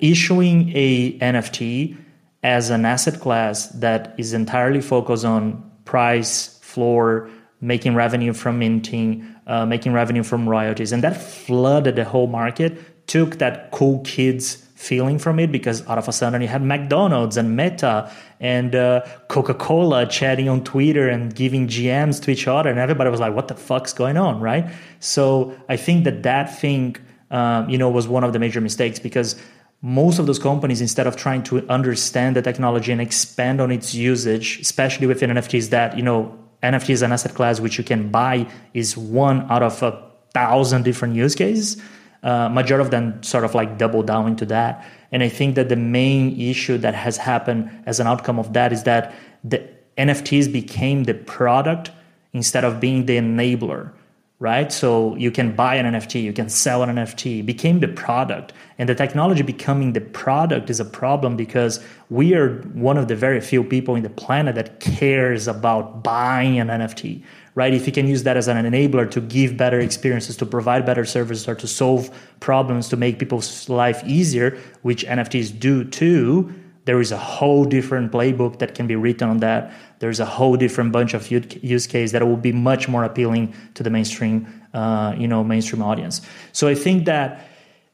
issuing 0.00 0.70
a 0.76 1.18
NFT 1.18 1.96
as 2.44 2.70
an 2.70 2.84
asset 2.84 3.20
class 3.20 3.66
that 3.70 4.14
is 4.16 4.32
entirely 4.32 4.80
focused 4.80 5.24
on 5.24 5.68
price, 5.84 6.58
floor, 6.62 7.28
making 7.60 7.96
revenue 7.96 8.32
from 8.32 8.60
minting, 8.60 9.35
uh, 9.46 9.64
making 9.66 9.92
revenue 9.92 10.22
from 10.22 10.48
royalties. 10.48 10.92
And 10.92 11.02
that 11.02 11.16
flooded 11.16 11.96
the 11.96 12.04
whole 12.04 12.26
market, 12.26 13.06
took 13.06 13.38
that 13.38 13.70
cool 13.70 14.00
kids 14.00 14.66
feeling 14.74 15.18
from 15.18 15.38
it 15.38 15.50
because 15.50 15.86
out 15.88 15.96
of 15.96 16.06
a 16.06 16.12
sudden 16.12 16.42
you 16.42 16.48
had 16.48 16.62
McDonald's 16.62 17.36
and 17.38 17.56
Meta 17.56 18.12
and 18.40 18.74
uh, 18.74 19.00
Coca 19.28 19.54
Cola 19.54 20.06
chatting 20.06 20.48
on 20.48 20.62
Twitter 20.64 21.08
and 21.08 21.34
giving 21.34 21.66
GMs 21.66 22.22
to 22.22 22.30
each 22.30 22.46
other. 22.46 22.68
And 22.68 22.78
everybody 22.78 23.08
was 23.08 23.20
like, 23.20 23.34
what 23.34 23.48
the 23.48 23.54
fuck's 23.54 23.94
going 23.94 24.18
on, 24.18 24.40
right? 24.40 24.70
So 25.00 25.56
I 25.68 25.76
think 25.76 26.04
that 26.04 26.22
that 26.24 26.58
thing, 26.58 26.96
um, 27.30 27.70
you 27.70 27.78
know, 27.78 27.88
was 27.88 28.06
one 28.06 28.22
of 28.22 28.34
the 28.34 28.38
major 28.38 28.60
mistakes 28.60 28.98
because 28.98 29.36
most 29.80 30.18
of 30.18 30.26
those 30.26 30.38
companies, 30.38 30.80
instead 30.80 31.06
of 31.06 31.16
trying 31.16 31.42
to 31.44 31.66
understand 31.68 32.36
the 32.36 32.42
technology 32.42 32.92
and 32.92 33.00
expand 33.00 33.60
on 33.60 33.70
its 33.70 33.94
usage, 33.94 34.58
especially 34.60 35.06
within 35.06 35.30
NFTs 35.30 35.70
that, 35.70 35.96
you 35.96 36.02
know, 36.02 36.38
NFT 36.66 36.90
is 36.90 37.02
an 37.02 37.12
asset 37.12 37.34
class 37.34 37.60
which 37.60 37.78
you 37.78 37.84
can 37.84 38.10
buy 38.10 38.46
is 38.74 38.96
one 38.96 39.50
out 39.50 39.62
of 39.62 39.82
a 39.82 40.02
thousand 40.32 40.82
different 40.84 41.14
use 41.14 41.34
cases. 41.34 41.80
Uh, 42.22 42.48
majority 42.48 42.84
of 42.84 42.90
them 42.90 43.22
sort 43.22 43.44
of 43.44 43.54
like 43.54 43.78
double 43.78 44.02
down 44.02 44.26
into 44.26 44.44
that. 44.46 44.84
And 45.12 45.22
I 45.22 45.28
think 45.28 45.54
that 45.54 45.68
the 45.68 45.76
main 45.76 46.38
issue 46.40 46.78
that 46.78 46.94
has 46.94 47.16
happened 47.16 47.70
as 47.86 48.00
an 48.00 48.06
outcome 48.06 48.38
of 48.38 48.52
that 48.54 48.72
is 48.72 48.82
that 48.82 49.14
the 49.44 49.62
NFTs 49.96 50.52
became 50.52 51.04
the 51.04 51.14
product 51.14 51.90
instead 52.32 52.64
of 52.64 52.80
being 52.80 53.06
the 53.06 53.16
enabler 53.16 53.92
right? 54.38 54.70
So 54.70 55.16
you 55.16 55.30
can 55.30 55.56
buy 55.56 55.76
an 55.76 55.94
NFT, 55.94 56.22
you 56.22 56.32
can 56.32 56.50
sell 56.50 56.82
an 56.82 56.94
NFT, 56.94 57.44
became 57.44 57.80
the 57.80 57.88
product. 57.88 58.52
And 58.76 58.86
the 58.86 58.94
technology 58.94 59.42
becoming 59.42 59.94
the 59.94 60.02
product 60.02 60.68
is 60.68 60.78
a 60.78 60.84
problem 60.84 61.36
because 61.36 61.82
we 62.10 62.34
are 62.34 62.60
one 62.74 62.98
of 62.98 63.08
the 63.08 63.16
very 63.16 63.40
few 63.40 63.64
people 63.64 63.94
in 63.94 64.02
the 64.02 64.10
planet 64.10 64.54
that 64.56 64.80
cares 64.80 65.48
about 65.48 66.04
buying 66.04 66.58
an 66.58 66.68
NFT, 66.68 67.22
right? 67.54 67.72
If 67.72 67.86
you 67.86 67.92
can 67.92 68.06
use 68.06 68.24
that 68.24 68.36
as 68.36 68.46
an 68.46 68.58
enabler 68.58 69.10
to 69.12 69.22
give 69.22 69.56
better 69.56 69.80
experiences, 69.80 70.36
to 70.36 70.46
provide 70.46 70.84
better 70.84 71.06
services, 71.06 71.48
or 71.48 71.54
to 71.54 71.66
solve 71.66 72.10
problems, 72.40 72.90
to 72.90 72.96
make 72.96 73.18
people's 73.18 73.70
life 73.70 74.02
easier, 74.04 74.58
which 74.82 75.06
NFTs 75.06 75.58
do 75.58 75.82
too, 75.82 76.54
there 76.86 77.00
is 77.00 77.12
a 77.12 77.18
whole 77.18 77.64
different 77.64 78.12
playbook 78.12 78.60
that 78.60 78.74
can 78.74 78.86
be 78.86 78.96
written 78.96 79.28
on 79.28 79.38
that. 79.38 79.72
There's 79.98 80.20
a 80.20 80.24
whole 80.24 80.56
different 80.56 80.92
bunch 80.92 81.14
of 81.14 81.30
use 81.30 81.86
case 81.86 82.12
that 82.12 82.26
will 82.26 82.36
be 82.36 82.52
much 82.52 82.88
more 82.88 83.04
appealing 83.04 83.54
to 83.74 83.82
the 83.82 83.90
mainstream, 83.90 84.46
uh, 84.72 85.14
you 85.18 85.26
know, 85.26 85.42
mainstream 85.42 85.82
audience. 85.82 86.22
So 86.52 86.68
I 86.68 86.74
think 86.74 87.04
that, 87.06 87.48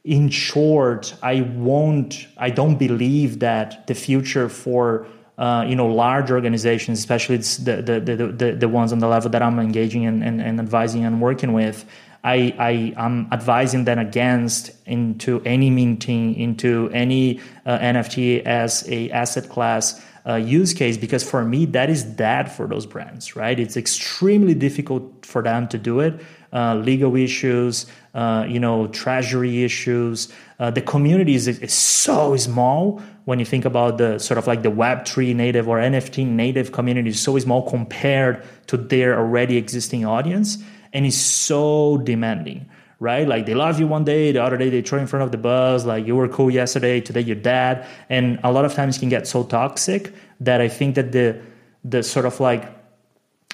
in 0.04 0.28
short, 0.28 1.14
I 1.22 1.40
won't, 1.40 2.26
I 2.36 2.50
don't 2.50 2.76
believe 2.76 3.38
that 3.38 3.86
the 3.86 3.94
future 3.94 4.48
for 4.48 5.06
uh, 5.38 5.64
you 5.66 5.74
know 5.74 5.86
large 5.86 6.30
organizations, 6.30 6.98
especially 6.98 7.38
the, 7.38 7.82
the 7.82 8.00
the, 8.00 8.26
the 8.26 8.52
the 8.52 8.68
ones 8.68 8.92
on 8.92 8.98
the 8.98 9.08
level 9.08 9.30
that 9.30 9.42
I'm 9.42 9.58
engaging 9.58 10.04
and, 10.04 10.22
and, 10.22 10.42
and 10.42 10.60
advising 10.60 11.04
and 11.04 11.20
working 11.20 11.52
with, 11.54 11.86
I, 12.24 12.54
I 12.58 13.04
am 13.04 13.28
advising 13.32 13.84
them 13.84 13.98
against 13.98 14.70
into 14.86 15.42
any 15.44 15.70
minting, 15.70 16.36
into 16.36 16.88
any 16.92 17.40
uh, 17.66 17.78
NFT 17.78 18.42
as 18.44 18.88
a 18.88 19.10
asset 19.10 19.48
class 19.48 20.00
uh, 20.24 20.34
use 20.34 20.72
case 20.72 20.96
because 20.96 21.28
for 21.28 21.44
me 21.44 21.66
that 21.66 21.90
is 21.90 22.04
dead 22.04 22.50
for 22.50 22.66
those 22.68 22.86
brands, 22.86 23.34
right? 23.34 23.58
It's 23.58 23.76
extremely 23.76 24.54
difficult 24.54 25.26
for 25.26 25.42
them 25.42 25.66
to 25.68 25.78
do 25.78 26.00
it. 26.00 26.20
Uh, 26.52 26.76
legal 26.76 27.16
issues, 27.16 27.86
uh, 28.14 28.46
you 28.48 28.60
know, 28.60 28.86
treasury 28.88 29.64
issues. 29.64 30.32
Uh, 30.60 30.70
the 30.70 30.82
community 30.82 31.34
is, 31.34 31.48
is 31.48 31.72
so 31.72 32.36
small 32.36 33.02
when 33.24 33.38
you 33.38 33.44
think 33.44 33.64
about 33.64 33.98
the 33.98 34.18
sort 34.18 34.38
of 34.38 34.46
like 34.46 34.62
the 34.62 34.70
Web3 34.70 35.34
native 35.34 35.68
or 35.68 35.78
NFT 35.78 36.26
native 36.26 36.70
community 36.70 37.10
is 37.10 37.20
so 37.20 37.36
small 37.38 37.68
compared 37.68 38.44
to 38.66 38.76
their 38.76 39.18
already 39.18 39.56
existing 39.56 40.04
audience 40.04 40.58
and 40.92 41.06
it's 41.06 41.16
so 41.16 41.98
demanding 41.98 42.68
right? 43.02 43.26
Like 43.26 43.46
they 43.46 43.54
love 43.54 43.80
you 43.80 43.88
one 43.88 44.04
day, 44.04 44.30
the 44.30 44.40
other 44.40 44.56
day 44.56 44.70
they 44.70 44.80
throw 44.80 45.00
in 45.00 45.08
front 45.08 45.24
of 45.24 45.32
the 45.32 45.36
bus, 45.36 45.84
like 45.84 46.06
you 46.06 46.14
were 46.14 46.28
cool 46.28 46.52
yesterday, 46.52 47.00
today 47.00 47.22
you're 47.22 47.34
dead. 47.34 47.84
And 48.08 48.38
a 48.44 48.52
lot 48.52 48.64
of 48.64 48.74
times 48.74 48.96
can 48.96 49.08
get 49.08 49.26
so 49.26 49.42
toxic 49.42 50.14
that 50.38 50.60
I 50.60 50.68
think 50.68 50.94
that 50.94 51.10
the 51.10 51.40
the 51.84 52.04
sort 52.04 52.26
of 52.26 52.38
like 52.38 52.64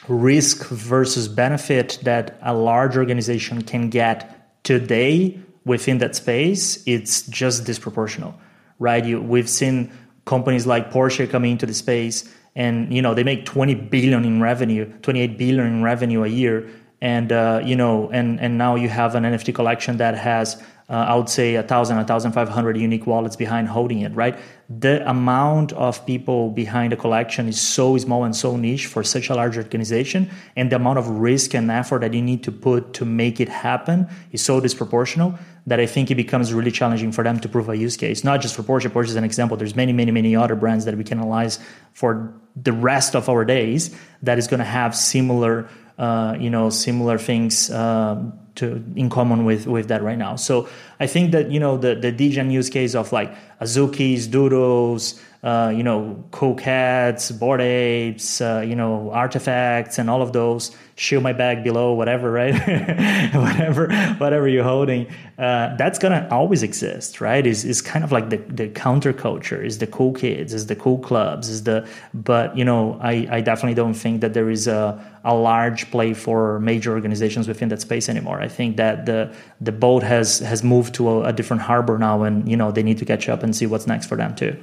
risk 0.07 0.68
versus 0.68 1.29
benefit 1.29 1.98
that 2.03 2.38
a 2.42 2.53
large 2.53 2.98
organization 2.98 3.62
can 3.62 3.88
get 3.88 4.62
today 4.64 5.40
within 5.64 5.96
that 5.98 6.14
space, 6.14 6.83
it's 6.87 7.22
just 7.22 7.64
disproportional, 7.64 8.35
right? 8.79 9.03
You 9.03 9.18
we've 9.22 9.48
seen 9.48 9.90
companies 10.27 10.66
like 10.66 10.92
Porsche 10.92 11.29
coming 11.29 11.53
into 11.53 11.64
the 11.64 11.72
space 11.72 12.31
and 12.55 12.92
you 12.92 13.01
know 13.01 13.14
they 13.14 13.24
make 13.24 13.46
20 13.46 13.74
billion 13.74 14.27
in 14.27 14.42
revenue 14.42 14.85
28 15.01 15.38
billion 15.38 15.66
in 15.66 15.83
revenue 15.83 16.22
a 16.22 16.29
year 16.29 16.68
and 17.00 17.30
uh, 17.30 17.61
you 17.64 17.76
know 17.76 18.11
and 18.11 18.40
and 18.40 18.58
now 18.58 18.74
you 18.74 18.88
have 18.88 19.14
an 19.14 19.24
nft 19.24 19.54
collection 19.54 19.98
that 19.98 20.16
has 20.16 20.61
uh, 20.88 20.94
i 20.94 21.14
would 21.14 21.28
say 21.28 21.54
a 21.54 21.62
thousand 21.62 21.98
a 21.98 22.04
thousand 22.04 22.32
five 22.32 22.48
hundred 22.48 22.76
unique 22.76 23.06
wallets 23.06 23.37
behind 23.37 23.68
holding 23.68 24.00
it 24.00 24.14
right? 24.14 24.38
The 24.68 25.08
amount 25.08 25.72
of 25.72 26.04
people 26.04 26.50
behind 26.50 26.92
the 26.92 26.96
collection 26.96 27.48
is 27.48 27.58
so 27.58 27.96
small 27.96 28.24
and 28.24 28.37
so 28.37 28.56
niche 28.56 28.87
for 28.87 29.02
such 29.02 29.30
a 29.30 29.34
large 29.34 29.56
organization 29.56 30.30
and 30.56 30.70
the 30.70 30.76
amount 30.76 30.98
of 30.98 31.08
risk 31.08 31.54
and 31.54 31.70
effort 31.70 32.00
that 32.00 32.12
you 32.12 32.20
need 32.20 32.42
to 32.44 32.52
put 32.52 32.92
to 32.94 33.04
make 33.06 33.40
it 33.40 33.48
happen 33.48 34.08
is 34.32 34.42
so 34.42 34.61
disproportional 34.61 35.38
that 35.66 35.78
i 35.78 35.87
think 35.87 36.11
it 36.11 36.16
becomes 36.16 36.52
really 36.52 36.70
challenging 36.70 37.12
for 37.12 37.22
them 37.22 37.38
to 37.38 37.48
prove 37.48 37.68
a 37.68 37.76
use 37.76 37.96
case. 37.96 38.24
Not 38.24 38.40
just 38.40 38.56
for 38.56 38.62
porsche. 38.62 38.90
Porsche 38.90 39.11
is 39.11 39.16
an 39.16 39.24
example. 39.24 39.56
There's 39.56 39.76
many 39.76 39.92
many 39.92 40.11
many 40.11 40.34
other 40.34 40.56
brands 40.56 40.84
that 40.84 40.96
we 40.96 41.04
can 41.04 41.18
analyze 41.18 41.61
for 41.92 42.34
the 42.56 42.72
rest 42.72 43.14
of 43.14 43.28
our 43.28 43.44
days 43.44 43.94
that 44.22 44.38
is 44.38 44.48
going 44.48 44.58
to 44.58 44.64
have 44.64 44.96
similar 44.96 45.68
uh, 45.98 46.37
you 46.38 46.50
know, 46.50 46.70
similar 46.70 47.18
things 47.18 47.70
uh, 47.70 48.22
to 48.54 48.84
in 48.96 49.11
common 49.11 49.44
with 49.44 49.66
with 49.66 49.88
that 49.88 50.02
right 50.02 50.18
now. 50.18 50.37
So 50.37 50.68
I 51.00 51.06
think 51.06 51.32
that 51.32 51.50
you 51.50 51.61
know 51.61 51.76
the 51.76 51.94
the 51.94 52.12
degen 52.12 52.50
use 52.50 52.70
case 52.70 52.94
of 52.94 53.12
like 53.12 53.34
Azukis, 53.61 54.30
Doodles, 54.30 55.20
uh, 55.42 55.72
you 55.74 55.82
know, 55.82 56.24
Cool 56.30 56.54
Cats, 56.54 57.30
Bored 57.30 57.61
Apes, 57.61 58.40
uh, 58.40 58.64
you 58.66 58.74
know, 58.74 59.11
artifacts, 59.11 59.98
and 59.98 60.08
all 60.08 60.22
of 60.22 60.32
those. 60.32 60.76
Shield 60.98 61.22
my 61.22 61.32
bag 61.32 61.62
below, 61.62 61.92
whatever, 61.92 62.28
right? 62.32 62.52
whatever, 63.34 63.88
whatever 64.18 64.48
you're 64.48 64.64
holding. 64.64 65.06
Uh, 65.38 65.76
that's 65.76 65.96
gonna 65.96 66.26
always 66.28 66.64
exist, 66.64 67.20
right? 67.20 67.46
Is 67.46 67.64
is 67.64 67.80
kind 67.80 68.04
of 68.04 68.11
like 68.11 68.30
the 68.30 68.38
the 68.38 68.68
counterculture. 68.68 69.64
Is 69.64 69.78
the 69.78 69.87
cool 69.87 70.12
kids, 70.12 70.52
is 70.52 70.66
the 70.66 70.74
cool 70.74 70.98
clubs, 70.98 71.48
is 71.48 71.62
the. 71.62 71.87
But 72.12 72.58
you 72.58 72.64
know, 72.64 72.98
I 73.00 73.28
I 73.30 73.40
definitely 73.42 73.74
don't 73.74 73.94
think 73.94 74.22
that 74.22 74.34
there 74.34 74.50
is 74.50 74.66
a 74.66 74.98
a 75.22 75.37
large 75.37 75.88
play 75.92 76.14
for 76.14 76.58
major 76.58 76.92
organizations 76.92 77.46
within 77.46 77.68
that 77.68 77.80
space 77.80 78.08
anymore. 78.08 78.40
I 78.40 78.48
think 78.48 78.76
that 78.78 79.06
the 79.06 79.32
the 79.61 79.70
boat 79.72 80.02
has 80.02 80.40
has 80.40 80.64
moved 80.64 80.96
to 80.96 81.08
a, 81.08 81.26
a 81.26 81.32
different 81.32 81.62
harbor 81.62 81.96
now, 81.96 82.24
and 82.24 82.48
you 82.48 82.56
know 82.56 82.72
they 82.72 82.82
need 82.82 82.98
to 82.98 83.04
catch 83.04 83.28
up 83.28 83.44
and 83.44 83.54
see 83.54 83.66
what's 83.66 83.87
next 83.87 84.06
for 84.06 84.16
them 84.16 84.34
too. 84.34 84.56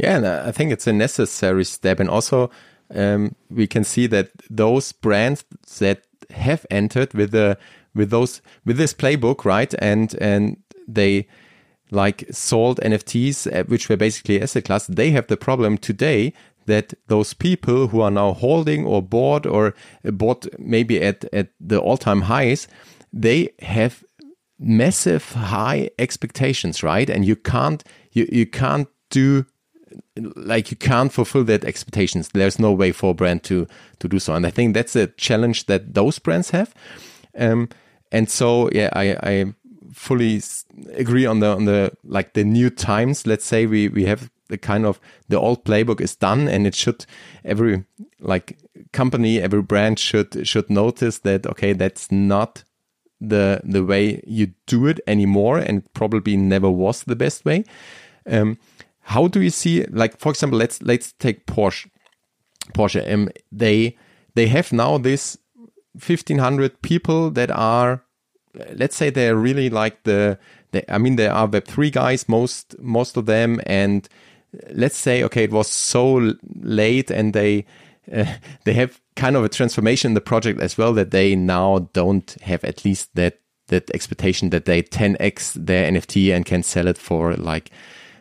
Yeah, 0.00 0.16
and 0.16 0.26
I 0.26 0.50
think 0.50 0.72
it's 0.72 0.86
a 0.86 0.92
necessary 0.92 1.64
step. 1.64 2.00
And 2.00 2.08
also, 2.08 2.50
um, 2.94 3.34
we 3.50 3.66
can 3.66 3.84
see 3.84 4.06
that 4.08 4.30
those 4.48 4.92
brands 4.92 5.44
that 5.78 6.02
have 6.30 6.66
entered 6.70 7.14
with 7.14 7.32
the 7.32 7.58
with 7.94 8.10
those 8.10 8.40
with 8.64 8.76
this 8.76 8.94
playbook, 8.94 9.44
right, 9.44 9.72
and 9.78 10.14
and 10.20 10.56
they 10.86 11.26
like 11.90 12.24
sold 12.30 12.80
NFTs, 12.80 13.52
uh, 13.52 13.64
which 13.64 13.88
were 13.88 13.96
basically 13.96 14.40
asset 14.40 14.64
class. 14.64 14.86
They 14.86 15.10
have 15.10 15.26
the 15.26 15.36
problem 15.36 15.78
today 15.78 16.32
that 16.66 16.94
those 17.08 17.34
people 17.34 17.88
who 17.88 18.00
are 18.00 18.10
now 18.10 18.32
holding 18.32 18.86
or 18.86 19.02
bought 19.02 19.46
or 19.46 19.74
bought 20.04 20.46
maybe 20.58 21.02
at 21.02 21.24
at 21.32 21.48
the 21.60 21.78
all 21.78 21.96
time 21.96 22.22
highs, 22.22 22.68
they 23.12 23.50
have 23.60 24.04
massive 24.58 25.32
high 25.32 25.90
expectations, 25.98 26.82
right? 26.82 27.08
And 27.10 27.24
you 27.24 27.36
can't 27.36 27.82
you 28.12 28.28
you 28.30 28.46
can't 28.46 28.88
do 29.10 29.46
like 30.16 30.70
you 30.70 30.76
can't 30.76 31.12
fulfill 31.12 31.44
that 31.44 31.64
expectations. 31.64 32.28
There's 32.32 32.58
no 32.58 32.72
way 32.72 32.92
for 32.92 33.10
a 33.10 33.14
brand 33.14 33.42
to 33.44 33.66
to 33.98 34.08
do 34.08 34.18
so, 34.18 34.34
and 34.34 34.46
I 34.46 34.50
think 34.50 34.74
that's 34.74 34.96
a 34.96 35.08
challenge 35.08 35.66
that 35.66 35.94
those 35.94 36.18
brands 36.18 36.50
have. 36.50 36.74
Um, 37.38 37.68
and 38.12 38.28
so, 38.28 38.68
yeah, 38.72 38.90
I, 38.92 39.16
I 39.22 39.54
fully 39.92 40.42
agree 40.94 41.26
on 41.26 41.40
the 41.40 41.46
on 41.46 41.64
the 41.64 41.92
like 42.04 42.34
the 42.34 42.44
new 42.44 42.70
times. 42.70 43.26
Let's 43.26 43.44
say 43.44 43.66
we 43.66 43.88
we 43.88 44.04
have 44.04 44.30
the 44.48 44.58
kind 44.58 44.84
of 44.84 45.00
the 45.28 45.38
old 45.38 45.64
playbook 45.64 46.00
is 46.00 46.16
done, 46.16 46.48
and 46.48 46.66
it 46.66 46.74
should 46.74 47.06
every 47.44 47.84
like 48.20 48.58
company, 48.92 49.40
every 49.40 49.62
brand 49.62 49.98
should 49.98 50.46
should 50.46 50.70
notice 50.70 51.18
that 51.20 51.46
okay, 51.46 51.72
that's 51.72 52.10
not 52.10 52.64
the 53.20 53.60
the 53.64 53.84
way 53.84 54.22
you 54.26 54.52
do 54.66 54.86
it 54.86 55.00
anymore, 55.06 55.58
and 55.58 55.92
probably 55.94 56.36
never 56.36 56.70
was 56.70 57.04
the 57.04 57.16
best 57.16 57.44
way. 57.44 57.64
Um, 58.26 58.58
how 59.10 59.26
do 59.26 59.40
you 59.40 59.50
see 59.50 59.84
like 59.90 60.16
for 60.18 60.30
example 60.30 60.58
let's 60.58 60.80
let's 60.82 61.12
take 61.12 61.44
Porsche. 61.46 61.90
Porsche 62.74 63.12
um, 63.12 63.28
they 63.50 63.96
they 64.36 64.46
have 64.46 64.72
now 64.72 64.98
this 64.98 65.36
1500 65.94 66.80
people 66.82 67.30
that 67.32 67.50
are 67.50 68.04
let's 68.72 68.94
say 68.94 69.10
they're 69.10 69.36
really 69.36 69.68
like 69.68 70.04
the 70.04 70.38
they, 70.70 70.84
I 70.88 70.98
mean 70.98 71.16
they 71.16 71.26
are 71.26 71.48
web3 71.48 71.90
guys 71.90 72.28
most 72.28 72.76
most 72.78 73.16
of 73.16 73.26
them 73.26 73.60
and 73.66 74.08
let's 74.70 74.96
say 74.96 75.24
okay 75.24 75.44
it 75.44 75.52
was 75.52 75.68
so 75.68 76.34
late 76.60 77.10
and 77.10 77.32
they 77.32 77.66
uh, 78.12 78.26
they 78.64 78.74
have 78.74 79.00
kind 79.16 79.34
of 79.34 79.42
a 79.42 79.48
transformation 79.48 80.10
in 80.10 80.14
the 80.14 80.20
project 80.20 80.60
as 80.60 80.78
well 80.78 80.92
that 80.94 81.10
they 81.10 81.34
now 81.34 81.88
don't 81.92 82.36
have 82.42 82.62
at 82.62 82.84
least 82.84 83.10
that 83.16 83.40
that 83.66 83.90
expectation 83.92 84.50
that 84.50 84.66
they 84.66 84.82
10x 84.82 85.54
their 85.54 85.90
NFT 85.90 86.34
and 86.34 86.46
can 86.46 86.62
sell 86.62 86.86
it 86.86 86.98
for 86.98 87.34
like 87.34 87.70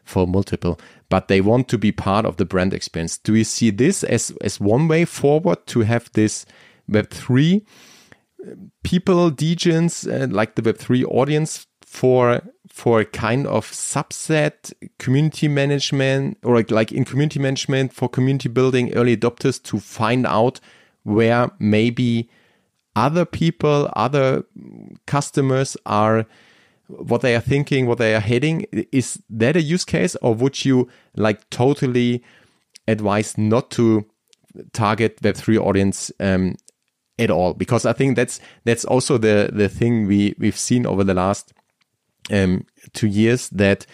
for 0.10 0.28
multiple, 0.28 0.80
but 1.10 1.28
they 1.28 1.40
want 1.40 1.70
to 1.70 1.78
be 1.78 1.92
part 1.92 2.26
of 2.26 2.38
the 2.38 2.46
brand 2.46 2.74
experience. 2.74 3.18
Do 3.18 3.36
you 3.36 3.44
see 3.44 3.70
this 3.70 4.04
as, 4.04 4.32
as 4.42 4.60
one 4.60 4.88
way 4.88 5.06
forward 5.06 5.66
to 5.68 5.82
have 5.82 6.10
this 6.14 6.46
Web3 6.90 7.64
people, 8.84 9.32
degens, 9.32 10.08
uh, 10.10 10.28
like 10.34 10.56
the 10.56 10.62
Web3 10.62 11.06
audience 11.06 11.68
for 11.82 12.42
for 12.72 13.00
a 13.00 13.06
kind 13.06 13.48
of 13.48 13.66
subset 13.66 14.72
community 15.00 15.48
management 15.48 16.38
or 16.44 16.56
like, 16.56 16.70
like 16.70 16.92
in 16.92 17.04
community 17.04 17.40
management 17.40 17.92
for 17.92 18.08
community 18.08 18.48
building 18.48 18.94
early 18.94 19.18
adopters 19.18 19.62
to 19.62 19.80
find 19.80 20.26
out 20.28 20.60
where 21.04 21.50
maybe 21.58 22.30
other 22.96 23.26
people 23.26 23.90
other 23.96 24.44
customers 25.08 25.76
are 25.88 26.28
what 26.90 27.22
they 27.22 27.36
are 27.36 27.42
thinking, 27.42 27.86
what 27.86 28.00
they 28.00 28.16
are 28.16 28.20
heading. 28.20 28.66
Is 28.92 29.22
that 29.30 29.56
a 29.56 29.62
use 29.62 29.86
case, 29.86 30.16
or 30.22 30.34
would 30.36 30.66
you 30.66 30.90
like 31.16 31.50
totally 31.50 32.24
advise 32.88 33.38
not 33.38 33.70
to 33.72 34.06
target 34.74 35.22
Web3 35.22 35.60
audience 35.60 36.12
um, 36.20 36.56
at 37.18 37.30
all? 37.30 37.54
Because 37.54 37.86
I 37.86 37.94
think 37.94 38.16
that's 38.16 38.40
that's 38.66 38.86
also 38.86 39.18
the 39.18 39.50
the 39.54 39.70
thing 39.70 40.08
we 40.08 40.36
we've 40.40 40.58
seen 40.58 40.86
over 40.86 41.04
the 41.04 41.14
last 41.14 41.54
um, 42.32 42.66
two 42.94 43.08
years 43.08 43.50
that 43.50 43.86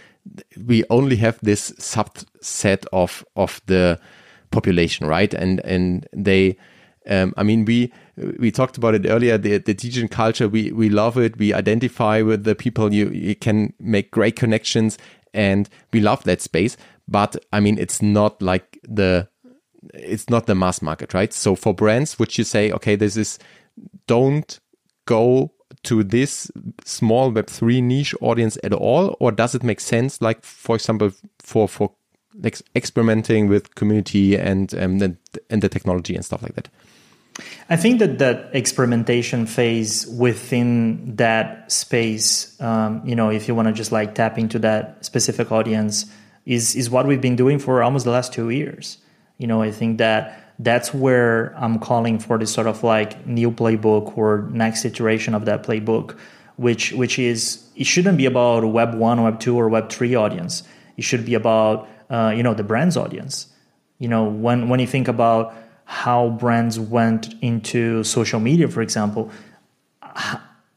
we 0.65 0.83
only 0.89 1.17
have 1.17 1.37
this 1.41 1.71
subset 1.73 2.85
of 2.93 3.25
of 3.35 3.61
the 3.67 3.99
population, 4.51 5.05
right? 5.05 5.33
And 5.33 5.59
and 5.65 6.07
they 6.13 6.57
um, 7.07 7.33
I 7.37 7.43
mean, 7.43 7.65
we 7.65 7.91
we 8.17 8.51
talked 8.51 8.77
about 8.77 8.95
it 8.95 9.05
earlier. 9.05 9.37
The 9.37 9.57
the 9.57 10.07
culture, 10.07 10.47
we 10.47 10.71
we 10.71 10.89
love 10.89 11.17
it. 11.17 11.37
We 11.37 11.53
identify 11.53 12.21
with 12.21 12.43
the 12.43 12.55
people. 12.55 12.93
You 12.93 13.09
you 13.09 13.35
can 13.35 13.73
make 13.79 14.11
great 14.11 14.35
connections, 14.35 14.97
and 15.33 15.69
we 15.91 15.99
love 15.99 16.23
that 16.23 16.41
space. 16.41 16.77
But 17.07 17.35
I 17.51 17.59
mean, 17.59 17.77
it's 17.77 18.01
not 18.01 18.41
like 18.41 18.79
the 18.87 19.27
it's 19.93 20.29
not 20.29 20.45
the 20.47 20.55
mass 20.55 20.81
market, 20.81 21.13
right? 21.13 21.33
So 21.33 21.55
for 21.55 21.73
brands, 21.73 22.17
would 22.17 22.37
you 22.37 22.43
say, 22.43 22.71
okay, 22.71 22.95
this 22.95 23.17
is 23.17 23.37
don't 24.07 24.59
go 25.05 25.51
to 25.83 26.03
this 26.03 26.51
small 26.83 27.31
Web 27.31 27.47
three 27.47 27.81
niche 27.81 28.15
audience 28.21 28.57
at 28.63 28.73
all, 28.73 29.17
or 29.19 29.31
does 29.31 29.55
it 29.55 29.63
make 29.63 29.79
sense? 29.79 30.21
Like 30.21 30.43
for 30.43 30.75
example, 30.75 31.11
for 31.39 31.67
for 31.67 31.91
like 32.41 32.61
experimenting 32.75 33.47
with 33.47 33.75
community 33.75 34.37
and 34.37 34.73
um, 34.75 35.01
and, 35.01 35.17
and 35.49 35.61
the 35.61 35.69
technology 35.69 36.15
and 36.15 36.23
stuff 36.23 36.41
like 36.41 36.55
that. 36.55 36.69
I 37.69 37.75
think 37.75 37.99
that 37.99 38.19
that 38.19 38.49
experimentation 38.53 39.45
phase 39.45 40.07
within 40.07 41.15
that 41.17 41.71
space, 41.71 42.59
um, 42.61 43.01
you 43.05 43.15
know, 43.15 43.29
if 43.29 43.47
you 43.47 43.55
want 43.55 43.67
to 43.67 43.73
just 43.73 43.91
like 43.91 44.15
tap 44.15 44.37
into 44.37 44.59
that 44.59 45.03
specific 45.03 45.51
audience, 45.51 46.05
is 46.45 46.75
is 46.75 46.89
what 46.89 47.07
we've 47.07 47.21
been 47.21 47.35
doing 47.35 47.59
for 47.59 47.83
almost 47.83 48.05
the 48.05 48.11
last 48.11 48.31
two 48.31 48.49
years. 48.49 48.97
You 49.37 49.47
know, 49.47 49.61
I 49.61 49.71
think 49.71 49.97
that 49.97 50.53
that's 50.59 50.93
where 50.93 51.53
I'm 51.57 51.79
calling 51.79 52.19
for 52.19 52.37
this 52.37 52.53
sort 52.53 52.67
of 52.67 52.83
like 52.83 53.25
new 53.27 53.51
playbook 53.51 54.17
or 54.17 54.47
next 54.51 54.85
iteration 54.85 55.33
of 55.33 55.45
that 55.45 55.63
playbook, 55.63 56.17
which 56.55 56.93
which 56.93 57.19
is 57.19 57.67
it 57.75 57.85
shouldn't 57.85 58.17
be 58.17 58.25
about 58.25 58.63
Web 58.63 58.95
one, 58.95 59.23
Web 59.23 59.39
two, 59.39 59.57
or 59.57 59.67
Web 59.67 59.89
three 59.89 60.15
audience. 60.15 60.63
It 60.97 61.03
should 61.03 61.25
be 61.25 61.33
about 61.33 61.89
uh, 62.09 62.33
you 62.35 62.43
know 62.43 62.53
the 62.53 62.63
brand's 62.63 62.95
audience. 62.95 63.47
You 63.99 64.07
know, 64.07 64.25
when 64.25 64.69
when 64.69 64.79
you 64.79 64.87
think 64.87 65.07
about 65.07 65.53
how 65.85 66.29
brands 66.29 66.79
went 66.79 67.33
into 67.41 68.03
social 68.03 68.39
media, 68.39 68.67
for 68.67 68.81
example, 68.81 69.31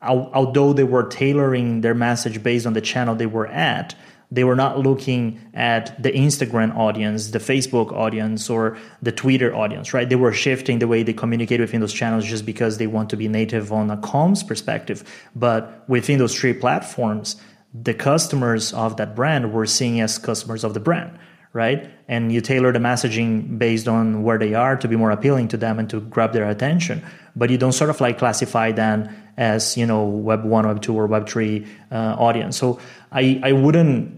although 0.03 0.73
they 0.73 0.85
were 0.85 1.05
tailoring 1.05 1.81
their 1.81 1.95
message 1.95 2.43
based 2.43 2.67
on 2.67 2.75
the 2.75 2.81
channel 2.81 3.15
they 3.15 3.27
were 3.27 3.47
at, 3.49 3.95
they 4.31 4.45
were 4.45 4.55
not 4.55 4.79
looking 4.79 5.41
at 5.55 6.01
the 6.03 6.13
Instagram 6.13 6.77
audience, 6.77 7.31
the 7.31 7.39
Facebook 7.39 7.93
audience, 7.93 8.51
or 8.51 8.77
the 9.01 9.11
Twitter 9.11 9.55
audience, 9.57 9.95
right? 9.95 10.07
They 10.07 10.17
were 10.17 10.35
shifting 10.35 10.81
the 10.81 10.87
way 10.87 11.03
they 11.03 11.15
communicate 11.15 11.61
within 11.61 11.81
those 11.81 11.95
channels 11.95 12.27
just 12.27 12.45
because 12.45 12.77
they 12.77 12.87
want 12.87 13.09
to 13.11 13.17
be 13.17 13.27
native 13.27 13.73
on 13.73 13.91
a 13.91 13.97
comms 13.97 14.47
perspective. 14.47 15.03
But 15.35 15.83
within 15.89 16.19
those 16.19 16.35
three 16.39 16.53
platforms, 16.53 17.37
the 17.73 17.95
customers 17.95 18.75
of 18.75 18.99
that 18.99 19.17
brand 19.17 19.55
were 19.55 19.65
seen 19.65 20.01
as 20.03 20.19
customers 20.19 20.63
of 20.63 20.75
the 20.75 20.81
brand 20.81 21.19
right? 21.53 21.91
And 22.09 22.33
you 22.33 22.41
tailor 22.41 22.73
the 22.73 22.79
messaging 22.79 23.59
based 23.59 23.89
on 23.89 24.23
where 24.23 24.39
they 24.39 24.55
are 24.55 24.77
to 24.77 24.89
be 24.89 24.97
more 24.97 25.11
appealing 25.11 25.49
to 25.49 25.57
them 25.57 25.79
and 25.79 25.89
to 25.91 26.01
grab 26.01 26.33
their 26.33 26.49
attention. 26.49 27.05
But 27.37 27.51
you 27.51 27.59
don't 27.59 27.73
sort 27.73 27.91
of 27.91 28.01
like 28.01 28.19
classify 28.19 28.73
them 28.73 29.09
as 29.37 29.77
you 29.77 29.87
know 29.87 30.05
Web 30.05 30.45
one, 30.45 30.67
Web 30.67 30.83
two, 30.83 30.95
or 30.95 31.07
Web 31.07 31.29
three 31.29 31.67
uh, 31.91 32.17
audience. 32.19 32.57
So 32.57 32.81
I 33.13 33.41
I 33.43 33.53
wouldn't 33.53 34.15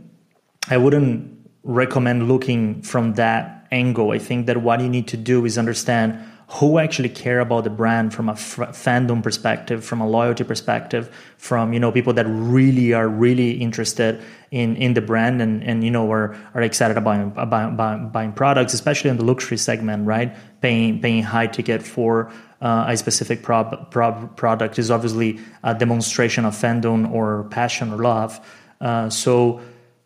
I 0.68 0.76
wouldn't 0.76 1.38
recommend 1.62 2.28
looking 2.28 2.82
from 2.82 3.14
that 3.14 3.66
angle. 3.70 4.10
I 4.12 4.18
think 4.18 4.46
that 4.46 4.58
what 4.58 4.80
you 4.80 4.88
need 4.88 5.08
to 5.08 5.16
do 5.16 5.44
is 5.44 5.58
understand 5.58 6.18
who 6.54 6.78
actually 6.78 7.08
care 7.08 7.38
about 7.38 7.62
the 7.62 7.70
brand 7.70 8.12
from 8.12 8.28
a 8.28 8.32
f- 8.32 8.56
fandom 8.72 9.22
perspective, 9.22 9.84
from 9.84 10.00
a 10.00 10.08
loyalty 10.08 10.42
perspective, 10.42 11.08
from 11.36 11.72
you 11.72 11.78
know 11.78 11.92
people 11.92 12.12
that 12.12 12.26
really 12.26 12.92
are 12.92 13.08
really 13.08 13.52
interested 13.52 14.20
in 14.50 14.74
in 14.76 14.94
the 14.94 15.00
brand 15.00 15.40
and 15.40 15.62
and 15.62 15.84
you 15.84 15.90
know 15.90 16.10
are 16.10 16.36
are 16.54 16.62
excited 16.62 16.96
about 16.96 17.34
buying, 17.50 17.76
buying, 17.76 18.08
buying 18.08 18.32
products, 18.32 18.74
especially 18.74 19.10
in 19.10 19.16
the 19.16 19.24
luxury 19.24 19.56
segment, 19.56 20.06
right? 20.06 20.34
Paying 20.60 21.00
paying 21.00 21.22
high 21.22 21.46
ticket 21.46 21.84
for 21.84 22.32
uh, 22.60 22.86
a 22.88 22.96
specific 22.96 23.42
prob- 23.42 23.90
prob- 23.92 24.36
product 24.36 24.78
is 24.78 24.90
obviously 24.90 25.38
a 25.62 25.74
demonstration 25.74 26.44
of 26.44 26.54
fandom 26.54 27.10
or 27.12 27.44
passion 27.50 27.92
or 27.92 27.98
love. 27.98 28.40
Uh, 28.80 29.08
so, 29.08 29.60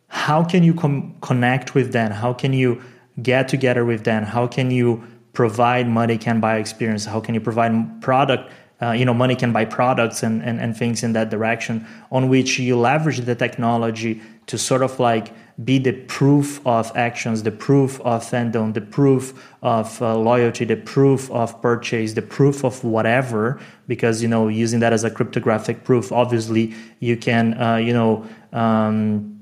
how 0.09 0.44
can 0.44 0.62
you 0.62 0.74
com- 0.74 1.16
connect 1.22 1.74
with 1.74 1.92
them? 1.92 2.11
How 2.11 2.35
can 2.35 2.52
you 2.52 2.83
get 3.22 3.48
together 3.48 3.85
with 3.85 4.04
them? 4.04 4.24
How 4.24 4.46
can 4.46 4.70
you 4.70 5.02
provide 5.35 5.88
money 5.88 6.16
can 6.16 6.40
buy 6.40 6.57
experience? 6.57 7.05
How 7.05 7.20
can 7.20 7.35
you 7.35 7.40
provide 7.40 8.01
product? 8.01 8.51
Uh, 8.83 8.92
you 8.92 9.05
know, 9.05 9.14
money 9.14 9.37
can 9.37 9.53
buy 9.53 9.64
products 9.64 10.23
and, 10.23 10.42
and, 10.42 10.61
and 10.61 10.77
things 10.77 11.03
in 11.03 11.12
that 11.12 11.31
direction 11.31 11.87
on 12.11 12.29
which 12.29 12.59
you 12.59 12.77
leverage 12.79 13.20
the 13.20 13.35
technology 13.35 14.20
to 14.47 14.59
sort 14.59 14.83
of 14.83 14.99
like 14.99 15.33
be 15.64 15.79
the 15.79 15.92
proof 15.92 16.61
of 16.66 16.90
actions, 16.97 17.44
the 17.44 17.51
proof 17.53 18.01
of 18.01 18.25
fandom, 18.25 18.75
the 18.75 18.81
proof 18.81 19.33
of 19.62 20.03
uh, 20.03 20.16
loyalty, 20.16 20.64
the 20.64 20.77
proof 20.77 21.31
of 21.31 21.62
purchase, 21.62 22.14
the 22.14 22.23
proof 22.23 22.64
of 22.64 22.83
whatever. 22.83 23.61
Because 23.87 24.20
you 24.20 24.29
know, 24.29 24.49
using 24.49 24.81
that 24.81 24.92
as 24.92 25.05
a 25.05 25.11
cryptographic 25.11 25.85
proof, 25.85 26.11
obviously 26.11 26.75
you 26.99 27.16
can, 27.16 27.61
uh, 27.61 27.77
you 27.77 27.92
know. 27.92 28.27
Um, 28.53 29.34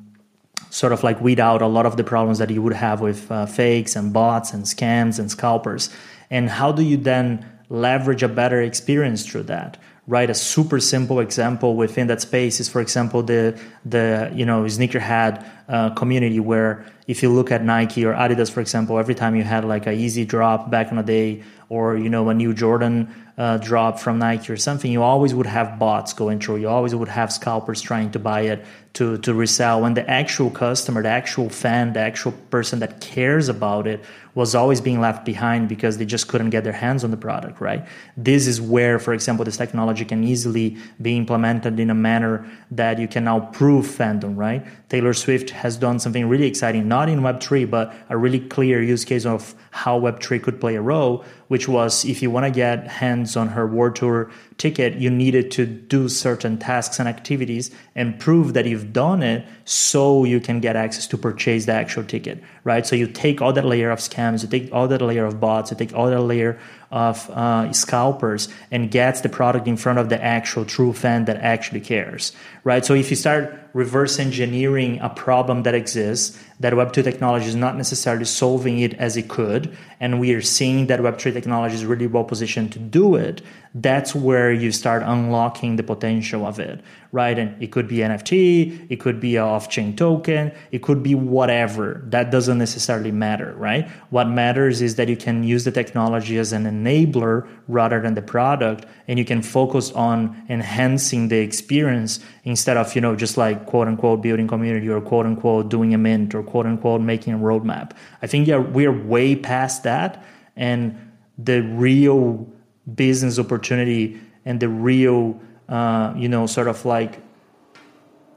sort 0.72 0.92
of 0.92 1.04
like 1.04 1.20
weed 1.20 1.38
out 1.38 1.60
a 1.60 1.66
lot 1.66 1.84
of 1.84 1.98
the 1.98 2.02
problems 2.02 2.38
that 2.38 2.48
you 2.48 2.62
would 2.62 2.72
have 2.72 3.02
with 3.02 3.30
uh, 3.30 3.44
fakes 3.44 3.94
and 3.94 4.10
bots 4.12 4.54
and 4.54 4.64
scams 4.64 5.18
and 5.18 5.30
scalpers. 5.30 5.90
And 6.30 6.48
how 6.48 6.72
do 6.72 6.82
you 6.82 6.96
then 6.96 7.46
leverage 7.68 8.22
a 8.22 8.28
better 8.28 8.60
experience 8.62 9.26
through 9.26 9.42
that? 9.44 9.76
right 10.08 10.30
a 10.30 10.34
super 10.34 10.80
simple 10.80 11.20
example 11.20 11.76
within 11.76 12.08
that 12.08 12.20
space 12.20 12.58
is 12.58 12.68
for 12.68 12.80
example 12.80 13.22
the 13.22 13.56
the 13.84 14.30
you 14.34 14.44
know 14.44 14.64
sneakerhead 14.64 15.48
uh, 15.68 15.90
community 15.90 16.40
where 16.40 16.84
if 17.06 17.22
you 17.22 17.30
look 17.30 17.52
at 17.52 17.62
nike 17.62 18.04
or 18.04 18.12
adidas 18.12 18.50
for 18.50 18.60
example 18.60 18.98
every 18.98 19.14
time 19.14 19.36
you 19.36 19.44
had 19.44 19.64
like 19.64 19.86
a 19.86 19.90
Yeezy 19.90 20.26
drop 20.26 20.70
back 20.70 20.90
in 20.90 20.96
the 20.96 21.04
day 21.04 21.42
or 21.68 21.96
you 21.96 22.08
know 22.08 22.28
a 22.30 22.34
new 22.34 22.52
jordan 22.52 23.14
uh, 23.38 23.56
drop 23.58 23.98
from 23.98 24.18
nike 24.18 24.52
or 24.52 24.56
something 24.56 24.90
you 24.90 25.02
always 25.02 25.34
would 25.34 25.46
have 25.46 25.78
bots 25.78 26.12
going 26.12 26.38
through 26.38 26.56
you 26.56 26.68
always 26.68 26.94
would 26.94 27.08
have 27.08 27.32
scalpers 27.32 27.80
trying 27.80 28.10
to 28.10 28.18
buy 28.18 28.42
it 28.42 28.64
to 28.92 29.16
to 29.18 29.32
resell 29.32 29.80
when 29.80 29.94
the 29.94 30.08
actual 30.08 30.50
customer 30.50 31.02
the 31.02 31.08
actual 31.08 31.48
fan 31.48 31.92
the 31.92 32.00
actual 32.00 32.32
person 32.50 32.78
that 32.78 33.00
cares 33.00 33.48
about 33.48 33.86
it 33.86 34.04
was 34.34 34.54
always 34.54 34.80
being 34.80 35.00
left 35.00 35.24
behind 35.26 35.68
because 35.68 35.98
they 35.98 36.06
just 36.06 36.26
couldn't 36.26 36.50
get 36.50 36.64
their 36.64 36.72
hands 36.72 37.04
on 37.04 37.10
the 37.10 37.16
product, 37.16 37.60
right? 37.60 37.86
This 38.16 38.46
is 38.46 38.60
where, 38.60 38.98
for 38.98 39.12
example, 39.12 39.44
this 39.44 39.58
technology 39.58 40.06
can 40.06 40.24
easily 40.24 40.78
be 41.02 41.18
implemented 41.18 41.78
in 41.78 41.90
a 41.90 41.94
manner 41.94 42.46
that 42.70 42.98
you 42.98 43.06
can 43.06 43.24
now 43.24 43.40
prove 43.40 43.86
fandom, 43.86 44.36
right? 44.36 44.66
Taylor 44.88 45.12
Swift 45.12 45.50
has 45.50 45.76
done 45.76 45.98
something 45.98 46.26
really 46.26 46.46
exciting, 46.46 46.88
not 46.88 47.10
in 47.10 47.20
Web3, 47.20 47.68
but 47.68 47.94
a 48.08 48.16
really 48.16 48.40
clear 48.40 48.82
use 48.82 49.04
case 49.04 49.26
of 49.26 49.54
how 49.70 50.00
Web3 50.00 50.42
could 50.42 50.60
play 50.60 50.76
a 50.76 50.82
role, 50.82 51.24
which 51.48 51.68
was 51.68 52.04
if 52.06 52.22
you 52.22 52.30
want 52.30 52.46
to 52.46 52.50
get 52.50 52.88
hands 52.88 53.21
on 53.36 53.48
her 53.48 53.66
World 53.66 53.96
Tour 53.96 54.30
ticket, 54.58 54.94
you 54.94 55.10
needed 55.10 55.50
to 55.52 55.66
do 55.66 56.08
certain 56.08 56.58
tasks 56.58 56.98
and 56.98 57.08
activities 57.08 57.70
and 57.94 58.18
prove 58.18 58.54
that 58.54 58.66
you've 58.66 58.92
done 58.92 59.22
it 59.22 59.46
so 59.64 60.24
you 60.24 60.40
can 60.40 60.60
get 60.60 60.76
access 60.76 61.06
to 61.08 61.18
purchase 61.18 61.66
the 61.66 61.72
actual 61.72 62.04
ticket, 62.04 62.42
right? 62.64 62.86
So 62.86 62.96
you 62.96 63.06
take 63.06 63.40
all 63.40 63.52
that 63.52 63.64
layer 63.64 63.90
of 63.90 63.98
scams, 63.98 64.42
you 64.42 64.48
take 64.48 64.72
all 64.72 64.88
that 64.88 65.00
layer 65.00 65.24
of 65.24 65.40
bots, 65.40 65.70
you 65.70 65.76
take 65.76 65.94
all 65.94 66.08
that 66.10 66.20
layer 66.20 66.58
of 66.90 67.28
uh, 67.30 67.72
scalpers 67.72 68.48
and 68.70 68.90
gets 68.90 69.22
the 69.22 69.28
product 69.28 69.66
in 69.66 69.76
front 69.76 69.98
of 69.98 70.08
the 70.08 70.22
actual 70.22 70.64
true 70.64 70.92
fan 70.92 71.24
that 71.24 71.36
actually 71.38 71.80
cares, 71.80 72.32
right? 72.64 72.84
So 72.84 72.94
if 72.94 73.10
you 73.10 73.16
start 73.16 73.61
reverse 73.74 74.18
engineering 74.18 74.98
a 75.00 75.08
problem 75.08 75.62
that 75.62 75.74
exists, 75.74 76.38
that 76.60 76.72
Web2 76.72 77.02
technology 77.02 77.46
is 77.46 77.56
not 77.56 77.76
necessarily 77.76 78.24
solving 78.24 78.78
it 78.78 78.94
as 78.94 79.16
it 79.16 79.28
could, 79.28 79.76
and 79.98 80.20
we 80.20 80.32
are 80.34 80.42
seeing 80.42 80.86
that 80.86 81.00
Web3 81.00 81.32
technology 81.32 81.74
is 81.74 81.84
really 81.84 82.06
well 82.06 82.24
positioned 82.24 82.72
to 82.72 82.78
do 82.78 83.16
it, 83.16 83.42
that's 83.74 84.14
where 84.14 84.52
you 84.52 84.70
start 84.70 85.02
unlocking 85.02 85.76
the 85.76 85.82
potential 85.82 86.46
of 86.46 86.60
it, 86.60 86.80
right? 87.10 87.38
And 87.38 87.60
it 87.62 87.72
could 87.72 87.88
be 87.88 87.96
NFT, 87.98 88.86
it 88.90 89.00
could 89.00 89.18
be 89.18 89.38
off 89.38 89.70
chain 89.70 89.96
token, 89.96 90.52
it 90.70 90.82
could 90.82 91.02
be 91.02 91.14
whatever. 91.14 92.02
That 92.04 92.30
doesn't 92.30 92.58
necessarily 92.58 93.10
matter, 93.10 93.54
right? 93.54 93.88
What 94.10 94.28
matters 94.28 94.82
is 94.82 94.96
that 94.96 95.08
you 95.08 95.16
can 95.16 95.42
use 95.42 95.64
the 95.64 95.72
technology 95.72 96.36
as 96.36 96.52
an 96.52 96.64
enabler 96.64 97.48
rather 97.66 98.00
than 98.00 98.14
the 98.14 98.22
product, 98.22 98.84
and 99.08 99.18
you 99.18 99.24
can 99.24 99.40
focus 99.40 99.90
on 99.92 100.36
enhancing 100.50 101.28
the 101.28 101.38
experience 101.38 102.20
instead 102.44 102.76
of, 102.76 102.94
you 102.94 103.00
know, 103.00 103.16
just 103.16 103.36
like 103.36 103.61
quote 103.66 103.88
unquote 103.88 104.22
building 104.22 104.48
community 104.48 104.88
or 104.88 105.00
quote 105.00 105.26
unquote 105.26 105.68
doing 105.68 105.94
a 105.94 105.98
mint 105.98 106.34
or 106.34 106.42
quote 106.42 106.66
unquote 106.66 107.00
making 107.00 107.34
a 107.34 107.38
roadmap. 107.38 107.92
I 108.22 108.26
think 108.26 108.46
yeah, 108.46 108.58
we're 108.58 108.92
way 108.92 109.36
past 109.36 109.82
that. 109.84 110.24
And 110.56 111.12
the 111.38 111.62
real 111.62 112.46
business 112.94 113.38
opportunity 113.38 114.20
and 114.44 114.60
the 114.60 114.68
real 114.68 115.40
uh, 115.68 116.12
you 116.16 116.28
know 116.28 116.46
sort 116.46 116.68
of 116.68 116.84
like 116.84 117.20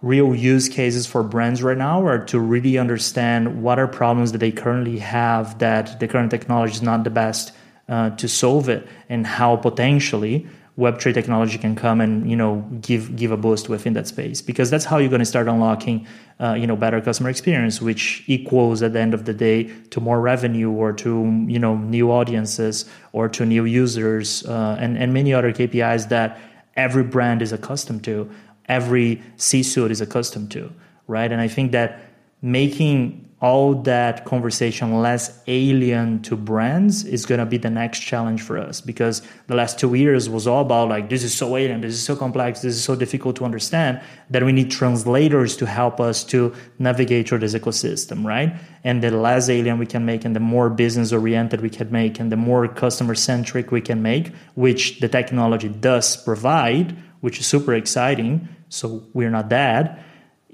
real 0.02 0.36
use 0.36 0.70
cases 0.70 1.08
for 1.08 1.24
brands 1.24 1.64
right 1.64 1.78
now 1.78 2.06
are 2.06 2.24
to 2.26 2.40
really 2.40 2.78
understand 2.78 3.64
what 3.64 3.80
are 3.80 3.88
problems 3.88 4.32
that 4.32 4.38
they 4.38 4.52
currently 4.52 5.00
have 5.00 5.58
that 5.60 6.00
the 6.00 6.08
current 6.08 6.30
technology 6.30 6.74
is 6.74 6.82
not 6.82 7.04
the 7.04 7.10
best 7.10 7.52
uh, 7.90 8.12
to 8.12 8.28
solve 8.28 8.70
it 8.70 8.88
and 9.10 9.26
how 9.26 9.56
potentially 9.56 10.46
web3 10.78 11.14
technology 11.14 11.58
can 11.58 11.74
come 11.76 12.02
and 12.02 12.30
you 12.30 12.36
know 12.36 12.66
give 12.82 13.16
give 13.16 13.32
a 13.32 13.38
boost 13.38 13.70
within 13.70 13.94
that 13.94 14.08
space 14.08 14.42
because 14.42 14.70
that's 14.70 14.84
how 14.86 14.98
you're 14.98 15.10
going 15.10 15.20
to 15.20 15.26
start 15.26 15.48
unlocking 15.48 16.06
uh, 16.42 16.54
you 16.54 16.68
know 16.68 16.76
better 16.76 17.00
customer 17.00 17.30
experience 17.30 17.82
which 17.82 18.24
equals 18.28 18.84
at 18.84 18.92
the 18.92 19.00
end 19.00 19.14
of 19.14 19.24
the 19.26 19.34
day 19.34 19.64
to 19.90 20.02
more 20.02 20.20
revenue 20.20 20.70
or 20.70 20.92
to 20.92 21.46
you 21.48 21.60
know 21.60 21.78
new 21.78 22.12
audiences 22.12 22.86
or 23.14 23.30
to 23.30 23.46
new 23.46 23.64
users 23.64 24.46
uh, 24.48 24.76
and 24.80 24.98
and 24.98 25.14
many 25.14 25.34
other 25.34 25.54
KPIs 25.54 26.10
that 26.10 26.38
every 26.76 27.04
brand 27.04 27.42
is 27.42 27.54
accustomed 27.54 28.04
to 28.04 28.30
every 28.68 29.22
C-suite 29.38 29.92
is 29.92 30.02
accustomed 30.02 30.52
to 30.52 30.72
right? 31.08 31.32
And 31.32 31.42
I 31.42 31.48
think 31.48 31.72
that 31.72 32.00
making 32.42 33.25
all 33.42 33.76
that 33.76 34.24
conversation 34.24 35.02
less 35.02 35.42
alien 35.48 36.22
to 36.22 36.38
brands 36.38 37.04
is 37.04 37.26
going 37.26 37.40
to 37.40 37.46
be 37.46 37.58
the 37.58 37.70
next 37.70 38.00
challenge 38.00 38.42
for 38.42 38.58
us 38.58 38.80
because 38.80 39.22
the 39.48 39.56
last 39.56 39.78
two 39.78 39.94
years 39.94 40.30
was 40.30 40.48
all 40.48 40.62
about 40.62 40.88
like 40.88 41.10
this 41.10 41.22
is 41.22 41.36
so 41.36 41.58
alien 41.58 41.82
this 41.82 41.94
is 41.94 42.02
so 42.02 42.16
complex 42.16 42.62
this 42.62 42.74
is 42.74 42.84
so 42.84 42.96
difficult 42.96 43.36
to 43.36 43.44
understand 43.44 44.02
that 44.30 44.42
we 44.42 44.54
need 44.54 44.72
translators 44.72 45.58
to 45.58 45.66
help 45.66 46.00
us 46.00 46.24
to 46.24 46.54
navigate 46.80 47.28
through 47.28 47.38
this 47.38 47.54
ecosystem 47.54 48.24
right? 48.24 48.56
And 48.86 49.04
the 49.04 49.12
less 49.12 49.50
alien 49.50 49.80
we 49.80 49.86
can 49.86 50.06
make 50.06 50.24
and 50.24 50.34
the 50.34 50.40
more 50.40 50.70
business 50.70 51.12
oriented 51.12 51.60
we 51.60 51.70
can 51.70 51.92
make 51.92 52.20
and 52.22 52.32
the 52.32 52.38
more 52.38 52.68
customer 52.70 53.16
centric 53.16 53.70
we 53.70 53.82
can 53.82 54.02
make 54.02 54.34
which 54.54 55.02
the 55.02 55.10
technology 55.10 55.68
does 55.68 56.16
provide 56.16 56.96
which 57.20 57.40
is 57.40 57.48
super 57.48 57.74
exciting. 57.74 58.48
So 58.70 59.04
we're 59.14 59.30
not 59.30 59.50
dead 59.50 60.02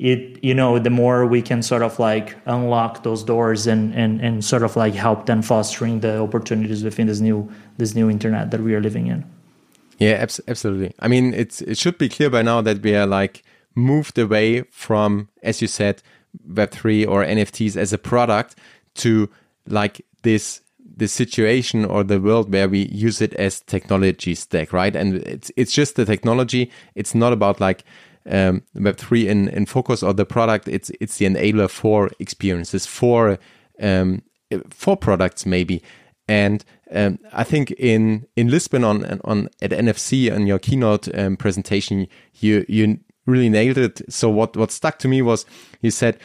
it 0.02 0.44
you 0.44 0.54
know 0.54 0.80
the 0.80 0.90
more 0.90 1.28
we 1.28 1.42
can 1.44 1.62
sort 1.62 1.84
of 1.84 2.00
like 2.00 2.36
unlock 2.48 3.04
those 3.04 3.24
doors 3.24 3.68
and 3.68 3.94
and 3.94 4.20
and 4.20 4.44
sort 4.44 4.64
of 4.64 4.76
like 4.76 4.96
help 4.96 5.28
them 5.28 5.42
fostering 5.44 6.00
the 6.00 6.20
opportunities 6.20 6.84
within 6.84 7.06
this 7.06 7.20
new 7.20 7.50
this 7.78 7.94
new 7.94 8.10
internet 8.10 8.50
that 8.50 8.62
we 8.62 8.74
are 8.74 8.82
living 8.82 9.08
in. 9.08 9.24
Yeah 10.00 10.26
absolutely. 10.48 10.94
I 11.00 11.08
mean 11.08 11.34
it's 11.36 11.62
it 11.62 11.78
should 11.78 12.00
be 12.00 12.10
clear 12.10 12.32
by 12.32 12.42
now 12.42 12.62
that 12.62 12.82
we 12.82 12.96
are 12.96 13.06
like 13.06 13.44
moved 13.76 14.18
away 14.18 14.64
from 14.72 15.30
as 15.44 15.62
you 15.62 15.68
said 15.68 16.02
web3 16.50 17.08
or 17.08 17.24
nfts 17.24 17.78
as 17.78 17.94
a 17.94 17.98
product 17.98 18.56
to 18.96 19.30
like 19.68 20.04
this 20.24 20.62
the 20.98 21.08
situation 21.08 21.86
or 21.86 22.04
the 22.04 22.20
world 22.20 22.52
where 22.52 22.68
we 22.68 22.88
use 22.88 23.22
it 23.22 23.34
as 23.36 23.62
technology 23.62 24.34
stack 24.34 24.74
right? 24.74 24.96
And 24.96 25.16
it's 25.16 25.52
it's 25.56 25.74
just 25.74 25.96
the 25.96 26.06
technology. 26.06 26.72
It's 26.96 27.14
not 27.14 27.34
about 27.34 27.60
like 27.60 27.84
um, 28.30 28.64
Web3 28.76 29.28
in, 29.28 29.48
in 29.50 29.66
focus 29.66 30.04
or 30.04 30.14
the 30.14 30.26
product, 30.26 30.68
it's 30.68 30.92
it's 31.00 31.18
the 31.18 31.26
enabler 31.26 31.70
for 31.70 32.12
experiences, 32.20 32.86
for 32.86 33.40
um, 33.82 34.22
for 34.70 34.98
products 34.98 35.46
maybe. 35.46 35.82
And 36.28 36.64
um, 36.92 37.20
I 37.34 37.44
think 37.44 37.72
in 37.72 38.26
in 38.36 38.50
Lisbon 38.50 38.84
on 38.84 39.20
on 39.24 39.50
at 39.62 39.72
NFC 39.72 40.34
on 40.34 40.48
your 40.48 40.60
keynote 40.60 41.14
um, 41.18 41.38
presentation, 41.38 42.08
you 42.40 42.66
you 42.68 43.00
really 43.26 43.50
nailed 43.50 43.78
it. 43.78 44.02
So 44.12 44.30
what 44.30 44.56
what 44.56 44.72
stuck 44.72 45.00
to 45.00 45.08
me 45.08 45.22
was 45.22 45.46
you 45.82 45.92
said 45.92 46.18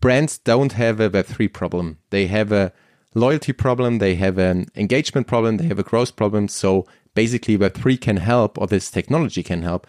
brands 0.00 0.38
don't 0.38 0.72
have 0.72 1.00
a 1.00 1.10
Web3 1.10 1.52
problem; 1.52 1.98
they 2.10 2.26
have 2.26 2.52
a 2.52 2.72
loyalty 3.14 3.52
problem, 3.52 3.98
they 3.98 4.16
have 4.16 4.38
an 4.38 4.66
engagement 4.74 5.26
problem, 5.26 5.56
they 5.56 5.66
have 5.66 5.78
a 5.78 5.84
growth 5.84 6.16
problem. 6.16 6.48
So 6.48 6.86
basically, 7.14 7.56
Web3 7.56 8.00
can 8.00 8.16
help, 8.16 8.58
or 8.58 8.66
this 8.66 8.90
technology 8.90 9.42
can 9.42 9.62
help 9.62 9.86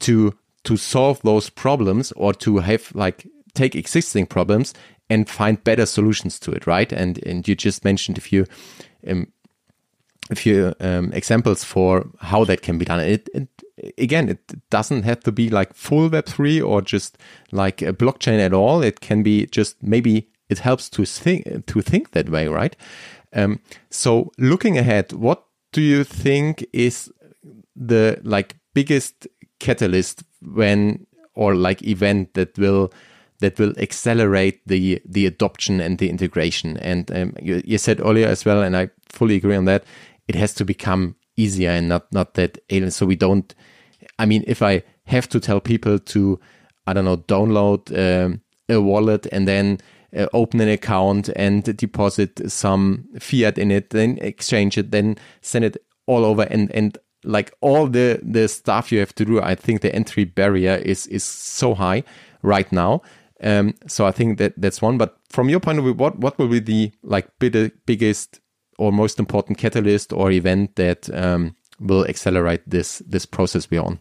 to 0.00 0.34
to 0.64 0.76
solve 0.76 1.20
those 1.22 1.50
problems 1.50 2.12
or 2.12 2.32
to 2.34 2.58
have 2.58 2.94
like 2.94 3.26
take 3.54 3.76
existing 3.76 4.26
problems 4.26 4.74
and 5.10 5.28
find 5.28 5.62
better 5.62 5.86
solutions 5.86 6.38
to 6.40 6.52
it, 6.52 6.66
right? 6.66 6.92
And 6.92 7.24
and 7.26 7.46
you 7.46 7.54
just 7.54 7.84
mentioned 7.84 8.18
a 8.18 8.20
few 8.20 8.46
um, 9.06 9.28
a 10.30 10.34
few 10.34 10.74
um, 10.80 11.12
examples 11.12 11.64
for 11.64 12.08
how 12.20 12.44
that 12.44 12.62
can 12.62 12.78
be 12.78 12.84
done. 12.84 13.00
It, 13.00 13.28
it, 13.34 13.48
again, 13.98 14.28
it 14.28 14.40
doesn't 14.70 15.02
have 15.02 15.20
to 15.20 15.32
be 15.32 15.50
like 15.50 15.74
full 15.74 16.08
Web 16.08 16.26
three 16.26 16.60
or 16.60 16.80
just 16.80 17.18
like 17.52 17.82
a 17.82 17.92
blockchain 17.92 18.38
at 18.38 18.54
all. 18.54 18.82
It 18.82 19.00
can 19.00 19.22
be 19.22 19.46
just 19.46 19.82
maybe 19.82 20.28
it 20.48 20.58
helps 20.60 20.88
to 20.90 21.04
think 21.04 21.66
to 21.66 21.82
think 21.82 22.12
that 22.12 22.30
way, 22.30 22.48
right? 22.48 22.76
Um, 23.32 23.60
so 23.90 24.30
looking 24.38 24.78
ahead, 24.78 25.12
what 25.12 25.44
do 25.72 25.82
you 25.82 26.04
think 26.04 26.64
is 26.72 27.12
the 27.76 28.20
like 28.22 28.56
biggest 28.74 29.26
catalyst 29.64 30.22
when 30.42 31.06
or 31.34 31.54
like 31.54 31.82
event 31.82 32.34
that 32.34 32.56
will 32.58 32.92
that 33.40 33.58
will 33.58 33.74
accelerate 33.78 34.60
the 34.66 35.00
the 35.04 35.26
adoption 35.26 35.80
and 35.80 35.98
the 35.98 36.08
integration. 36.08 36.76
And 36.78 37.10
um, 37.10 37.36
you, 37.42 37.62
you, 37.64 37.78
said 37.78 38.00
earlier 38.00 38.28
as 38.28 38.44
well, 38.44 38.62
and 38.62 38.76
I 38.76 38.90
fully 39.08 39.36
agree 39.36 39.56
on 39.56 39.64
that. 39.64 39.84
It 40.28 40.34
has 40.34 40.54
to 40.54 40.64
become 40.64 41.16
easier 41.36 41.70
and 41.70 41.88
not 41.88 42.12
not 42.12 42.34
that 42.34 42.58
alien. 42.70 42.90
So 42.90 43.06
we 43.06 43.16
don't. 43.16 43.54
I 44.18 44.26
mean, 44.26 44.44
if 44.46 44.62
I 44.62 44.82
have 45.06 45.28
to 45.30 45.40
tell 45.40 45.60
people 45.60 45.98
to, 45.98 46.38
I 46.86 46.92
don't 46.92 47.04
know, 47.04 47.16
download 47.16 47.90
um, 47.92 48.40
a 48.68 48.80
wallet 48.80 49.26
and 49.32 49.48
then 49.48 49.78
uh, 50.16 50.26
open 50.32 50.60
an 50.60 50.68
account 50.68 51.30
and 51.34 51.64
deposit 51.76 52.50
some 52.50 53.08
fiat 53.18 53.58
in 53.58 53.70
it, 53.70 53.90
then 53.90 54.18
exchange 54.20 54.78
it, 54.78 54.90
then 54.90 55.16
send 55.40 55.64
it 55.64 55.76
all 56.06 56.24
over, 56.24 56.42
and 56.42 56.70
and 56.72 56.98
like 57.24 57.52
all 57.60 57.86
the 57.86 58.20
the 58.22 58.48
stuff 58.48 58.92
you 58.92 59.00
have 59.00 59.14
to 59.16 59.24
do. 59.24 59.40
I 59.40 59.54
think 59.54 59.80
the 59.80 59.94
entry 59.94 60.24
barrier 60.24 60.76
is 60.76 61.06
is 61.08 61.24
so 61.24 61.74
high 61.74 62.04
right 62.42 62.70
now 62.70 63.02
um, 63.44 63.74
so 63.86 64.06
I 64.06 64.10
think 64.10 64.38
that 64.38 64.54
that's 64.56 64.80
one. 64.80 64.98
But 64.98 65.16
from 65.28 65.48
your 65.48 65.60
point 65.60 65.78
of 65.78 65.84
view, 65.84 65.94
what 65.94 66.18
what 66.18 66.38
will 66.38 66.48
be 66.48 66.60
the 66.60 66.92
like 67.02 67.28
biggest 67.38 68.40
or 68.78 68.90
most 68.92 69.18
important 69.18 69.58
catalyst 69.58 70.12
or 70.12 70.30
event 70.30 70.76
that 70.76 71.14
um, 71.14 71.54
will 71.78 72.06
accelerate 72.06 72.62
this 72.66 73.02
this 73.06 73.26
process 73.26 73.70
we're 73.70 73.82
on? 73.82 74.00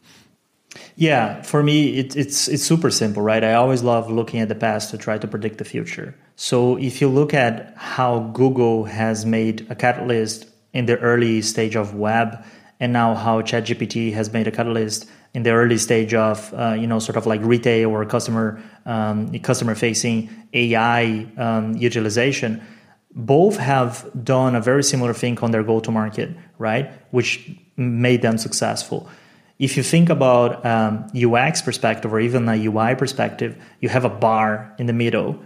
Yeah, 0.96 1.42
for 1.44 1.62
me, 1.62 2.00
it, 2.00 2.16
it's 2.16 2.48
it's 2.48 2.64
super 2.64 2.90
simple, 2.90 3.22
right? 3.22 3.44
I 3.44 3.54
always 3.54 3.84
love 3.84 4.10
looking 4.10 4.40
at 4.40 4.50
the 4.50 4.56
past 4.56 4.92
to 4.92 4.98
try 4.98 5.18
to 5.18 5.28
predict 5.28 5.58
the 5.58 5.66
future. 5.66 6.16
So 6.36 6.78
if 6.78 7.02
you 7.02 7.10
look 7.10 7.34
at 7.34 7.74
how 7.76 8.32
Google 8.34 8.86
has 8.86 9.26
made 9.26 9.68
a 9.70 9.76
catalyst 9.76 10.48
in 10.74 10.86
the 10.86 10.98
early 11.00 11.42
stage 11.42 11.76
of 11.76 11.94
web, 11.94 12.44
and 12.84 12.92
now 12.92 13.16
how 13.16 13.42
ChatGPT 13.42 14.12
has 14.12 14.34
made 14.34 14.46
a 14.46 14.52
catalyst 14.52 15.10
in 15.34 15.44
the 15.44 15.52
early 15.52 15.78
stage 15.78 16.14
of 16.14 16.54
uh, 16.54 16.76
you 16.82 16.86
know 16.86 17.00
sort 17.00 17.16
of 17.16 17.26
like 17.26 17.40
retail 17.42 17.90
or 17.90 18.06
customer 18.06 18.62
um, 18.86 19.18
customer 19.40 19.74
facing 19.74 20.18
AI 20.54 21.26
um, 21.38 21.78
utilization, 21.78 22.62
both 23.16 23.56
have 23.56 23.94
done 24.22 24.54
a 24.54 24.60
very 24.60 24.84
similar 24.84 25.14
thing 25.14 25.40
on 25.40 25.52
their 25.52 25.64
go 25.64 25.80
to 25.80 25.92
market, 25.92 26.30
right? 26.58 26.92
Which 27.12 27.50
made 27.78 28.22
them 28.22 28.38
successful. 28.38 29.10
If 29.60 29.78
you 29.78 29.84
think 29.84 30.10
about 30.10 30.66
um, 30.66 31.08
UX 31.16 31.62
perspective 31.62 32.12
or 32.14 32.20
even 32.20 32.50
a 32.50 32.58
UI 32.68 32.96
perspective, 32.96 33.56
you 33.80 33.88
have 33.88 34.04
a 34.04 34.10
bar 34.28 34.76
in 34.78 34.88
the 34.88 34.98
middle, 35.04 35.40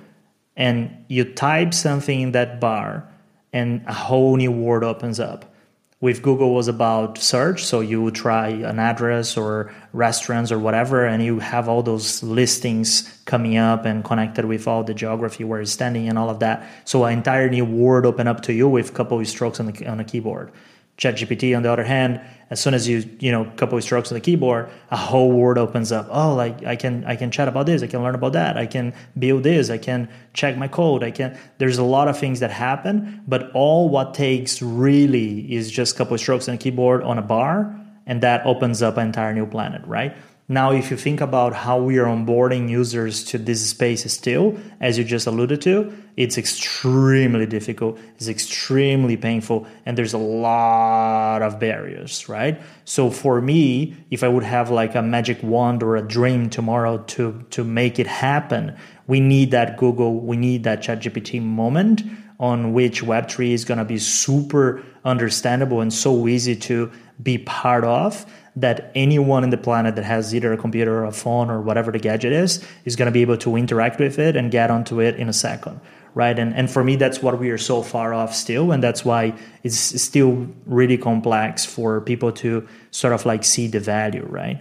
and 0.56 1.06
you 1.08 1.24
type 1.24 1.76
something 1.76 2.20
in 2.20 2.32
that 2.32 2.60
bar, 2.60 3.08
and 3.54 3.84
a 3.86 3.94
whole 3.94 4.38
new 4.38 4.52
world 4.52 4.84
opens 4.84 5.20
up 5.20 5.54
with 6.00 6.22
Google 6.22 6.54
was 6.54 6.68
about 6.68 7.18
search. 7.18 7.64
So 7.64 7.80
you 7.80 8.02
would 8.04 8.14
try 8.14 8.50
an 8.50 8.78
address 8.78 9.36
or 9.36 9.74
restaurants 9.94 10.52
or 10.52 10.60
whatever, 10.60 11.06
and 11.06 11.24
you 11.24 11.40
have 11.40 11.68
all 11.68 11.82
those 11.82 12.22
listings 12.22 13.22
coming 13.26 13.58
up 13.58 13.86
and 13.86 14.04
connected 14.04 14.46
with 14.46 14.68
all 14.68 14.84
the 14.84 14.94
geography 14.94 15.44
where 15.44 15.60
you're 15.60 15.66
standing 15.66 16.08
and 16.08 16.18
all 16.18 16.30
of 16.30 16.40
that. 16.40 16.68
So 16.86 17.06
an 17.06 17.14
entire 17.14 17.50
new 17.50 17.66
world 17.66 18.06
open 18.06 18.28
up 18.28 18.42
to 18.44 18.54
you 18.54 18.70
with 18.70 18.90
a 18.90 18.94
couple 18.94 19.20
of 19.20 19.28
strokes 19.28 19.60
on 19.60 19.66
the 19.68 19.88
on 19.88 20.00
a 20.00 20.04
keyboard. 20.04 20.52
ChatGPT, 20.98 21.56
on 21.56 21.62
the 21.62 21.72
other 21.72 21.84
hand, 21.84 22.22
as 22.50 22.60
soon 22.60 22.74
as 22.74 22.88
you 22.88 23.04
you 23.20 23.32
know 23.32 23.44
a 23.44 23.52
couple 23.52 23.78
of 23.78 23.84
strokes 23.84 24.12
on 24.12 24.16
the 24.16 24.22
keyboard, 24.22 24.70
a 24.92 24.98
whole 24.98 25.32
world 25.32 25.58
opens 25.58 25.92
up. 25.92 26.08
Oh, 26.10 26.34
like 26.36 26.66
I 26.66 26.76
can 26.76 27.04
I 27.06 27.16
can 27.16 27.32
chat 27.32 27.48
about 27.48 27.66
this, 27.66 27.84
I 27.84 27.88
can 27.88 28.02
learn 28.04 28.16
about 28.16 28.34
that, 28.34 28.58
I 28.58 28.66
can 28.66 28.94
build 29.18 29.44
this, 29.44 29.70
I 29.70 29.78
can 29.78 30.10
check 30.34 30.58
my 30.58 30.68
code, 30.68 31.04
I 31.04 31.12
can. 31.12 31.38
There's 31.58 31.78
a 31.78 31.84
lot 31.84 32.08
of 32.08 32.18
things 32.18 32.40
that 32.40 32.52
happen, 32.52 33.22
but 33.28 33.52
all 33.54 33.90
what 33.90 34.14
takes 34.14 34.62
really 34.62 35.52
is 35.54 35.72
just 35.72 35.96
a 35.96 35.98
couple 35.98 36.14
of 36.14 36.20
strokes 36.20 36.48
on 36.48 36.56
a 36.56 36.58
keyboard 36.58 37.04
on 37.04 37.18
a 37.18 37.22
bar, 37.22 37.76
and 38.06 38.22
that 38.22 38.46
opens 38.46 38.82
up 38.82 38.98
an 38.98 39.08
entire 39.08 39.34
new 39.34 39.46
planet, 39.46 39.82
right? 39.86 40.16
Now, 40.50 40.72
if 40.72 40.90
you 40.92 40.96
think 40.96 41.20
about 41.20 41.54
how 41.54 41.78
we 41.78 41.98
are 41.98 42.06
onboarding 42.06 42.70
users 42.70 43.22
to 43.26 43.38
this 43.38 43.70
space 43.70 44.10
still, 44.10 44.58
as 44.80 44.98
you 44.98 45.04
just 45.04 45.28
alluded 45.28 45.62
to, 45.64 45.92
it's 46.16 46.38
extremely 46.38 47.46
difficult, 47.46 48.00
it's 48.16 48.30
extremely 48.30 49.18
painful, 49.18 49.68
and 49.86 49.98
there's 49.98 50.14
a 50.14 50.18
lot 50.18 51.42
of 51.42 51.60
barriers, 51.60 52.30
right? 52.30 52.62
So 52.86 53.10
for 53.10 53.42
me, 53.42 53.98
if 54.10 54.24
I 54.24 54.30
would 54.30 54.44
have 54.44 54.70
like 54.70 54.96
a 54.96 55.02
magic 55.02 55.44
wand 55.44 55.84
or 55.84 55.98
a 55.98 56.02
dream 56.02 56.50
tomorrow 56.50 57.00
to 57.00 57.46
to 57.50 57.66
make 57.66 58.00
it 58.00 58.08
happen, 58.08 58.78
we 59.06 59.20
need 59.20 59.52
that 59.52 59.76
Google, 59.76 60.22
we 60.22 60.38
need 60.38 60.64
that 60.64 60.82
ChatGPT 60.82 61.42
moment 61.42 62.04
on 62.40 62.72
which 62.72 63.04
Web3 63.04 63.52
is 63.52 63.66
to 63.66 63.84
be 63.84 63.98
super 63.98 64.82
understandable 65.04 65.82
and 65.82 65.92
so 65.92 66.28
easy 66.28 66.56
to 66.56 66.90
be 67.22 67.38
part 67.38 67.84
of 67.84 68.26
that 68.62 68.92
anyone 68.96 69.44
in 69.44 69.52
the 69.52 69.58
planet 69.58 69.96
that 69.96 70.04
has 70.04 70.34
either 70.34 70.52
a 70.52 70.58
computer 70.58 71.00
or 71.00 71.06
a 71.06 71.12
phone 71.12 71.50
or 71.50 71.62
whatever 71.62 71.92
the 71.92 72.00
gadget 72.00 72.34
is 72.34 72.64
is 72.86 72.96
going 72.96 73.06
to 73.06 73.12
be 73.12 73.22
able 73.22 73.38
to 73.38 73.56
interact 73.56 74.00
with 74.00 74.18
it 74.18 74.36
and 74.36 74.52
get 74.52 74.72
onto 74.72 75.00
it 75.00 75.16
in 75.16 75.30
a 75.30 75.34
second 75.34 75.80
right? 76.18 76.40
And 76.40 76.56
and 76.56 76.70
for 76.70 76.84
me 76.84 76.96
that's 76.96 77.22
what 77.22 77.40
we 77.40 77.52
are 77.52 77.60
so 77.60 77.84
far 77.84 78.14
off 78.14 78.34
still 78.34 78.72
and 78.72 78.84
that's 78.84 79.06
why 79.06 79.34
it's 79.64 79.78
still 79.78 80.48
really 80.66 80.98
complex 80.98 81.64
for 81.64 82.02
people 82.02 82.32
to 82.44 82.68
sort 82.90 83.14
of 83.14 83.26
like 83.26 83.44
see 83.44 83.68
the 83.68 83.80
value 83.80 84.26
right? 84.26 84.60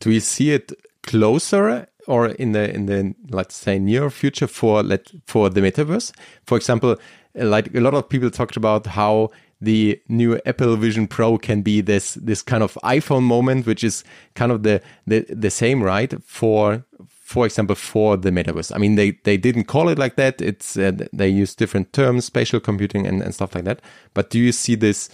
Do 0.00 0.10
we 0.10 0.20
see 0.20 0.50
it 0.50 0.72
closer 1.02 1.88
or 2.06 2.28
in 2.28 2.52
the 2.52 2.72
in 2.74 2.86
the 2.86 3.14
let's 3.30 3.54
say 3.54 3.78
near 3.78 4.10
future 4.10 4.46
for 4.46 4.82
let 4.82 5.10
for 5.26 5.48
the 5.48 5.62
metaverse? 5.62 6.12
For 6.44 6.58
example 6.58 6.96
like 7.34 7.74
a 7.74 7.80
lot 7.80 7.94
of 7.94 8.08
people 8.08 8.30
talked 8.30 8.56
about 8.56 8.86
how 8.86 9.30
the 9.60 10.00
new 10.08 10.40
Apple 10.46 10.76
Vision 10.76 11.08
Pro 11.08 11.38
can 11.38 11.62
be 11.62 11.80
this 11.80 12.14
this 12.14 12.42
kind 12.42 12.62
of 12.62 12.78
iPhone 12.84 13.22
moment, 13.22 13.66
which 13.66 13.82
is 13.82 14.04
kind 14.34 14.52
of 14.52 14.62
the 14.62 14.80
the, 15.06 15.26
the 15.28 15.50
same, 15.50 15.82
right? 15.82 16.14
For 16.22 16.84
for 17.28 17.44
example, 17.44 17.74
for 17.74 18.16
the 18.16 18.30
metaverse. 18.30 18.74
I 18.74 18.78
mean, 18.78 18.94
they 18.94 19.12
they 19.24 19.36
didn't 19.36 19.64
call 19.64 19.88
it 19.88 19.98
like 19.98 20.16
that. 20.16 20.40
It's 20.40 20.76
uh, 20.76 20.92
they 21.12 21.28
use 21.28 21.54
different 21.54 21.92
terms, 21.92 22.24
spatial 22.24 22.60
computing 22.60 23.06
and, 23.06 23.20
and 23.22 23.34
stuff 23.34 23.54
like 23.54 23.64
that. 23.64 23.82
But 24.14 24.30
do 24.30 24.38
you 24.38 24.52
see 24.52 24.76
this 24.76 25.10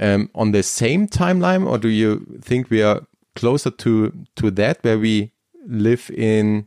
um, 0.00 0.30
on 0.34 0.52
the 0.52 0.62
same 0.62 1.08
timeline, 1.08 1.68
or 1.68 1.78
do 1.78 1.88
you 1.88 2.38
think 2.42 2.70
we 2.70 2.82
are 2.82 3.02
closer 3.34 3.70
to 3.70 4.12
to 4.36 4.50
that, 4.52 4.84
where 4.84 4.98
we 4.98 5.32
live 5.66 6.10
in 6.14 6.66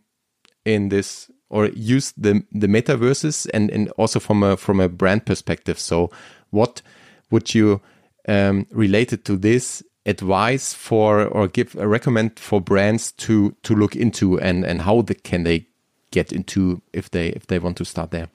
in 0.66 0.90
this 0.90 1.30
or 1.50 1.68
use 1.68 2.12
the 2.18 2.44
the 2.52 2.68
metaverses 2.68 3.48
and 3.54 3.70
and 3.70 3.90
also 3.92 4.20
from 4.20 4.44
a 4.44 4.58
from 4.58 4.80
a 4.80 4.90
brand 4.90 5.26
perspective? 5.26 5.80
So 5.80 6.10
what 6.50 6.82
would 7.36 7.54
you 7.54 7.82
um, 8.28 8.66
related 8.72 9.26
to 9.26 9.38
this 9.38 9.84
advise 10.06 10.74
for 10.74 11.26
or 11.26 11.48
give 11.48 11.76
a 11.76 11.88
recommend 11.88 12.40
for 12.40 12.62
brands 12.62 13.12
to 13.12 13.56
to 13.64 13.76
look 13.76 13.96
into 13.96 14.40
and 14.40 14.66
and 14.66 14.82
how 14.82 15.02
the, 15.02 15.16
can 15.16 15.44
they 15.44 15.68
get 16.12 16.32
into 16.32 16.82
if 16.94 17.10
they 17.10 17.28
if 17.30 17.48
they 17.48 17.60
want 17.60 17.78
to 17.78 17.86
start 17.86 18.10
there? 18.12 18.28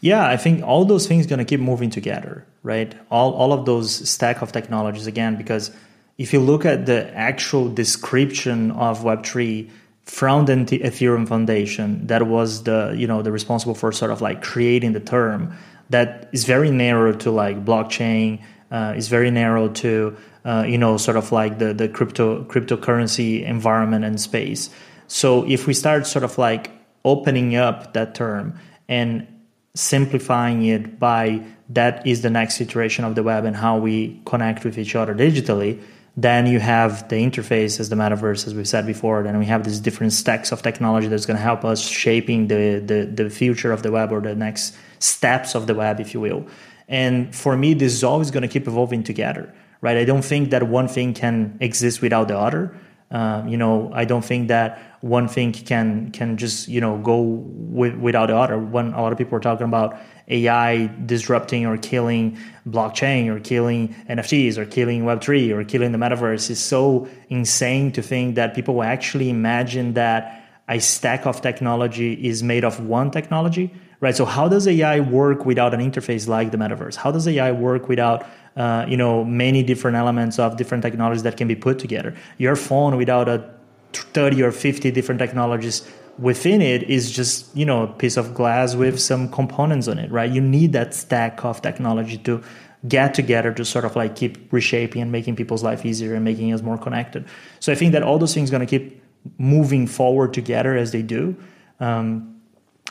Yeah 0.00 0.34
i 0.34 0.36
think 0.36 0.62
all 0.62 0.84
those 0.84 1.06
things 1.08 1.26
going 1.26 1.44
to 1.44 1.50
keep 1.52 1.60
moving 1.60 1.90
together 1.90 2.46
right? 2.62 2.94
All 3.10 3.32
all 3.32 3.52
of 3.52 3.64
those 3.64 4.08
stack 4.08 4.42
of 4.42 4.52
technologies 4.52 5.06
again 5.06 5.36
because 5.36 5.70
if 6.18 6.32
you 6.32 6.40
look 6.40 6.64
at 6.64 6.86
the 6.86 7.12
actual 7.14 7.68
description 7.68 8.70
of 8.72 9.00
web3 9.00 9.68
from 10.04 10.46
the 10.46 10.54
ethereum 10.54 11.26
foundation 11.26 12.06
that 12.08 12.26
was 12.26 12.64
the 12.64 12.94
you 12.96 13.06
know 13.06 13.22
the 13.22 13.32
responsible 13.32 13.74
for 13.74 13.92
sort 13.92 14.10
of 14.10 14.20
like 14.20 14.42
creating 14.42 14.92
the 14.92 15.00
term 15.00 15.56
that 15.92 16.28
is 16.32 16.44
very 16.44 16.70
narrow 16.70 17.12
to 17.12 17.30
like 17.30 17.64
blockchain, 17.64 18.42
uh, 18.70 18.94
is 18.96 19.08
very 19.08 19.30
narrow 19.30 19.68
to 19.68 20.16
uh, 20.44 20.64
you 20.66 20.78
know 20.78 20.96
sort 20.96 21.16
of 21.16 21.30
like 21.32 21.58
the 21.58 21.72
the 21.72 21.88
crypto 21.88 22.44
cryptocurrency 22.44 23.44
environment 23.44 24.04
and 24.04 24.20
space. 24.20 24.70
So 25.06 25.48
if 25.48 25.66
we 25.66 25.74
start 25.74 26.06
sort 26.06 26.24
of 26.24 26.38
like 26.38 26.70
opening 27.04 27.56
up 27.56 27.92
that 27.92 28.14
term 28.14 28.58
and 28.88 29.26
simplifying 29.74 30.64
it 30.64 30.98
by 30.98 31.42
that 31.68 32.06
is 32.06 32.22
the 32.22 32.30
next 32.30 32.60
iteration 32.60 33.04
of 33.04 33.14
the 33.14 33.22
web 33.22 33.44
and 33.44 33.56
how 33.56 33.78
we 33.78 34.20
connect 34.26 34.64
with 34.64 34.78
each 34.78 34.94
other 34.94 35.14
digitally 35.14 35.80
then 36.14 36.46
you 36.46 36.60
have 36.60 37.08
the 37.08 37.16
interface 37.16 37.80
as 37.80 37.88
the 37.88 37.96
metaverse 37.96 38.46
as 38.46 38.54
we've 38.54 38.68
said 38.68 38.86
before 38.86 39.22
then 39.22 39.38
we 39.38 39.46
have 39.46 39.64
these 39.64 39.80
different 39.80 40.12
stacks 40.12 40.52
of 40.52 40.60
technology 40.62 41.08
that's 41.08 41.24
going 41.24 41.36
to 41.36 41.42
help 41.42 41.64
us 41.64 41.80
shaping 41.80 42.48
the, 42.48 42.82
the 42.84 43.22
the 43.22 43.30
future 43.30 43.72
of 43.72 43.82
the 43.82 43.90
web 43.90 44.12
or 44.12 44.20
the 44.20 44.34
next 44.34 44.76
steps 45.02 45.54
of 45.54 45.66
the 45.66 45.74
web, 45.74 46.00
if 46.00 46.14
you 46.14 46.20
will. 46.20 46.46
And 46.88 47.34
for 47.34 47.56
me, 47.56 47.74
this 47.74 47.92
is 47.92 48.04
always 48.04 48.30
going 48.30 48.42
to 48.42 48.48
keep 48.48 48.66
evolving 48.66 49.02
together, 49.02 49.52
right? 49.80 49.96
I 49.96 50.04
don't 50.04 50.24
think 50.24 50.50
that 50.50 50.68
one 50.68 50.88
thing 50.88 51.14
can 51.14 51.56
exist 51.60 52.02
without 52.02 52.28
the 52.28 52.38
other. 52.38 52.74
Uh, 53.10 53.44
you 53.46 53.56
know, 53.56 53.90
I 53.94 54.04
don't 54.04 54.24
think 54.24 54.48
that 54.48 54.80
one 55.02 55.28
thing 55.28 55.52
can 55.52 56.10
can 56.12 56.38
just 56.38 56.68
you 56.68 56.80
know 56.80 56.96
go 56.98 57.20
with, 57.20 57.94
without 57.96 58.26
the 58.26 58.36
other. 58.36 58.58
When 58.58 58.94
a 58.94 59.02
lot 59.02 59.12
of 59.12 59.18
people 59.18 59.36
are 59.36 59.40
talking 59.40 59.66
about 59.66 59.98
AI 60.28 60.86
disrupting 61.04 61.66
or 61.66 61.76
killing 61.76 62.38
blockchain 62.66 63.28
or 63.28 63.38
killing 63.38 63.94
NFTs 64.08 64.56
or 64.56 64.64
killing 64.64 65.04
Web 65.04 65.20
three 65.20 65.52
or 65.52 65.62
killing 65.62 65.92
the 65.92 65.98
metaverse, 65.98 66.48
is 66.48 66.58
so 66.58 67.06
insane 67.28 67.92
to 67.92 68.02
think 68.02 68.36
that 68.36 68.54
people 68.54 68.76
will 68.76 68.84
actually 68.84 69.28
imagine 69.28 69.92
that 69.92 70.38
a 70.68 70.78
stack 70.78 71.26
of 71.26 71.42
technology 71.42 72.14
is 72.14 72.42
made 72.42 72.64
of 72.64 72.80
one 72.80 73.10
technology 73.10 73.74
right? 74.02 74.14
So 74.14 74.26
how 74.26 74.48
does 74.48 74.68
AI 74.68 75.00
work 75.00 75.46
without 75.46 75.72
an 75.72 75.80
interface 75.80 76.28
like 76.28 76.50
the 76.50 76.58
metaverse? 76.58 76.96
How 76.96 77.10
does 77.10 77.26
AI 77.26 77.52
work 77.52 77.88
without 77.88 78.26
uh, 78.56 78.84
you 78.86 78.96
know 78.96 79.24
many 79.24 79.62
different 79.62 79.96
elements 79.96 80.38
of 80.38 80.58
different 80.58 80.82
technologies 80.82 81.22
that 81.22 81.38
can 81.38 81.48
be 81.48 81.56
put 81.56 81.78
together. 81.78 82.14
Your 82.36 82.56
phone 82.56 82.96
without 82.98 83.28
a 83.28 83.50
30 83.92 84.42
or 84.42 84.52
50 84.52 84.90
different 84.90 85.18
technologies 85.18 85.90
within 86.18 86.60
it 86.60 86.82
is 86.82 87.10
just 87.10 87.54
you 87.56 87.64
know 87.64 87.84
a 87.84 87.86
piece 87.86 88.18
of 88.18 88.34
glass 88.34 88.74
with 88.74 89.00
some 89.00 89.30
components 89.30 89.88
on 89.88 89.98
it 89.98 90.10
right 90.10 90.30
you 90.30 90.42
need 90.42 90.72
that 90.74 90.92
stack 90.92 91.42
of 91.42 91.62
technology 91.62 92.18
to 92.18 92.42
get 92.86 93.14
together 93.14 93.52
to 93.52 93.64
sort 93.64 93.84
of 93.84 93.96
like 93.96 94.14
keep 94.14 94.52
reshaping 94.52 95.00
and 95.00 95.10
making 95.10 95.34
people's 95.34 95.62
life 95.62 95.86
easier 95.86 96.14
and 96.14 96.22
making 96.22 96.52
us 96.52 96.60
more 96.60 96.76
connected 96.76 97.24
so 97.60 97.72
i 97.72 97.74
think 97.74 97.92
that 97.92 98.02
all 98.02 98.18
those 98.18 98.34
things 98.34 98.50
are 98.50 98.52
going 98.52 98.66
to 98.66 98.78
keep 98.78 99.02
moving 99.38 99.86
forward 99.86 100.34
together 100.34 100.76
as 100.76 100.92
they 100.92 101.00
do 101.00 101.34
um, 101.80 102.31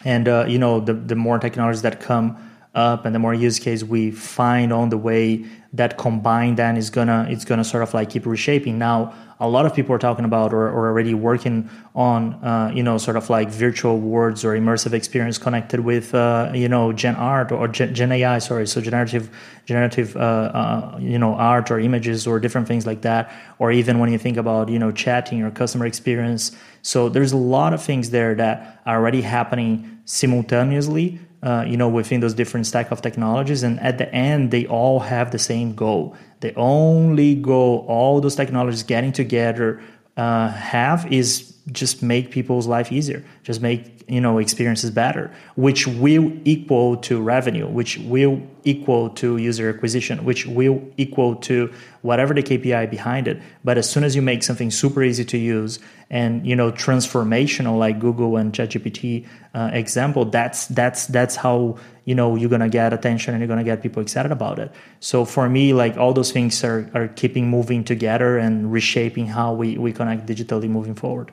and 0.06 0.28
uh, 0.28 0.45
you 0.47 0.58
know 0.58 0.80
the, 0.80 0.93
the 0.93 1.16
more 1.16 1.39
technologies 1.39 1.82
that 1.82 1.99
come 1.99 2.38
up 2.74 3.06
and 3.06 3.14
the 3.14 3.20
more 3.20 3.34
use 3.34 3.60
case 3.60 3.84
we 3.84 4.12
find 4.12 4.72
on 4.72 4.89
the 4.89 4.97
way 4.97 5.45
that 5.74 5.97
combined 5.97 6.58
then 6.58 6.78
is 6.78 6.89
gonna 6.89 7.28
it's 7.30 7.45
gonna 7.45 7.64
sort 7.64 7.84
of 7.84 7.93
like 7.93 8.10
keep 8.10 8.26
reshaping. 8.26 8.78
Now 8.78 9.14
a 9.42 9.48
lot 9.48 9.66
of 9.66 9.74
people 9.74 9.94
are 9.94 9.98
talking 9.98 10.24
about 10.24 10.54
or, 10.54 10.70
or 10.70 10.88
already 10.88 11.16
working 11.16 11.68
on 11.96 12.34
uh, 12.36 12.72
you 12.74 12.84
know 12.84 12.98
sort 12.98 13.18
of 13.18 13.30
like 13.30 13.50
virtual 13.50 13.98
worlds 14.00 14.46
or 14.46 14.52
immersive 14.54 14.94
experience 14.94 15.38
connected 15.39 15.80
with 15.80 16.14
uh, 16.14 16.52
you 16.54 16.70
know 16.70 16.94
gen 16.94 17.16
art 17.16 17.52
or 17.52 17.68
gen, 17.68 17.94
gen, 17.94 18.12
ai 18.12 18.38
sorry. 18.38 18.68
So 18.68 18.80
generative 18.80 19.30
generative 19.66 20.16
uh, 20.16 20.20
uh, 20.20 20.98
you 21.02 21.18
know 21.18 21.34
art 21.34 21.72
or 21.72 21.80
images 21.80 22.28
or 22.28 22.39
different 22.39 22.68
things 22.68 22.86
like 22.86 23.02
that. 23.02 23.32
Or 23.58 23.72
even 23.72 23.98
when 23.98 24.12
you 24.12 24.20
think 24.20 24.38
about 24.38 24.70
you 24.70 24.78
know 24.78 24.92
chatting 24.92 25.42
or 25.42 25.50
customer 25.50 25.88
experience. 25.88 26.56
So 26.84 27.10
there's 27.10 27.32
a 27.32 27.38
lot 27.38 27.74
of 27.74 27.82
things 27.82 28.12
there 28.12 28.36
that 28.36 28.82
are 28.86 28.98
already 28.98 29.22
happening 29.22 30.00
simultaneously 30.06 31.20
uh, 31.44 31.66
you 31.68 31.78
know 31.78 31.89
within 31.89 32.20
those 32.20 32.34
different 32.34 32.68
stack 32.68 32.92
of 32.92 33.02
technologies 33.02 33.64
and 33.64 33.80
at 33.80 33.98
the 33.98 34.14
end 34.14 34.52
they 34.52 34.66
all 34.68 35.00
have 35.00 35.32
the 35.32 35.39
same 35.39 35.74
goal. 35.76 36.16
The 36.42 36.54
only 36.56 37.36
goal 37.36 37.86
all 37.88 38.22
those 38.22 38.36
technologies 38.36 38.84
getting 38.84 39.12
together 39.12 39.82
uh, 40.18 40.50
have 40.50 41.12
is 41.12 41.56
just 41.72 42.04
make 42.04 42.32
people's 42.32 42.68
life 42.68 42.92
easier. 42.92 43.24
Just 43.44 43.62
make 43.62 44.01
you 44.12 44.20
know 44.20 44.38
experiences 44.39 44.91
better 44.91 45.32
which 45.55 45.88
will 45.88 46.32
equal 46.43 46.97
to 46.97 47.22
revenue 47.22 47.68
which 47.68 47.97
will 47.99 48.41
equal 48.66 49.09
to 49.09 49.38
user 49.38 49.70
acquisition 49.70 50.26
which 50.26 50.45
will 50.45 50.84
equal 50.97 51.36
to 51.36 51.72
whatever 52.01 52.34
the 52.34 52.43
kpi 52.43 52.89
behind 52.89 53.28
it. 53.28 53.41
But 53.64 53.78
as 53.78 53.89
soon 53.89 54.03
as 54.03 54.16
you 54.16 54.22
make 54.22 54.43
something 54.43 54.70
super 54.70 55.01
easy 55.01 55.26
to 55.26 55.38
use 55.38 55.80
and 56.09 56.45
you 56.45 56.55
know 56.55 56.72
transformational 56.72 57.80
like 57.80 57.99
google 57.99 58.36
and 58.38 58.51
chatgpt 58.51 59.28
uh, 59.55 59.70
example 59.74 60.26
that's 60.26 60.66
that's 60.68 61.05
that's 61.07 61.36
how 61.38 61.78
you 62.05 62.14
know 62.14 62.36
you're 62.36 62.49
gonna 62.49 62.70
get 62.70 62.91
attention 62.93 63.34
and 63.34 63.41
you're 63.41 63.47
gonna 63.47 63.64
get 63.64 63.82
people 63.82 64.01
excited 64.01 64.32
about 64.32 64.59
it. 64.59 64.72
So 64.99 65.26
for 65.26 65.47
me 65.47 65.74
like 65.74 65.95
all 65.97 66.14
those 66.14 66.32
things 66.32 66.64
are, 66.64 66.89
are 66.93 67.07
keeping 67.07 67.49
moving 67.49 67.84
together 67.84 68.38
and 68.38 68.72
reshaping 68.72 69.28
how 69.28 69.53
we, 69.53 69.78
we 69.78 69.93
connect 69.93 70.26
digitally 70.26 70.70
moving 70.70 70.95
forward 70.95 71.32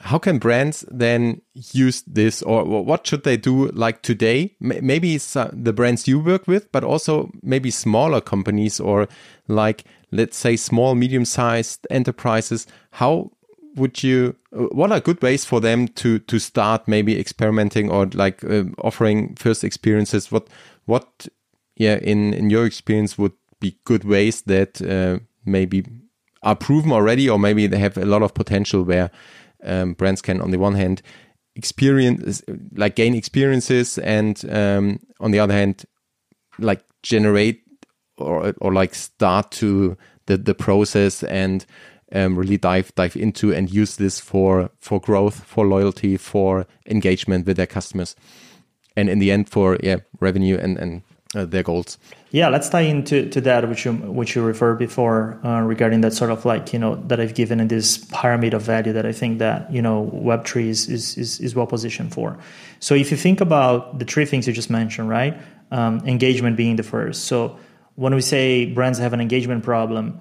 how 0.00 0.18
can 0.18 0.38
brands 0.38 0.84
then 0.90 1.40
use 1.54 2.02
this? 2.02 2.42
Or 2.42 2.64
what 2.64 3.06
should 3.06 3.24
they 3.24 3.36
do 3.36 3.68
like 3.68 4.02
today? 4.02 4.54
Maybe 4.60 5.16
the 5.16 5.72
brands 5.74 6.06
you 6.06 6.18
work 6.18 6.46
with 6.46 6.70
but 6.72 6.84
also 6.84 7.30
maybe 7.42 7.70
smaller 7.70 8.20
companies 8.20 8.80
or 8.80 9.08
like 9.48 9.84
let's 10.10 10.36
say 10.36 10.56
small 10.56 10.94
medium 10.94 11.24
sized 11.24 11.86
enterprises. 11.90 12.66
How 12.92 13.30
would 13.74 14.02
you 14.02 14.36
what 14.50 14.92
are 14.92 15.00
good 15.00 15.22
ways 15.22 15.44
for 15.44 15.60
them 15.60 15.88
to 15.88 16.18
to 16.20 16.38
start 16.38 16.88
maybe 16.88 17.18
experimenting 17.18 17.90
or 17.90 18.06
like 18.06 18.42
uh, 18.44 18.64
offering 18.82 19.34
first 19.36 19.64
experiences? 19.64 20.30
What 20.30 20.48
what 20.86 21.28
yeah 21.76 21.96
in 21.96 22.34
in 22.34 22.50
your 22.50 22.66
experience 22.66 23.18
would 23.18 23.32
be 23.60 23.76
good 23.84 24.04
ways 24.04 24.42
that 24.42 24.80
uh, 24.82 25.18
maybe 25.44 25.84
are 26.42 26.56
proven 26.56 26.92
already 26.92 27.28
or 27.28 27.38
maybe 27.38 27.66
they 27.66 27.78
have 27.78 27.98
a 27.98 28.06
lot 28.06 28.22
of 28.22 28.34
potential 28.34 28.84
where 28.84 29.10
um, 29.64 29.94
brands 29.94 30.22
can, 30.22 30.40
on 30.40 30.50
the 30.50 30.58
one 30.58 30.74
hand, 30.74 31.02
experience 31.54 32.42
like 32.74 32.96
gain 32.96 33.14
experiences, 33.14 33.98
and 33.98 34.44
um, 34.50 35.00
on 35.20 35.30
the 35.30 35.38
other 35.38 35.54
hand, 35.54 35.84
like 36.58 36.82
generate 37.02 37.62
or 38.16 38.54
or 38.60 38.72
like 38.72 38.94
start 38.94 39.50
to 39.52 39.96
the 40.26 40.36
the 40.36 40.54
process 40.54 41.22
and 41.24 41.66
um, 42.12 42.38
really 42.38 42.56
dive 42.56 42.94
dive 42.94 43.16
into 43.16 43.52
and 43.52 43.70
use 43.70 43.96
this 43.96 44.20
for 44.20 44.70
for 44.78 45.00
growth, 45.00 45.44
for 45.44 45.66
loyalty, 45.66 46.16
for 46.16 46.66
engagement 46.86 47.46
with 47.46 47.56
their 47.56 47.66
customers, 47.66 48.14
and 48.96 49.08
in 49.08 49.18
the 49.18 49.30
end 49.30 49.48
for 49.48 49.78
yeah 49.82 49.96
revenue 50.20 50.58
and 50.58 50.78
and 50.78 51.02
uh, 51.34 51.44
their 51.44 51.62
goals. 51.62 51.98
Yeah, 52.30 52.48
let's 52.48 52.68
tie 52.68 52.82
into 52.82 53.28
to 53.30 53.40
that 53.42 53.68
which 53.68 53.84
you 53.84 53.92
which 53.92 54.34
you 54.34 54.42
referred 54.42 54.78
before 54.78 55.38
uh, 55.44 55.60
regarding 55.60 56.02
that 56.02 56.12
sort 56.12 56.30
of 56.30 56.44
like 56.44 56.72
you 56.72 56.78
know 56.78 56.96
that 57.06 57.20
I've 57.20 57.34
given 57.34 57.60
in 57.60 57.68
this 57.68 57.98
pyramid 58.12 58.54
of 58.54 58.62
value 58.62 58.92
that 58.92 59.06
I 59.06 59.12
think 59.12 59.38
that 59.38 59.72
you 59.72 59.82
know 59.82 60.00
Web 60.00 60.46
three 60.46 60.68
is, 60.68 60.88
is 60.88 61.16
is 61.16 61.40
is 61.40 61.54
well 61.54 61.66
positioned 61.66 62.12
for. 62.12 62.38
So 62.80 62.94
if 62.94 63.10
you 63.10 63.16
think 63.16 63.40
about 63.40 63.98
the 63.98 64.04
three 64.04 64.24
things 64.26 64.46
you 64.46 64.52
just 64.52 64.70
mentioned, 64.70 65.08
right? 65.08 65.40
Um, 65.70 66.00
engagement 66.06 66.56
being 66.56 66.76
the 66.76 66.82
first. 66.82 67.24
So 67.24 67.58
when 67.96 68.14
we 68.14 68.20
say 68.20 68.66
brands 68.66 68.98
have 68.98 69.12
an 69.12 69.20
engagement 69.20 69.64
problem, 69.64 70.20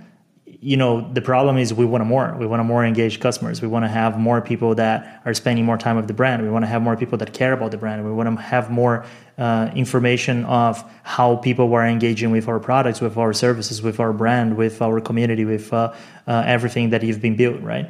you 0.59 0.75
know 0.75 1.11
the 1.13 1.21
problem 1.21 1.57
is 1.57 1.73
we 1.73 1.85
want 1.85 2.05
more. 2.05 2.35
We 2.37 2.47
want 2.47 2.65
more 2.65 2.83
engaged 2.83 3.21
customers. 3.21 3.61
We 3.61 3.67
want 3.67 3.85
to 3.85 3.89
have 3.89 4.17
more 4.17 4.41
people 4.41 4.73
that 4.75 5.21
are 5.25 5.33
spending 5.33 5.65
more 5.65 5.77
time 5.77 5.95
with 5.95 6.07
the 6.07 6.13
brand. 6.13 6.41
We 6.41 6.49
want 6.49 6.63
to 6.63 6.67
have 6.67 6.81
more 6.81 6.97
people 6.97 7.17
that 7.19 7.33
care 7.33 7.53
about 7.53 7.71
the 7.71 7.77
brand. 7.77 8.03
We 8.03 8.11
want 8.11 8.35
to 8.35 8.41
have 8.41 8.71
more 8.71 9.05
uh, 9.37 9.69
information 9.75 10.45
of 10.45 10.83
how 11.03 11.35
people 11.35 11.69
were 11.69 11.85
engaging 11.85 12.31
with 12.31 12.47
our 12.47 12.59
products 12.59 13.01
with 13.01 13.17
our 13.17 13.33
services 13.33 13.83
with 13.83 13.99
our 13.99 14.11
brand 14.11 14.57
with 14.57 14.81
our 14.81 14.99
community 14.99 15.45
with 15.45 15.71
uh, 15.71 15.93
uh, 16.27 16.43
everything 16.47 16.89
that 16.89 17.03
you've 17.03 17.21
been 17.21 17.35
built 17.35 17.61
right? 17.61 17.89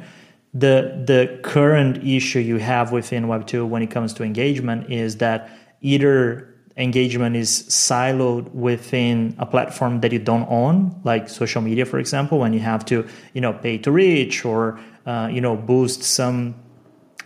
The 0.52 1.02
the 1.06 1.40
current 1.42 2.04
issue 2.04 2.40
you 2.40 2.58
have 2.58 2.92
within 2.92 3.28
web 3.28 3.46
2 3.46 3.64
when 3.64 3.82
it 3.82 3.90
comes 3.90 4.12
to 4.14 4.24
engagement 4.24 4.90
is 4.90 5.16
that 5.18 5.48
either 5.80 6.54
engagement 6.78 7.34
is 7.34 7.64
siloed 7.64 8.50
within 8.54 9.34
a 9.38 9.44
platform 9.44 10.00
that 10.00 10.12
you 10.12 10.20
don't 10.20 10.48
own, 10.48 10.98
like 11.04 11.28
social 11.28 11.60
media, 11.60 11.84
for 11.84 11.98
example, 11.98 12.38
when 12.38 12.52
you 12.52 12.60
have 12.60 12.84
to, 12.86 13.06
you 13.34 13.40
know, 13.40 13.52
pay 13.52 13.78
to 13.78 13.90
reach 13.90 14.44
or, 14.44 14.78
uh, 15.04 15.28
you 15.30 15.40
know, 15.40 15.56
boost 15.56 16.02
some 16.04 16.54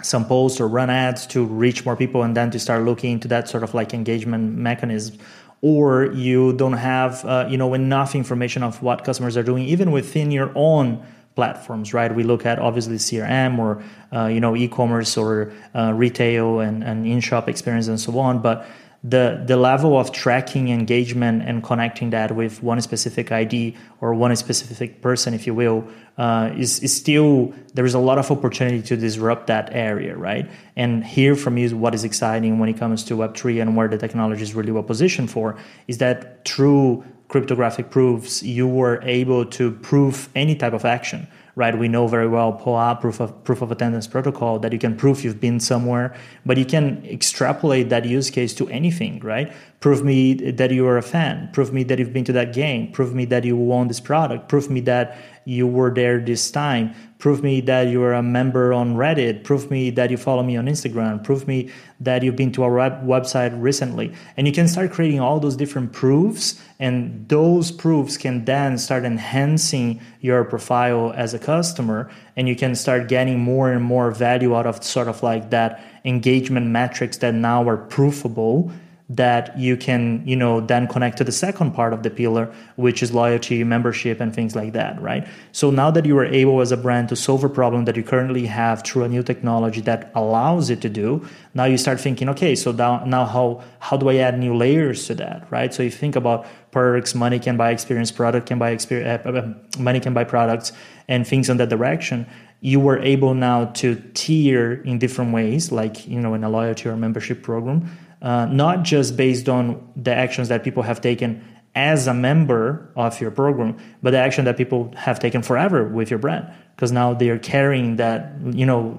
some 0.01 0.25
posts 0.25 0.61
or 0.61 0.67
run 0.67 0.91
ads 0.91 1.29
to 1.29 1.45
reach 1.45 1.85
more 1.85 1.95
people 1.95 2.25
and 2.25 2.37
then 2.37 2.51
to 2.51 2.59
start 2.59 2.83
looking 2.83 3.13
into 3.13 3.29
that 3.29 3.49
sort 3.49 3.63
of 3.63 3.73
like 3.73 3.95
engagement 3.95 4.57
mechanism. 4.57 5.17
Or 5.61 6.07
you 6.07 6.55
don't 6.55 6.73
have 6.73 7.25
uh, 7.25 7.47
you 7.49 7.57
know 7.57 7.73
enough 7.75 8.17
information 8.17 8.65
of 8.65 8.83
what 8.83 9.05
customers 9.05 9.37
are 9.37 9.45
doing 9.45 9.65
even 9.65 9.93
within 9.93 10.33
your 10.33 10.51
own 10.57 11.07
platforms 11.37 11.95
right? 11.95 12.13
We 12.13 12.25
look 12.25 12.45
at 12.45 12.59
obviously 12.59 12.97
crm 12.97 13.59
or 13.59 13.81
uh, 14.13 14.27
you 14.27 14.41
know 14.41 14.57
e-commerce 14.57 15.17
or 15.17 15.53
uh, 15.73 15.93
retail 15.95 16.59
and, 16.59 16.83
and 16.83 17.07
in-shop 17.07 17.49
experience 17.49 17.87
and 17.87 18.01
so 18.01 18.19
on 18.19 18.43
but 18.43 18.67
the 19.05 19.43
the 19.47 19.57
level 19.57 19.99
of 19.99 20.13
tracking 20.13 20.69
engagement 20.69 21.43
and 21.43 21.63
connecting 21.63 22.11
that 22.11 22.37
with 22.37 22.63
one 22.63 22.81
specific 22.81 23.33
ID 23.33 23.77
or 24.01 24.15
one 24.15 24.35
specific 24.37 25.03
person, 25.03 25.35
if 25.35 25.45
you 25.45 25.55
will, 25.55 25.85
uh, 26.19 26.51
is 26.57 26.79
is 26.81 26.97
still 26.97 27.53
there 27.75 27.85
is 27.85 27.95
a 27.95 27.99
lot 27.99 28.19
of 28.19 28.31
opportunity 28.31 28.81
to 28.81 28.97
disrupt 28.97 29.49
that 29.49 29.71
area, 29.73 30.17
right? 30.17 30.49
And 30.77 31.05
here 31.05 31.35
from 31.35 31.59
you, 31.59 31.77
what 31.77 31.95
is 31.95 32.05
exciting 32.05 32.61
when 32.61 32.69
it 32.69 32.79
comes 32.79 33.03
to 33.05 33.17
Web 33.17 33.37
three 33.37 33.59
and 33.59 33.77
where 33.77 33.89
the 33.89 33.99
technology 33.99 34.43
is 34.43 34.55
really 34.55 34.71
well 34.71 34.85
positioned 34.85 35.31
for 35.31 35.57
is 35.89 35.99
that 35.99 36.45
through 36.45 37.05
cryptographic 37.27 37.91
proofs, 37.91 38.43
you 38.43 38.69
were 38.69 39.01
able 39.03 39.45
to 39.47 39.73
prove 39.73 40.29
any 40.37 40.55
type 40.55 40.75
of 40.75 40.85
action 40.85 41.27
right? 41.55 41.77
We 41.79 41.89
know 41.89 42.07
very 42.07 42.29
well 42.29 42.53
POAP, 42.53 43.01
proof 43.01 43.21
of 43.21 43.45
proof 43.45 43.63
of 43.63 43.71
attendance 43.71 44.07
protocol, 44.07 44.59
that 44.61 44.73
you 44.73 44.79
can 44.79 44.97
prove 44.97 45.23
you've 45.23 45.41
been 45.41 45.61
somewhere, 45.61 46.15
but 46.47 46.57
you 46.57 46.65
can 46.65 47.05
extrapolate 47.05 47.89
that 47.91 48.05
use 48.05 48.31
case 48.31 48.55
to 48.55 48.69
anything, 48.69 49.21
right? 49.21 49.53
Prove 49.81 50.05
me 50.05 50.35
that 50.35 50.71
you 50.71 50.87
are 50.87 50.97
a 50.97 51.03
fan. 51.03 51.51
Prove 51.53 51.73
me 51.73 51.83
that 51.85 51.99
you've 51.99 52.13
been 52.13 52.25
to 52.25 52.33
that 52.33 52.53
game. 52.53 52.93
Prove 52.93 53.15
me 53.15 53.25
that 53.27 53.45
you 53.45 53.57
won 53.57 53.89
this 53.89 54.01
product. 54.01 54.49
Prove 54.49 54.71
me 54.71 54.81
that 54.81 55.19
you 55.45 55.67
were 55.67 55.93
there 55.93 56.19
this 56.19 56.51
time. 56.51 56.95
Prove 57.19 57.43
me 57.43 57.61
that 57.61 57.83
you're 57.83 58.15
a 58.15 58.23
member 58.23 58.73
on 58.73 58.97
Reddit. 58.97 59.45
Prove 59.45 59.71
me 59.71 59.91
that 59.91 60.11
you 60.11 60.17
follow 60.17 60.43
me 60.43 60.57
on 60.57 60.67
Instagram. 60.67 61.23
Prove 61.23 61.47
me 61.47 61.71
that 62.01 62.23
you've 62.23 62.35
been 62.35 62.51
to 62.53 62.65
our 62.65 62.73
web- 62.73 63.07
website 63.07 63.53
recently. 63.61 64.13
And 64.37 64.47
you 64.47 64.53
can 64.53 64.67
start 64.67 64.91
creating 64.91 65.21
all 65.21 65.39
those 65.39 65.55
different 65.55 65.93
proofs, 65.93 66.61
and 66.81 67.29
those 67.29 67.71
proofs 67.71 68.17
can 68.17 68.45
then 68.45 68.77
start 68.77 69.05
enhancing 69.05 70.01
your 70.21 70.45
profile 70.45 71.13
as 71.17 71.33
a 71.33 71.39
customer. 71.39 72.11
And 72.37 72.49
you 72.49 72.57
can 72.57 72.75
start 72.75 73.09
getting 73.09 73.39
more 73.39 73.71
and 73.71 73.85
more 73.85 74.11
value 74.11 74.57
out 74.57 74.67
of 74.67 74.83
sort 74.83 75.07
of 75.07 75.23
like 75.23 75.51
that 75.51 75.81
engagement 76.05 76.67
metrics 76.67 77.19
that 77.19 77.35
now 77.35 77.69
are 77.69 77.77
proofable 77.77 78.73
that 79.17 79.59
you 79.59 79.77
can 79.77 80.23
you 80.27 80.37
know 80.37 80.61
then 80.61 80.87
connect 80.87 81.19
to 81.19 81.25
the 81.25 81.33
second 81.33 81.73
part 81.73 81.93
of 81.93 82.03
the 82.03 82.11
pillar 82.11 82.53
which 82.77 83.03
is 83.03 83.13
loyalty 83.13 83.63
membership 83.63 84.21
and 84.21 84.35
things 84.35 84.57
like 84.57 84.73
that 84.73 85.01
right? 85.03 85.27
So 85.53 85.71
now 85.71 85.91
that 85.91 86.07
you 86.07 86.17
are 86.19 86.25
able 86.25 86.61
as 86.61 86.73
a 86.73 86.77
brand 86.77 87.09
to 87.11 87.17
solve 87.17 87.45
a 87.45 87.49
problem 87.49 87.85
that 87.85 87.97
you 87.97 88.03
currently 88.03 88.47
have 88.47 88.83
through 88.83 89.05
a 89.05 89.09
new 89.09 89.23
technology 89.23 89.81
that 89.83 90.11
allows 90.15 90.71
it 90.71 90.81
to 90.83 90.89
do 90.89 91.27
now 91.55 91.65
you 91.65 91.77
start 91.77 92.01
thinking 92.01 92.29
okay 92.29 92.55
so 92.55 92.73
now, 92.73 93.05
now 93.05 93.25
how 93.25 93.63
how 93.81 93.97
do 93.97 94.09
i 94.09 94.17
add 94.17 94.39
new 94.39 94.55
layers 94.57 95.07
to 95.07 95.15
that 95.15 95.47
right? 95.51 95.73
So 95.73 95.83
you 95.83 95.91
think 95.91 96.17
about 96.17 96.47
perks 96.71 97.15
money 97.15 97.39
can 97.39 97.57
buy 97.57 97.71
experience 97.71 98.11
product 98.11 98.47
can 98.47 98.59
buy 98.59 98.71
experience 98.71 99.25
uh, 99.27 99.31
uh, 99.31 99.81
money 99.81 100.01
can 100.01 100.15
buy 100.15 100.25
products 100.25 100.73
and 101.09 101.27
things 101.27 101.51
in 101.51 101.59
that 101.59 101.69
direction. 101.69 102.27
You 102.61 102.81
were 102.81 102.99
able 103.01 103.35
now 103.35 103.67
to 103.81 103.97
tier 104.15 104.75
in 104.85 104.99
different 104.99 105.33
ways 105.33 105.71
like 105.73 106.09
you 106.09 106.21
know 106.21 106.35
in 106.35 106.43
a 106.45 106.49
loyalty 106.49 106.89
or 106.89 106.97
membership 106.97 107.43
program 107.43 107.91
uh, 108.23 108.47
not 108.47 108.85
just 108.85 109.17
based 109.17 109.49
on 109.49 109.93
the 109.97 110.15
actions 110.15 110.49
that 110.49 110.63
people 110.65 110.83
have 110.83 111.01
taken 111.01 111.45
as 111.75 112.07
a 112.07 112.15
member 112.15 112.91
of 112.97 113.21
your 113.21 113.31
program, 113.31 113.77
but 114.03 114.11
the 114.11 114.19
action 114.19 114.45
that 114.45 114.57
people 114.57 114.93
have 114.97 115.19
taken 115.19 115.43
forever 115.43 115.89
with 115.89 116.11
your 116.11 116.19
brand, 116.19 116.47
because 116.77 116.93
now 116.93 117.15
they 117.15 117.31
are 117.31 117.39
carrying 117.39 117.97
that 117.97 118.35
you 118.53 118.67
know 118.67 118.99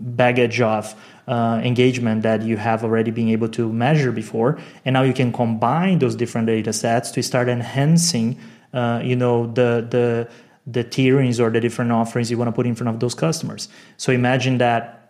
baggage 0.00 0.60
of 0.60 0.94
uh, 1.28 1.60
engagement 1.64 2.22
that 2.22 2.42
you 2.42 2.56
have 2.56 2.84
already 2.84 3.10
been 3.10 3.28
able 3.28 3.48
to 3.48 3.72
measure 3.72 4.12
before, 4.12 4.58
and 4.84 4.94
now 4.94 5.02
you 5.02 5.14
can 5.14 5.32
combine 5.32 5.98
those 6.00 6.16
different 6.16 6.46
data 6.46 6.72
sets 6.72 7.10
to 7.12 7.22
start 7.22 7.48
enhancing, 7.48 8.38
uh, 8.72 9.00
you 9.02 9.16
know, 9.16 9.46
the 9.52 9.86
the 9.88 10.28
the 10.66 10.82
tierings 10.82 11.38
or 11.38 11.50
the 11.50 11.60
different 11.60 11.92
offerings 11.92 12.30
you 12.30 12.38
want 12.38 12.48
to 12.48 12.52
put 12.52 12.66
in 12.66 12.74
front 12.74 12.88
of 12.88 12.98
those 13.00 13.14
customers. 13.14 13.68
So 13.96 14.12
imagine 14.12 14.58
that 14.58 15.03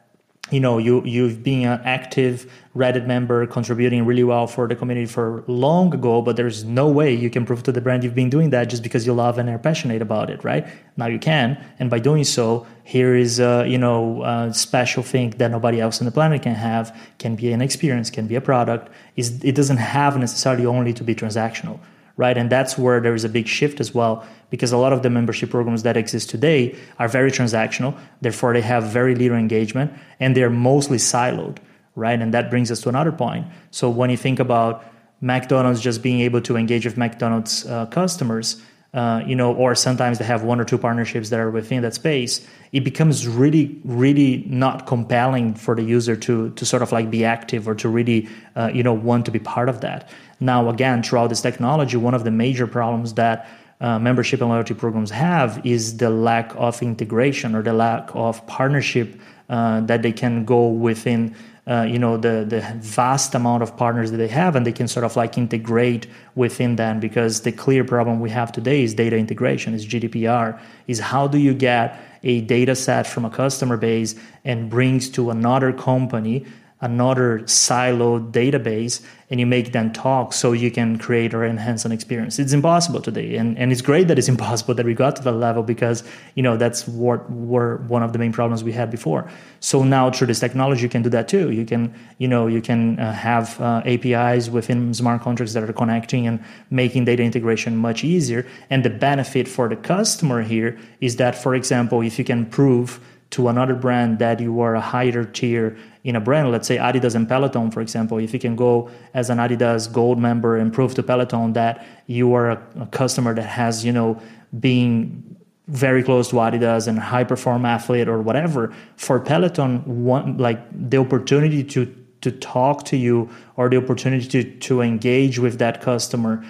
you 0.51 0.61
know 0.61 0.77
you 0.79 1.03
you've 1.05 1.43
been 1.43 1.67
an 1.67 1.81
active 1.85 2.51
reddit 2.77 3.07
member 3.07 3.47
contributing 3.47 4.05
really 4.05 4.25
well 4.25 4.47
for 4.47 4.69
the 4.69 4.75
community 4.75 5.07
for 5.07 5.43
long 5.47 5.95
ago 5.95 6.21
but 6.21 6.37
there's 6.37 6.65
no 6.65 6.87
way 6.87 7.15
you 7.15 7.31
can 7.31 7.47
prove 7.47 7.63
to 7.63 7.73
the 7.73 7.81
brand 7.81 8.05
you've 8.05 8.15
been 8.15 8.29
doing 8.29 8.51
that 8.51 8.65
just 8.65 8.83
because 8.83 9.07
you 9.07 9.15
love 9.15 9.39
and 9.39 9.49
are 9.49 9.59
passionate 9.59 10.03
about 10.03 10.29
it 10.29 10.45
right? 10.45 10.67
Now 10.97 11.07
you 11.07 11.19
can 11.19 11.63
and 11.79 11.89
by 11.89 11.99
doing 11.99 12.25
so 12.25 12.67
here 12.85 13.15
is 13.15 13.41
a 13.41 13.65
you 13.67 13.79
know 13.79 14.23
a 14.23 14.53
special 14.53 15.03
thing 15.03 15.31
that 15.39 15.51
nobody 15.51 15.81
else 15.81 16.01
on 16.01 16.05
the 16.05 16.13
planet 16.13 16.43
can 16.43 16.55
have 16.55 16.95
can 17.19 17.37
be 17.37 17.51
an 17.53 17.63
experience 17.63 18.11
can 18.11 18.27
be 18.27 18.35
a 18.35 18.41
product. 18.41 18.91
Is 19.17 19.43
it 19.43 19.55
doesn't 19.55 19.79
have 19.79 20.19
necessarily 20.19 20.67
only 20.67 20.93
to 20.93 21.05
be 21.05 21.15
transactional 21.15 21.81
right? 22.17 22.39
And 22.39 22.51
that's 22.51 22.79
where 22.79 23.01
there 23.01 23.15
is 23.15 23.25
a 23.25 23.29
big 23.29 23.47
shift 23.47 23.81
as 23.81 23.95
well, 23.95 24.27
because 24.51 24.73
a 24.73 24.77
lot 24.79 24.93
of 24.93 25.03
the 25.03 25.11
membership 25.11 25.51
programs 25.51 25.83
that 25.83 25.97
exist 25.97 26.31
today 26.31 26.77
are 26.99 27.09
very 27.09 27.31
transactional. 27.31 27.99
Therefore, 28.21 28.53
they 28.53 28.61
have 28.61 28.85
very 28.85 29.15
little 29.15 29.37
engagement 29.37 29.93
and 30.21 30.37
they're 30.37 30.51
mostly 30.51 30.99
siloed, 30.99 31.59
right? 31.97 32.21
And 32.21 32.33
that 32.33 32.51
brings 32.51 32.71
us 32.71 32.81
to 32.83 32.89
another 32.89 33.13
point. 33.13 33.47
So 33.71 33.91
when 33.91 34.11
you 34.11 34.17
think 34.17 34.39
about 34.39 34.85
McDonald's 35.21 35.81
just 35.81 36.03
being 36.03 36.21
able 36.21 36.41
to 36.43 36.57
engage 36.57 36.85
with 36.85 36.97
McDonald's 36.97 37.67
uh, 37.67 37.87
customers, 37.87 38.63
uh, 38.95 39.23
you 39.27 39.35
know, 39.35 39.53
or 39.53 39.75
sometimes 39.75 40.19
they 40.19 40.25
have 40.25 40.45
one 40.45 40.61
or 40.61 40.65
two 40.65 40.79
partnerships 40.79 41.29
that 41.31 41.41
are 41.41 41.51
within 41.51 41.83
that 41.83 41.95
space, 41.95 42.47
it 42.71 42.85
becomes 42.85 43.27
really, 43.27 43.81
really 43.85 44.45
not 44.49 44.87
compelling 44.87 45.55
for 45.55 45.75
the 45.75 45.83
user 45.83 46.15
to 46.15 46.51
to 46.51 46.65
sort 46.65 46.81
of 46.81 46.93
like 46.93 47.11
be 47.11 47.25
active 47.25 47.67
or 47.67 47.75
to 47.75 47.89
really, 47.89 48.29
uh, 48.55 48.71
you 48.73 48.85
know, 48.85 48.93
want 48.93 49.25
to 49.27 49.33
be 49.33 49.41
part 49.41 49.69
of 49.69 49.81
that. 49.81 50.09
Now, 50.39 50.69
again, 50.69 51.03
throughout 51.03 51.29
this 51.29 51.41
technology, 51.41 51.97
one 51.97 52.15
of 52.15 52.23
the 52.23 52.31
major 52.31 52.67
problems 52.67 53.15
that 53.15 53.49
uh, 53.81 53.99
membership 53.99 54.41
and 54.41 54.49
loyalty 54.49 54.75
programs 54.75 55.11
have 55.11 55.61
is 55.67 55.97
the 55.97 56.11
lack 56.11 56.55
of 56.57 56.81
integration 56.81 57.55
or 57.55 57.63
the 57.63 57.73
lack 57.73 58.11
of 58.15 58.47
partnership 58.47 59.21
uh, 59.49 59.81
that 59.83 60.03
they 60.03 60.13
can 60.13 60.45
go 60.45 60.69
within 60.69 61.35
uh, 61.67 61.83
you 61.89 61.99
know 61.99 62.17
the 62.17 62.45
the 62.47 62.61
vast 62.81 63.35
amount 63.35 63.63
of 63.63 63.77
partners 63.77 64.11
that 64.11 64.19
they 64.19 64.29
have 64.29 64.55
and 64.55 64.67
they 64.67 64.73
can 64.73 64.87
sort 64.87 65.05
of 65.05 65.17
like 65.17 65.39
integrate 65.39 66.07
within 66.35 66.77
them 66.77 67.01
because 67.01 67.41
the 67.41 67.53
clear 67.53 67.85
problem 67.85 68.21
we 68.21 68.31
have 68.31 68.53
today 68.53 68.83
is 68.83 68.95
data 68.95 69.17
integration 69.17 69.73
is 69.73 69.87
gdpr 69.87 70.59
is 70.89 70.99
how 70.99 71.27
do 71.27 71.39
you 71.39 71.55
get 71.55 71.99
a 72.23 72.43
data 72.43 72.77
set 72.77 73.07
from 73.07 73.25
a 73.25 73.31
customer 73.31 73.77
base 73.77 74.15
and 74.45 74.69
brings 74.69 75.09
to 75.09 75.31
another 75.31 75.73
company 75.73 76.45
another 76.85 77.41
siloed 77.41 78.31
database 78.31 79.03
and 79.31 79.41
you 79.41 79.47
make 79.47 79.73
them 79.73 79.91
talk 79.91 80.35
so 80.35 80.53
you 80.53 80.71
can 80.71 80.99
create 80.99 81.33
or 81.33 81.45
enhance 81.45 81.87
an 81.87 81.93
experience. 81.93 82.39
It's 82.39 82.53
impossible 82.53 83.01
today. 83.01 83.37
And, 83.37 83.57
and 83.57 83.73
it's 83.73 83.81
great 83.81 84.07
that 84.09 84.19
it's 84.19 84.29
impossible 84.37 84.75
that 84.75 84.85
we 84.85 84.93
got 84.93 85.17
to 85.17 85.23
that 85.23 85.33
level 85.33 85.63
because, 85.63 86.05
you 86.35 86.43
know, 86.43 86.59
that's 86.59 86.87
what 86.87 87.29
were 87.31 87.79
one 87.89 88.03
of 88.03 88.13
the 88.13 88.19
main 88.19 88.33
problems 88.33 88.63
we 88.63 88.73
had 88.73 88.91
before. 88.91 89.29
So 89.61 89.83
now 89.83 90.11
through 90.11 90.27
this 90.27 90.41
technology, 90.41 90.83
you 90.83 90.91
can 90.91 91.03
do 91.03 91.09
that 91.09 91.27
too. 91.27 91.51
You 91.51 91.65
can, 91.65 91.95
you 92.19 92.29
know, 92.29 92.47
you 92.47 92.61
can 92.61 93.01
uh, 93.01 93.13
have 93.15 93.59
uh, 93.63 93.83
APIs 93.87 94.51
within 94.51 94.93
smart 94.93 95.23
contracts 95.23 95.55
that 95.55 95.63
are 95.63 95.73
connecting 95.73 96.27
and 96.27 96.45
making 96.69 97.07
data 97.07 97.23
integration 97.23 97.79
much 97.79 98.05
easier. 98.05 98.47
And 98.69 98.85
the 98.85 98.91
benefit 98.91 99.49
for 99.49 99.71
the 99.71 99.77
customer 99.77 100.43
here 100.43 100.79
is 101.01 101.17
that, 101.17 101.35
for 101.35 101.55
example, 101.55 102.03
if 102.03 102.19
you 102.19 102.27
can 102.27 102.45
prove 102.45 103.01
to 103.35 103.49
another 103.49 103.75
brand 103.75 104.21
that 104.21 104.39
you 104.39 104.61
are 104.61 104.77
a 104.77 104.81
higher 104.81 105.25
tier 105.25 105.77
in 106.05 106.15
a 106.15 106.21
brand, 106.21 106.53
let's 106.53 106.69
say 106.69 106.77
Adidas 106.77 107.17
and 107.17 107.29
Peloton, 107.29 107.69
for 107.73 107.81
example, 107.81 108.19
if 108.19 108.33
you 108.33 108.39
can 108.39 108.55
go 108.55 108.89
as 109.13 109.29
an 109.29 109.39
Adidas 109.39 109.93
Gold 109.93 110.21
member 110.21 110.57
and 110.57 110.73
prove 110.73 110.95
to 110.95 111.03
Peloton 111.03 111.53
that 111.55 111.85
you 112.07 112.33
are 112.35 112.51
a, 112.51 112.63
a 112.81 112.87
customer 112.87 113.35
that 113.35 113.47
has, 113.47 113.85
you 113.85 113.91
know, 113.91 114.21
being 114.61 115.37
very 115.67 116.05
close 116.05 116.29
to 116.29 116.37
Adidas 116.37 116.87
and 116.87 116.97
high 116.97 117.25
perform 117.25 117.65
athlete 117.65 118.07
or 118.07 118.23
whatever, 118.23 118.73
for 118.97 119.19
Peloton, 119.19 120.05
one 120.05 120.39
like 120.39 120.61
the 120.91 120.99
opportunity 120.99 121.65
to 121.65 121.93
to 122.21 122.31
talk 122.31 122.85
to 122.85 122.97
you 122.97 123.29
or 123.57 123.69
the 123.69 123.77
opportunity 123.77 124.29
to 124.29 124.45
to 124.69 124.81
engage 124.81 125.41
with 125.41 125.59
that 125.59 125.81
customer, 125.81 126.45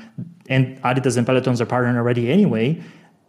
and 0.50 0.82
Adidas 0.82 1.16
and 1.16 1.26
Peloton's 1.26 1.62
are 1.62 1.66
partnering 1.66 1.96
already 1.96 2.30
anyway. 2.30 2.82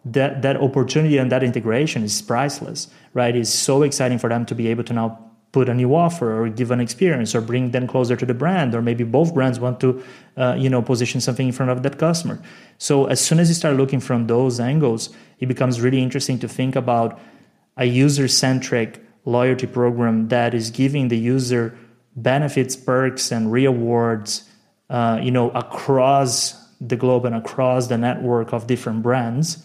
That 0.06 0.44
that 0.44 0.58
opportunity 0.58 1.18
and 1.18 1.32
that 1.32 1.44
integration 1.44 2.04
is 2.04 2.22
priceless, 2.22 2.88
right? 3.14 3.36
It's 3.36 3.50
so 3.50 3.82
exciting 3.82 4.20
for 4.20 4.30
them 4.30 4.46
to 4.46 4.56
be 4.56 4.68
able 4.68 4.84
to 4.84 4.94
now 4.94 5.26
put 5.56 5.70
a 5.70 5.74
new 5.74 5.96
offer 5.96 6.38
or 6.38 6.50
give 6.50 6.70
an 6.70 6.82
experience 6.82 7.34
or 7.34 7.40
bring 7.40 7.72
them 7.72 7.88
closer 7.88 8.18
to 8.18 8.26
the 8.26 8.34
brand 8.34 8.76
or 8.76 8.82
maybe 8.82 9.06
both 9.06 9.34
brands 9.34 9.58
want 9.58 9.80
to 9.80 10.04
uh, 10.36 10.54
you 10.60 10.70
know 10.70 10.82
position 10.82 11.22
something 11.22 11.48
in 11.48 11.54
front 11.54 11.72
of 11.72 11.82
that 11.82 11.98
customer 11.98 12.38
so 12.78 13.06
as 13.06 13.22
soon 13.22 13.40
as 13.40 13.48
you 13.48 13.56
start 13.56 13.78
looking 13.78 14.02
from 14.02 14.28
those 14.28 14.60
angles 14.60 15.16
it 15.40 15.48
becomes 15.48 15.80
really 15.80 16.04
interesting 16.04 16.38
to 16.38 16.46
think 16.46 16.76
about 16.76 17.18
a 17.78 17.86
user 17.86 18.28
centric 18.28 19.02
loyalty 19.24 19.66
program 19.66 20.28
that 20.28 20.54
is 20.54 20.72
giving 20.72 21.08
the 21.08 21.18
user 21.18 21.74
benefits 22.18 22.76
perks 22.76 23.32
and 23.32 23.50
rewards 23.50 24.44
uh, 24.90 25.18
you 25.24 25.32
know 25.32 25.52
across 25.52 26.36
the 26.82 26.98
globe 26.98 27.24
and 27.24 27.34
across 27.34 27.88
the 27.88 27.98
network 27.98 28.52
of 28.52 28.68
different 28.68 29.02
brands 29.02 29.65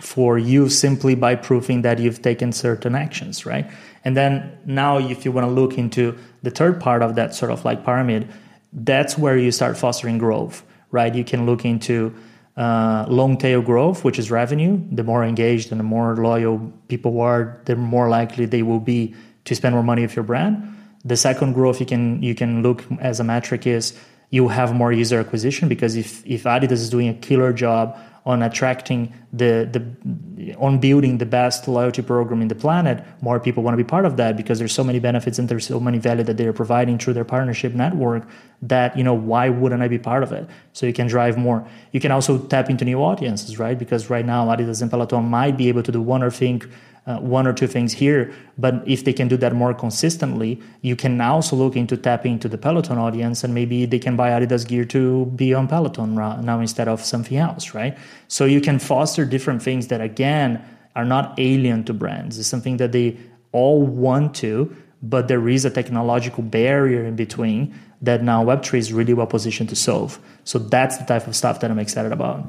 for 0.00 0.38
you 0.38 0.68
simply 0.68 1.14
by 1.14 1.34
proving 1.34 1.82
that 1.82 1.98
you've 1.98 2.22
taken 2.22 2.52
certain 2.52 2.94
actions, 2.94 3.46
right? 3.46 3.70
And 4.04 4.16
then 4.16 4.58
now, 4.66 4.98
if 4.98 5.24
you 5.24 5.32
want 5.32 5.46
to 5.46 5.52
look 5.52 5.78
into 5.78 6.16
the 6.42 6.50
third 6.50 6.80
part 6.80 7.02
of 7.02 7.14
that 7.14 7.34
sort 7.34 7.50
of 7.50 7.64
like 7.64 7.84
pyramid, 7.84 8.28
that's 8.72 9.16
where 9.16 9.36
you 9.36 9.50
start 9.50 9.76
fostering 9.78 10.18
growth, 10.18 10.64
right? 10.90 11.14
You 11.14 11.24
can 11.24 11.46
look 11.46 11.64
into 11.64 12.14
uh, 12.56 13.06
long 13.08 13.36
tail 13.38 13.62
growth, 13.62 14.04
which 14.04 14.18
is 14.18 14.30
revenue. 14.30 14.80
The 14.92 15.04
more 15.04 15.24
engaged 15.24 15.70
and 15.70 15.78
the 15.78 15.84
more 15.84 16.16
loyal 16.16 16.72
people 16.88 17.20
are, 17.20 17.60
the 17.64 17.76
more 17.76 18.08
likely 18.08 18.46
they 18.46 18.62
will 18.62 18.80
be 18.80 19.14
to 19.44 19.54
spend 19.54 19.74
more 19.74 19.82
money 19.82 20.02
with 20.02 20.16
your 20.16 20.24
brand. 20.24 20.70
The 21.04 21.16
second 21.16 21.52
growth 21.52 21.80
you 21.80 21.86
can 21.86 22.22
you 22.22 22.34
can 22.34 22.62
look 22.62 22.84
as 23.00 23.20
a 23.20 23.24
metric 23.24 23.66
is 23.66 23.98
you 24.30 24.48
have 24.48 24.74
more 24.74 24.92
user 24.92 25.20
acquisition 25.20 25.68
because 25.68 25.96
if 25.96 26.24
if 26.26 26.44
Adidas 26.44 26.72
is 26.72 26.90
doing 26.90 27.08
a 27.08 27.14
killer 27.14 27.52
job 27.52 27.98
on 28.26 28.42
attracting 28.42 29.12
the 29.32 29.68
the 29.70 30.54
on 30.56 30.78
building 30.78 31.18
the 31.18 31.26
best 31.26 31.68
loyalty 31.68 32.00
program 32.02 32.40
in 32.40 32.48
the 32.48 32.54
planet 32.54 33.04
more 33.20 33.38
people 33.38 33.62
want 33.62 33.74
to 33.74 33.76
be 33.76 33.86
part 33.86 34.06
of 34.06 34.16
that 34.16 34.36
because 34.36 34.58
there's 34.58 34.72
so 34.72 34.82
many 34.82 34.98
benefits 34.98 35.38
and 35.38 35.48
there's 35.48 35.66
so 35.66 35.78
many 35.78 35.98
value 35.98 36.24
that 36.24 36.36
they're 36.36 36.52
providing 36.52 36.98
through 36.98 37.12
their 37.12 37.24
partnership 37.24 37.74
network 37.74 38.26
that 38.62 38.96
you 38.96 39.04
know 39.04 39.14
why 39.14 39.48
wouldn't 39.48 39.82
i 39.82 39.88
be 39.88 39.98
part 39.98 40.22
of 40.22 40.32
it? 40.32 40.48
So 40.72 40.86
you 40.86 40.92
can 40.92 41.06
drive 41.06 41.36
more. 41.36 41.66
You 41.92 42.00
can 42.00 42.10
also 42.10 42.38
tap 42.38 42.70
into 42.70 42.84
new 42.84 42.98
audiences 43.02 43.58
right? 43.58 43.78
Because 43.78 44.08
right 44.08 44.24
now 44.24 44.46
adidas 44.46 44.80
and 44.80 44.90
peloton 44.90 45.24
might 45.24 45.56
be 45.56 45.68
able 45.68 45.82
to 45.82 45.92
do 45.92 46.00
one 46.00 46.22
or 46.22 46.30
thing 46.30 46.62
uh, 47.06 47.18
one 47.18 47.46
or 47.46 47.52
two 47.52 47.66
things 47.66 47.92
here. 47.92 48.32
But 48.56 48.82
if 48.86 49.04
they 49.04 49.12
can 49.12 49.28
do 49.28 49.36
that 49.38 49.54
more 49.54 49.74
consistently, 49.74 50.60
you 50.80 50.96
can 50.96 51.20
also 51.20 51.56
look 51.56 51.76
into 51.76 51.96
tapping 51.96 52.34
into 52.34 52.48
the 52.48 52.58
Peloton 52.58 52.98
audience 52.98 53.44
and 53.44 53.54
maybe 53.54 53.84
they 53.86 53.98
can 53.98 54.16
buy 54.16 54.30
Adidas 54.30 54.66
gear 54.66 54.84
to 54.86 55.26
be 55.26 55.52
on 55.52 55.68
Peloton 55.68 56.14
now 56.14 56.60
instead 56.60 56.88
of 56.88 57.04
something 57.04 57.36
else, 57.36 57.74
right? 57.74 57.96
So 58.28 58.44
you 58.44 58.60
can 58.60 58.78
foster 58.78 59.24
different 59.24 59.62
things 59.62 59.88
that, 59.88 60.00
again, 60.00 60.64
are 60.96 61.04
not 61.04 61.34
alien 61.38 61.84
to 61.84 61.92
brands. 61.92 62.38
It's 62.38 62.48
something 62.48 62.78
that 62.78 62.92
they 62.92 63.18
all 63.52 63.82
want 63.82 64.34
to, 64.36 64.74
but 65.02 65.28
there 65.28 65.48
is 65.48 65.64
a 65.64 65.70
technological 65.70 66.42
barrier 66.42 67.04
in 67.04 67.16
between 67.16 67.74
that 68.00 68.22
now 68.22 68.44
Web3 68.44 68.78
is 68.78 68.92
really 68.92 69.14
well 69.14 69.26
positioned 69.26 69.68
to 69.70 69.76
solve. 69.76 70.18
So 70.44 70.58
that's 70.58 70.98
the 70.98 71.04
type 71.04 71.26
of 71.26 71.36
stuff 71.36 71.60
that 71.60 71.70
I'm 71.70 71.78
excited 71.78 72.12
about. 72.12 72.46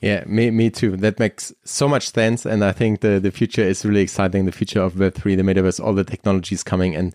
Yeah, 0.00 0.24
me, 0.26 0.50
me 0.50 0.70
too. 0.70 0.96
That 0.98 1.18
makes 1.18 1.52
so 1.64 1.88
much 1.88 2.12
sense. 2.12 2.44
And 2.44 2.64
I 2.64 2.72
think 2.72 3.00
the, 3.00 3.18
the 3.18 3.30
future 3.30 3.62
is 3.62 3.84
really 3.84 4.02
exciting. 4.02 4.44
The 4.44 4.52
future 4.52 4.82
of 4.82 4.94
Web3, 4.94 5.36
the 5.36 5.42
metaverse, 5.42 5.82
all 5.82 5.94
the 5.94 6.04
technologies 6.04 6.62
coming. 6.62 6.94
And 6.94 7.14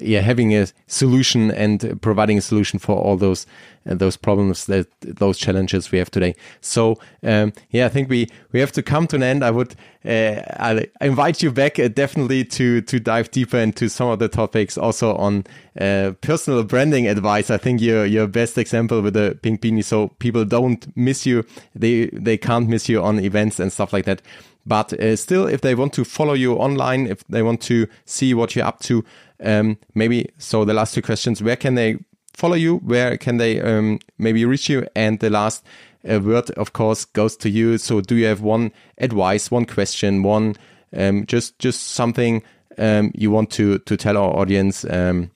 yeah, 0.00 0.20
having 0.20 0.54
a 0.54 0.66
solution 0.86 1.50
and 1.50 2.00
providing 2.02 2.38
a 2.38 2.42
solution 2.42 2.78
for 2.78 2.96
all 2.96 3.16
those 3.16 3.46
uh, 3.88 3.94
those 3.94 4.16
problems 4.16 4.66
that 4.66 4.86
those 5.00 5.38
challenges 5.38 5.90
we 5.90 5.98
have 5.98 6.10
today. 6.10 6.34
So 6.60 6.98
um, 7.22 7.52
yeah, 7.70 7.86
I 7.86 7.88
think 7.88 8.10
we 8.10 8.28
we 8.52 8.60
have 8.60 8.72
to 8.72 8.82
come 8.82 9.06
to 9.08 9.16
an 9.16 9.22
end. 9.22 9.42
I 9.42 9.50
would 9.50 9.74
uh, 10.04 10.42
I 10.58 10.88
invite 11.00 11.42
you 11.42 11.50
back 11.50 11.78
uh, 11.78 11.88
definitely 11.88 12.44
to 12.44 12.82
to 12.82 13.00
dive 13.00 13.30
deeper 13.30 13.56
into 13.56 13.88
some 13.88 14.08
of 14.08 14.18
the 14.18 14.28
topics, 14.28 14.76
also 14.76 15.14
on 15.16 15.44
uh, 15.80 16.12
personal 16.20 16.62
branding 16.64 17.08
advice. 17.08 17.50
I 17.50 17.56
think 17.56 17.80
you're 17.80 18.04
your 18.04 18.26
best 18.26 18.58
example 18.58 19.00
with 19.00 19.14
the 19.14 19.38
pink 19.42 19.62
beanie, 19.62 19.84
so 19.84 20.08
people 20.18 20.44
don't 20.44 20.94
miss 20.96 21.24
you. 21.24 21.44
They 21.74 22.06
they 22.12 22.36
can't 22.36 22.68
miss 22.68 22.88
you 22.90 23.02
on 23.02 23.20
events 23.20 23.58
and 23.58 23.72
stuff 23.72 23.92
like 23.92 24.04
that. 24.04 24.20
But 24.68 24.92
uh, 24.92 25.16
still, 25.16 25.46
if 25.46 25.62
they 25.62 25.74
want 25.74 25.94
to 25.94 26.04
follow 26.04 26.34
you 26.34 26.54
online, 26.54 27.06
if 27.06 27.24
they 27.24 27.42
want 27.42 27.62
to 27.62 27.88
see 28.04 28.34
what 28.34 28.54
you're 28.54 28.66
up 28.66 28.80
to, 28.80 29.02
um, 29.42 29.78
maybe. 29.94 30.30
So 30.36 30.64
the 30.64 30.74
last 30.74 30.94
two 30.94 31.02
questions: 31.02 31.42
Where 31.42 31.56
can 31.56 31.74
they 31.74 31.96
follow 32.34 32.54
you? 32.56 32.76
Where 32.76 33.16
can 33.16 33.38
they 33.38 33.60
um, 33.60 33.98
maybe 34.18 34.44
reach 34.44 34.68
you? 34.68 34.86
And 34.94 35.18
the 35.20 35.30
last 35.30 35.64
uh, 36.08 36.20
word, 36.20 36.50
of 36.50 36.74
course, 36.74 37.06
goes 37.06 37.36
to 37.38 37.48
you. 37.48 37.78
So 37.78 38.02
do 38.02 38.14
you 38.14 38.26
have 38.26 38.42
one 38.42 38.72
advice, 38.98 39.50
one 39.50 39.64
question, 39.64 40.22
one 40.22 40.54
um, 40.96 41.24
just 41.26 41.58
just 41.58 41.88
something 41.88 42.42
um, 42.76 43.10
you 43.14 43.30
want 43.30 43.50
to 43.52 43.78
to 43.78 43.96
tell 43.96 44.18
our 44.18 44.36
audience, 44.36 44.84
um, 44.84 45.30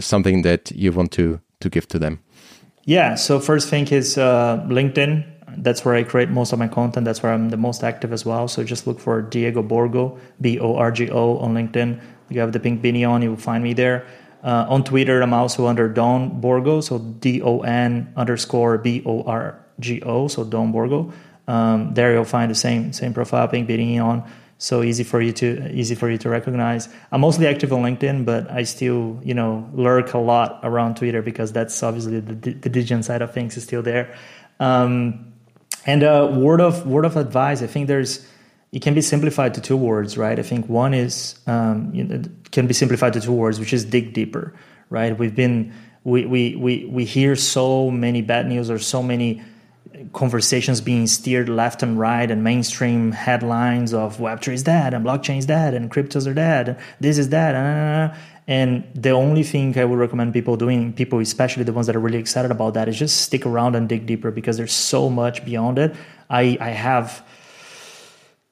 something 0.00 0.42
that 0.42 0.72
you 0.72 0.92
want 0.92 1.12
to 1.12 1.40
to 1.60 1.70
give 1.70 1.86
to 1.88 1.98
them? 1.98 2.18
Yeah. 2.84 3.14
So 3.14 3.38
first 3.38 3.68
thing 3.68 3.86
is 3.88 4.18
uh, 4.18 4.64
LinkedIn 4.68 5.24
that's 5.62 5.84
where 5.84 5.94
I 5.94 6.02
create 6.02 6.30
most 6.30 6.52
of 6.52 6.58
my 6.58 6.68
content. 6.68 7.04
That's 7.04 7.22
where 7.22 7.32
I'm 7.32 7.50
the 7.50 7.56
most 7.56 7.84
active 7.84 8.12
as 8.12 8.24
well. 8.24 8.48
So 8.48 8.64
just 8.64 8.86
look 8.86 9.00
for 9.00 9.22
Diego 9.22 9.62
Borgo, 9.62 10.18
B 10.40 10.58
O 10.58 10.76
R 10.76 10.90
G 10.90 11.10
O, 11.10 11.38
on 11.38 11.54
LinkedIn. 11.54 12.00
You 12.28 12.40
have 12.40 12.52
the 12.52 12.60
pink 12.60 12.82
beanie 12.82 13.08
on, 13.08 13.22
you 13.22 13.30
will 13.30 13.36
find 13.36 13.64
me 13.64 13.72
there. 13.72 14.06
Uh, 14.42 14.66
on 14.68 14.84
Twitter, 14.84 15.20
I'm 15.20 15.34
also 15.34 15.66
under 15.66 15.88
Don 15.88 16.40
Borgo, 16.40 16.80
so 16.80 16.98
D 16.98 17.42
O 17.42 17.60
N 17.60 18.12
underscore 18.16 18.78
B 18.78 19.02
O 19.04 19.22
R 19.24 19.58
G 19.80 20.00
O, 20.02 20.28
so 20.28 20.44
Don 20.44 20.70
Borgo. 20.72 21.12
Um, 21.48 21.94
there 21.94 22.12
you'll 22.12 22.24
find 22.24 22.50
the 22.50 22.54
same 22.54 22.92
same 22.92 23.14
profile, 23.14 23.48
pink 23.48 23.68
beanie 23.68 24.02
on. 24.02 24.30
So 24.58 24.82
easy 24.82 25.04
for 25.04 25.20
you 25.20 25.32
to 25.34 25.72
easy 25.72 25.94
for 25.94 26.10
you 26.10 26.18
to 26.18 26.28
recognize. 26.28 26.88
I'm 27.10 27.20
mostly 27.20 27.46
active 27.46 27.72
on 27.72 27.82
LinkedIn, 27.82 28.24
but 28.24 28.50
I 28.50 28.64
still 28.64 29.20
you 29.24 29.34
know 29.34 29.68
lurk 29.72 30.14
a 30.14 30.18
lot 30.18 30.60
around 30.62 30.96
Twitter 30.96 31.22
because 31.22 31.52
that's 31.52 31.82
obviously 31.82 32.20
the, 32.20 32.34
the 32.34 32.68
digital 32.68 33.02
side 33.02 33.22
of 33.22 33.32
things 33.32 33.56
is 33.56 33.64
still 33.64 33.82
there. 33.82 34.14
Um, 34.60 35.32
and 35.86 36.02
uh, 36.02 36.30
word 36.32 36.60
of 36.60 36.86
word 36.86 37.04
of 37.04 37.16
advice, 37.16 37.62
I 37.62 37.66
think 37.66 37.88
there's 37.88 38.26
it 38.72 38.82
can 38.82 38.94
be 38.94 39.00
simplified 39.00 39.54
to 39.54 39.60
two 39.60 39.76
words, 39.76 40.18
right? 40.18 40.38
I 40.38 40.42
think 40.42 40.68
one 40.68 40.94
is 40.94 41.38
um, 41.46 41.94
you 41.94 42.04
know, 42.04 42.22
can 42.50 42.66
be 42.66 42.74
simplified 42.74 43.12
to 43.14 43.20
two 43.20 43.32
words, 43.32 43.58
which 43.58 43.72
is 43.72 43.84
dig 43.84 44.12
deeper, 44.12 44.54
right? 44.90 45.16
We've 45.16 45.34
been 45.34 45.72
we 46.04 46.26
we 46.26 46.56
we 46.56 46.84
we 46.86 47.04
hear 47.04 47.36
so 47.36 47.90
many 47.90 48.22
bad 48.22 48.46
news 48.46 48.70
or 48.70 48.78
so 48.78 49.02
many 49.02 49.42
conversations 50.12 50.80
being 50.80 51.06
steered 51.06 51.48
left 51.48 51.82
and 51.82 51.98
right 51.98 52.30
and 52.30 52.44
mainstream 52.44 53.10
headlines 53.12 53.92
of 53.92 54.18
web3 54.18 54.52
is 54.52 54.62
dead 54.62 54.94
and 54.94 55.04
blockchain 55.04 55.38
is 55.38 55.46
dead 55.46 55.74
and 55.74 55.90
cryptos 55.90 56.26
are 56.26 56.34
dead 56.34 56.68
and 56.68 56.78
this 57.00 57.18
is 57.18 57.26
dead 57.28 57.54
and 58.48 58.82
the 58.94 59.10
only 59.10 59.42
thing 59.42 59.78
I 59.78 59.84
would 59.84 59.98
recommend 59.98 60.32
people 60.32 60.56
doing, 60.56 60.94
people 60.94 61.18
especially 61.20 61.64
the 61.64 61.72
ones 61.74 61.86
that 61.86 61.94
are 61.94 62.00
really 62.00 62.16
excited 62.16 62.50
about 62.50 62.72
that, 62.74 62.88
is 62.88 62.98
just 62.98 63.20
stick 63.20 63.44
around 63.44 63.76
and 63.76 63.86
dig 63.86 64.06
deeper 64.06 64.30
because 64.30 64.56
there's 64.56 64.72
so 64.72 65.10
much 65.10 65.44
beyond 65.44 65.78
it. 65.78 65.94
I, 66.30 66.56
I 66.58 66.70
have 66.70 67.22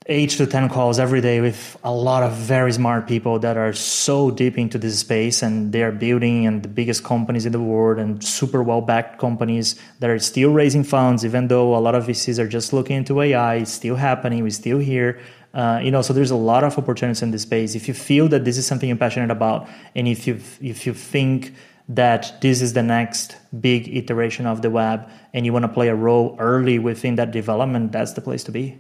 eight 0.05 0.31
to 0.31 0.47
10 0.47 0.69
calls 0.69 0.99
every 0.99 1.23
day 1.23 1.41
with 1.41 1.79
a 1.83 1.91
lot 1.91 2.23
of 2.23 2.35
very 2.35 2.73
smart 2.73 3.09
people 3.09 3.39
that 3.39 3.57
are 3.57 3.73
so 3.73 4.31
deep 4.31 4.59
into 4.59 4.77
this 4.77 4.99
space 4.99 5.43
and 5.43 5.73
they 5.73 5.83
are 5.83 5.91
building 5.91 6.47
and 6.47 6.63
the 6.63 6.69
biggest 6.69 7.03
companies 7.03 7.47
in 7.47 7.53
the 7.53 7.61
world 7.61 7.99
and 7.99 8.23
super 8.23 8.63
well 8.63 8.83
backed 8.83 9.19
companies 9.19 9.81
that 10.01 10.11
are 10.11 10.19
still 10.19 10.53
raising 10.53 10.85
funds, 10.85 11.25
even 11.25 11.49
though 11.49 11.75
a 11.75 11.81
lot 11.81 11.95
of 11.95 12.05
VCs 12.05 12.39
are 12.39 12.47
just 12.47 12.75
looking 12.75 12.97
into 12.97 13.21
AI, 13.23 13.57
it's 13.57 13.73
still 13.73 13.97
happening, 13.97 14.43
we're 14.43 14.51
still 14.51 14.79
here. 14.79 15.19
Uh, 15.57 15.81
you 15.83 15.91
know, 15.91 16.03
so 16.03 16.13
there's 16.13 16.31
a 16.31 16.37
lot 16.37 16.63
of 16.63 16.77
opportunities 16.77 17.23
in 17.23 17.31
this 17.31 17.43
space. 17.43 17.75
If 17.75 17.89
you 17.89 17.95
feel 17.95 18.29
that 18.29 18.45
this 18.45 18.59
is 18.59 18.67
something 18.67 18.91
you're 18.91 18.99
passionate 18.99 19.31
about, 19.31 19.67
and 19.95 20.07
if 20.07 20.27
you 20.27 20.35
if 20.61 20.87
you 20.87 20.93
think 20.93 21.55
that 21.89 22.39
this 22.43 22.61
is 22.61 22.75
the 22.75 22.83
next 22.83 23.37
big 23.59 23.89
iteration 23.89 24.45
of 24.45 24.61
the 24.61 24.69
web, 24.69 25.09
and 25.33 25.47
you 25.47 25.55
want 25.55 25.63
to 25.63 25.69
play 25.71 25.89
a 25.89 25.95
role 25.95 26.37
early 26.39 26.79
within 26.79 27.15
that 27.15 27.31
development, 27.31 27.91
that's 27.91 28.13
the 28.13 28.21
place 28.21 28.45
to 28.45 28.53
be. 28.53 28.77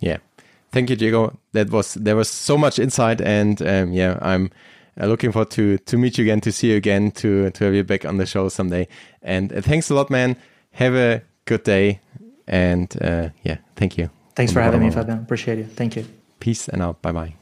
Yeah, 0.00 0.18
thank 0.70 0.90
you, 0.90 0.96
Diego. 0.96 1.38
That 1.52 1.70
was 1.70 1.94
there 1.94 2.14
was 2.14 2.28
so 2.28 2.58
much 2.58 2.78
insight, 2.78 3.22
and 3.22 3.62
um, 3.62 3.92
yeah, 3.94 4.18
I'm 4.20 4.50
uh, 5.00 5.06
looking 5.06 5.32
forward 5.32 5.50
to 5.52 5.78
to 5.78 5.96
meet 5.96 6.18
you 6.18 6.24
again, 6.24 6.42
to 6.42 6.52
see 6.52 6.72
you 6.72 6.76
again, 6.76 7.10
to 7.12 7.50
to 7.52 7.64
have 7.64 7.74
you 7.74 7.84
back 7.84 8.04
on 8.04 8.18
the 8.18 8.26
show 8.26 8.50
someday. 8.50 8.86
And 9.22 9.50
uh, 9.50 9.62
thanks 9.62 9.88
a 9.88 9.94
lot, 9.94 10.10
man. 10.10 10.36
Have 10.72 10.94
a 10.94 11.22
good 11.46 11.62
day, 11.62 12.00
and 12.46 12.94
uh, 13.00 13.30
yeah, 13.44 13.56
thank 13.76 13.96
you. 13.96 14.10
Thanks 14.38 14.52
for 14.52 14.60
having 14.60 14.80
me, 14.80 14.90
Fabian. 14.92 15.18
Appreciate 15.18 15.58
it. 15.58 15.66
Thank 15.72 15.96
you. 15.96 16.04
Peace 16.38 16.68
and 16.68 16.80
out. 16.80 17.02
Bye 17.02 17.10
bye. 17.10 17.34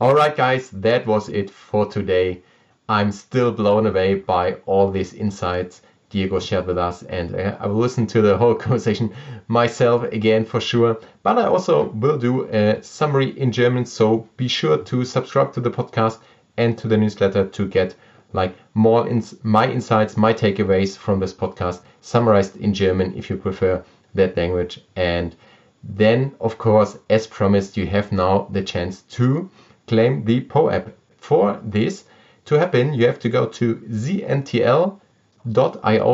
All 0.00 0.14
right, 0.14 0.34
guys, 0.34 0.70
that 0.70 1.06
was 1.06 1.28
it 1.28 1.50
for 1.50 1.84
today. 1.84 2.40
I'm 2.88 3.12
still 3.12 3.52
blown 3.52 3.86
away 3.86 4.14
by 4.14 4.54
all 4.64 4.90
these 4.90 5.12
insights 5.12 5.82
Diego 6.08 6.40
shared 6.40 6.66
with 6.66 6.78
us, 6.78 7.02
and 7.02 7.34
uh, 7.34 7.56
I 7.60 7.66
will 7.66 7.76
listen 7.76 8.06
to 8.06 8.22
the 8.22 8.38
whole 8.38 8.54
conversation 8.66 9.14
myself 9.48 10.02
again 10.04 10.46
for 10.46 10.62
sure. 10.62 10.98
But 11.22 11.36
I 11.36 11.44
also 11.44 11.90
will 11.90 12.16
do 12.16 12.48
a 12.48 12.82
summary 12.82 13.38
in 13.38 13.52
German, 13.52 13.84
so 13.84 14.26
be 14.38 14.48
sure 14.48 14.78
to 14.78 15.04
subscribe 15.04 15.52
to 15.52 15.60
the 15.60 15.70
podcast 15.70 16.20
and 16.56 16.78
to 16.78 16.88
the 16.88 16.96
newsletter 16.96 17.46
to 17.46 17.68
get 17.68 17.94
like 18.32 18.56
more 18.72 19.06
ins- 19.06 19.36
my 19.42 19.70
insights, 19.70 20.16
my 20.16 20.32
takeaways 20.32 20.96
from 20.96 21.20
this 21.20 21.34
podcast 21.34 21.82
summarized 22.00 22.56
in 22.56 22.72
German 22.72 23.12
if 23.14 23.28
you 23.28 23.36
prefer 23.36 23.84
that 24.14 24.38
language. 24.38 24.80
And 24.96 25.36
then, 25.82 26.34
of 26.40 26.58
course, 26.58 26.98
as 27.08 27.26
promised, 27.26 27.76
you 27.76 27.86
have 27.86 28.12
now 28.12 28.48
the 28.50 28.62
chance 28.62 29.02
to 29.02 29.50
claim 29.86 30.24
the 30.24 30.42
POAP. 30.42 30.92
For 31.16 31.60
this 31.62 32.04
to 32.46 32.56
happen, 32.56 32.94
you 32.94 33.06
have 33.06 33.18
to 33.20 33.28
go 33.28 33.46
to 33.46 33.76
zntl.io 33.76 34.98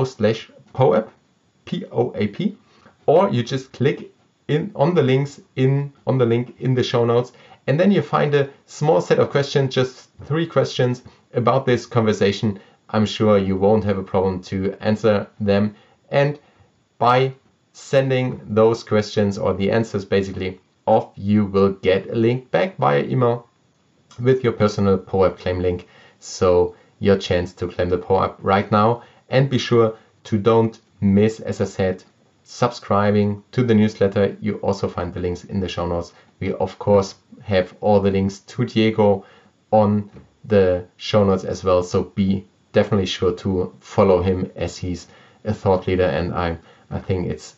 slash 0.05 0.51
POAP, 0.73 1.11
P-O-A-P, 1.65 2.57
or 3.07 3.31
you 3.31 3.43
just 3.43 3.73
click 3.73 4.13
in 4.49 4.71
on 4.77 4.95
the 4.95 5.03
links 5.03 5.41
in 5.57 5.93
on 6.07 6.19
the 6.19 6.27
link 6.27 6.55
in 6.61 6.75
the 6.75 6.83
show 6.83 7.05
notes, 7.05 7.33
and 7.67 7.81
then 7.81 7.91
you 7.91 8.03
find 8.03 8.35
a 8.35 8.49
small 8.67 9.01
set 9.01 9.19
of 9.19 9.31
questions, 9.31 9.75
just 9.75 10.09
three 10.25 10.47
questions 10.47 11.03
about 11.35 11.67
this 11.67 11.87
conversation. 11.87 12.61
I'm 12.91 13.07
sure 13.07 13.39
you 13.39 13.57
won't 13.57 13.85
have 13.85 13.99
a 13.99 14.05
problem 14.05 14.43
to 14.43 14.77
answer 14.81 15.27
them. 15.41 15.75
And 16.11 16.39
by 16.99 17.35
sending 17.79 18.41
those 18.43 18.83
questions 18.83 19.37
or 19.37 19.53
the 19.53 19.71
answers 19.71 20.07
basically 20.07 20.59
off, 20.87 21.11
you 21.15 21.45
will 21.45 21.73
get 21.73 22.09
a 22.09 22.15
link 22.15 22.51
back 22.51 22.75
via 22.79 23.03
email 23.03 23.47
with 24.19 24.43
your 24.43 24.55
personal 24.55 24.97
POAP 24.97 25.39
claim 25.39 25.61
link. 25.61 25.87
So 26.19 26.75
your 27.01 27.19
chance 27.19 27.53
to 27.53 27.69
claim 27.69 27.91
the 27.91 27.99
POAP 27.99 28.39
right 28.41 28.73
now. 28.73 29.03
And 29.29 29.51
be 29.51 29.59
sure 29.59 29.95
to 30.25 30.39
don't 30.39 30.81
miss, 31.03 31.41
as 31.41 31.61
I 31.61 31.67
said, 31.67 32.03
subscribing 32.45 33.45
to 33.53 33.63
the 33.63 33.75
newsletter. 33.75 34.39
You 34.41 34.55
also 34.57 34.89
find 34.89 35.13
the 35.13 35.21
links 35.21 35.45
in 35.45 35.61
the 35.61 35.69
show 35.69 35.87
notes. 35.87 36.15
We 36.41 36.55
of 36.55 36.79
course 36.79 37.17
have 37.43 37.75
all 37.83 38.01
the 38.01 38.11
links 38.11 38.39
to 38.39 38.65
Diego 38.65 39.27
on 39.71 40.11
the 40.47 40.87
show 40.97 41.25
notes 41.25 41.45
as 41.45 41.63
well. 41.63 41.83
So 41.83 42.05
be 42.05 42.47
definitely 42.73 43.07
sure 43.07 43.33
to 43.33 43.75
follow 43.81 44.23
him 44.23 44.51
as 44.57 44.79
he's 44.79 45.09
a 45.45 45.53
thought 45.53 45.87
leader 45.87 46.07
and 46.07 46.33
I 46.33 46.59
I 46.91 47.01
think 47.01 47.27
it's 47.27 47.57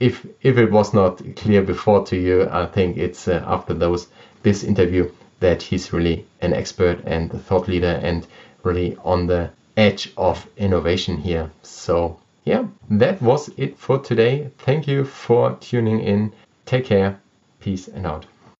if 0.00 0.26
if 0.40 0.56
it 0.56 0.72
was 0.72 0.94
not 0.94 1.22
clear 1.36 1.62
before 1.62 2.04
to 2.06 2.16
you, 2.16 2.48
I 2.50 2.66
think 2.66 2.96
it's 2.96 3.28
uh, 3.28 3.44
after 3.46 3.74
those 3.74 4.08
this 4.42 4.64
interview 4.64 5.10
that 5.40 5.62
he's 5.62 5.92
really 5.92 6.26
an 6.40 6.54
expert 6.54 7.00
and 7.04 7.32
a 7.32 7.38
thought 7.38 7.68
leader 7.68 8.00
and 8.02 8.26
really 8.62 8.96
on 9.04 9.26
the 9.26 9.50
edge 9.76 10.12
of 10.16 10.46
innovation 10.56 11.18
here. 11.18 11.50
So 11.62 12.18
yeah, 12.44 12.64
that 12.90 13.20
was 13.22 13.50
it 13.56 13.78
for 13.78 13.98
today. 13.98 14.50
Thank 14.58 14.88
you 14.88 15.04
for 15.04 15.56
tuning 15.60 16.00
in. 16.00 16.32
Take 16.64 16.86
care. 16.86 17.20
Peace 17.60 17.88
and 17.88 18.06
out. 18.06 18.26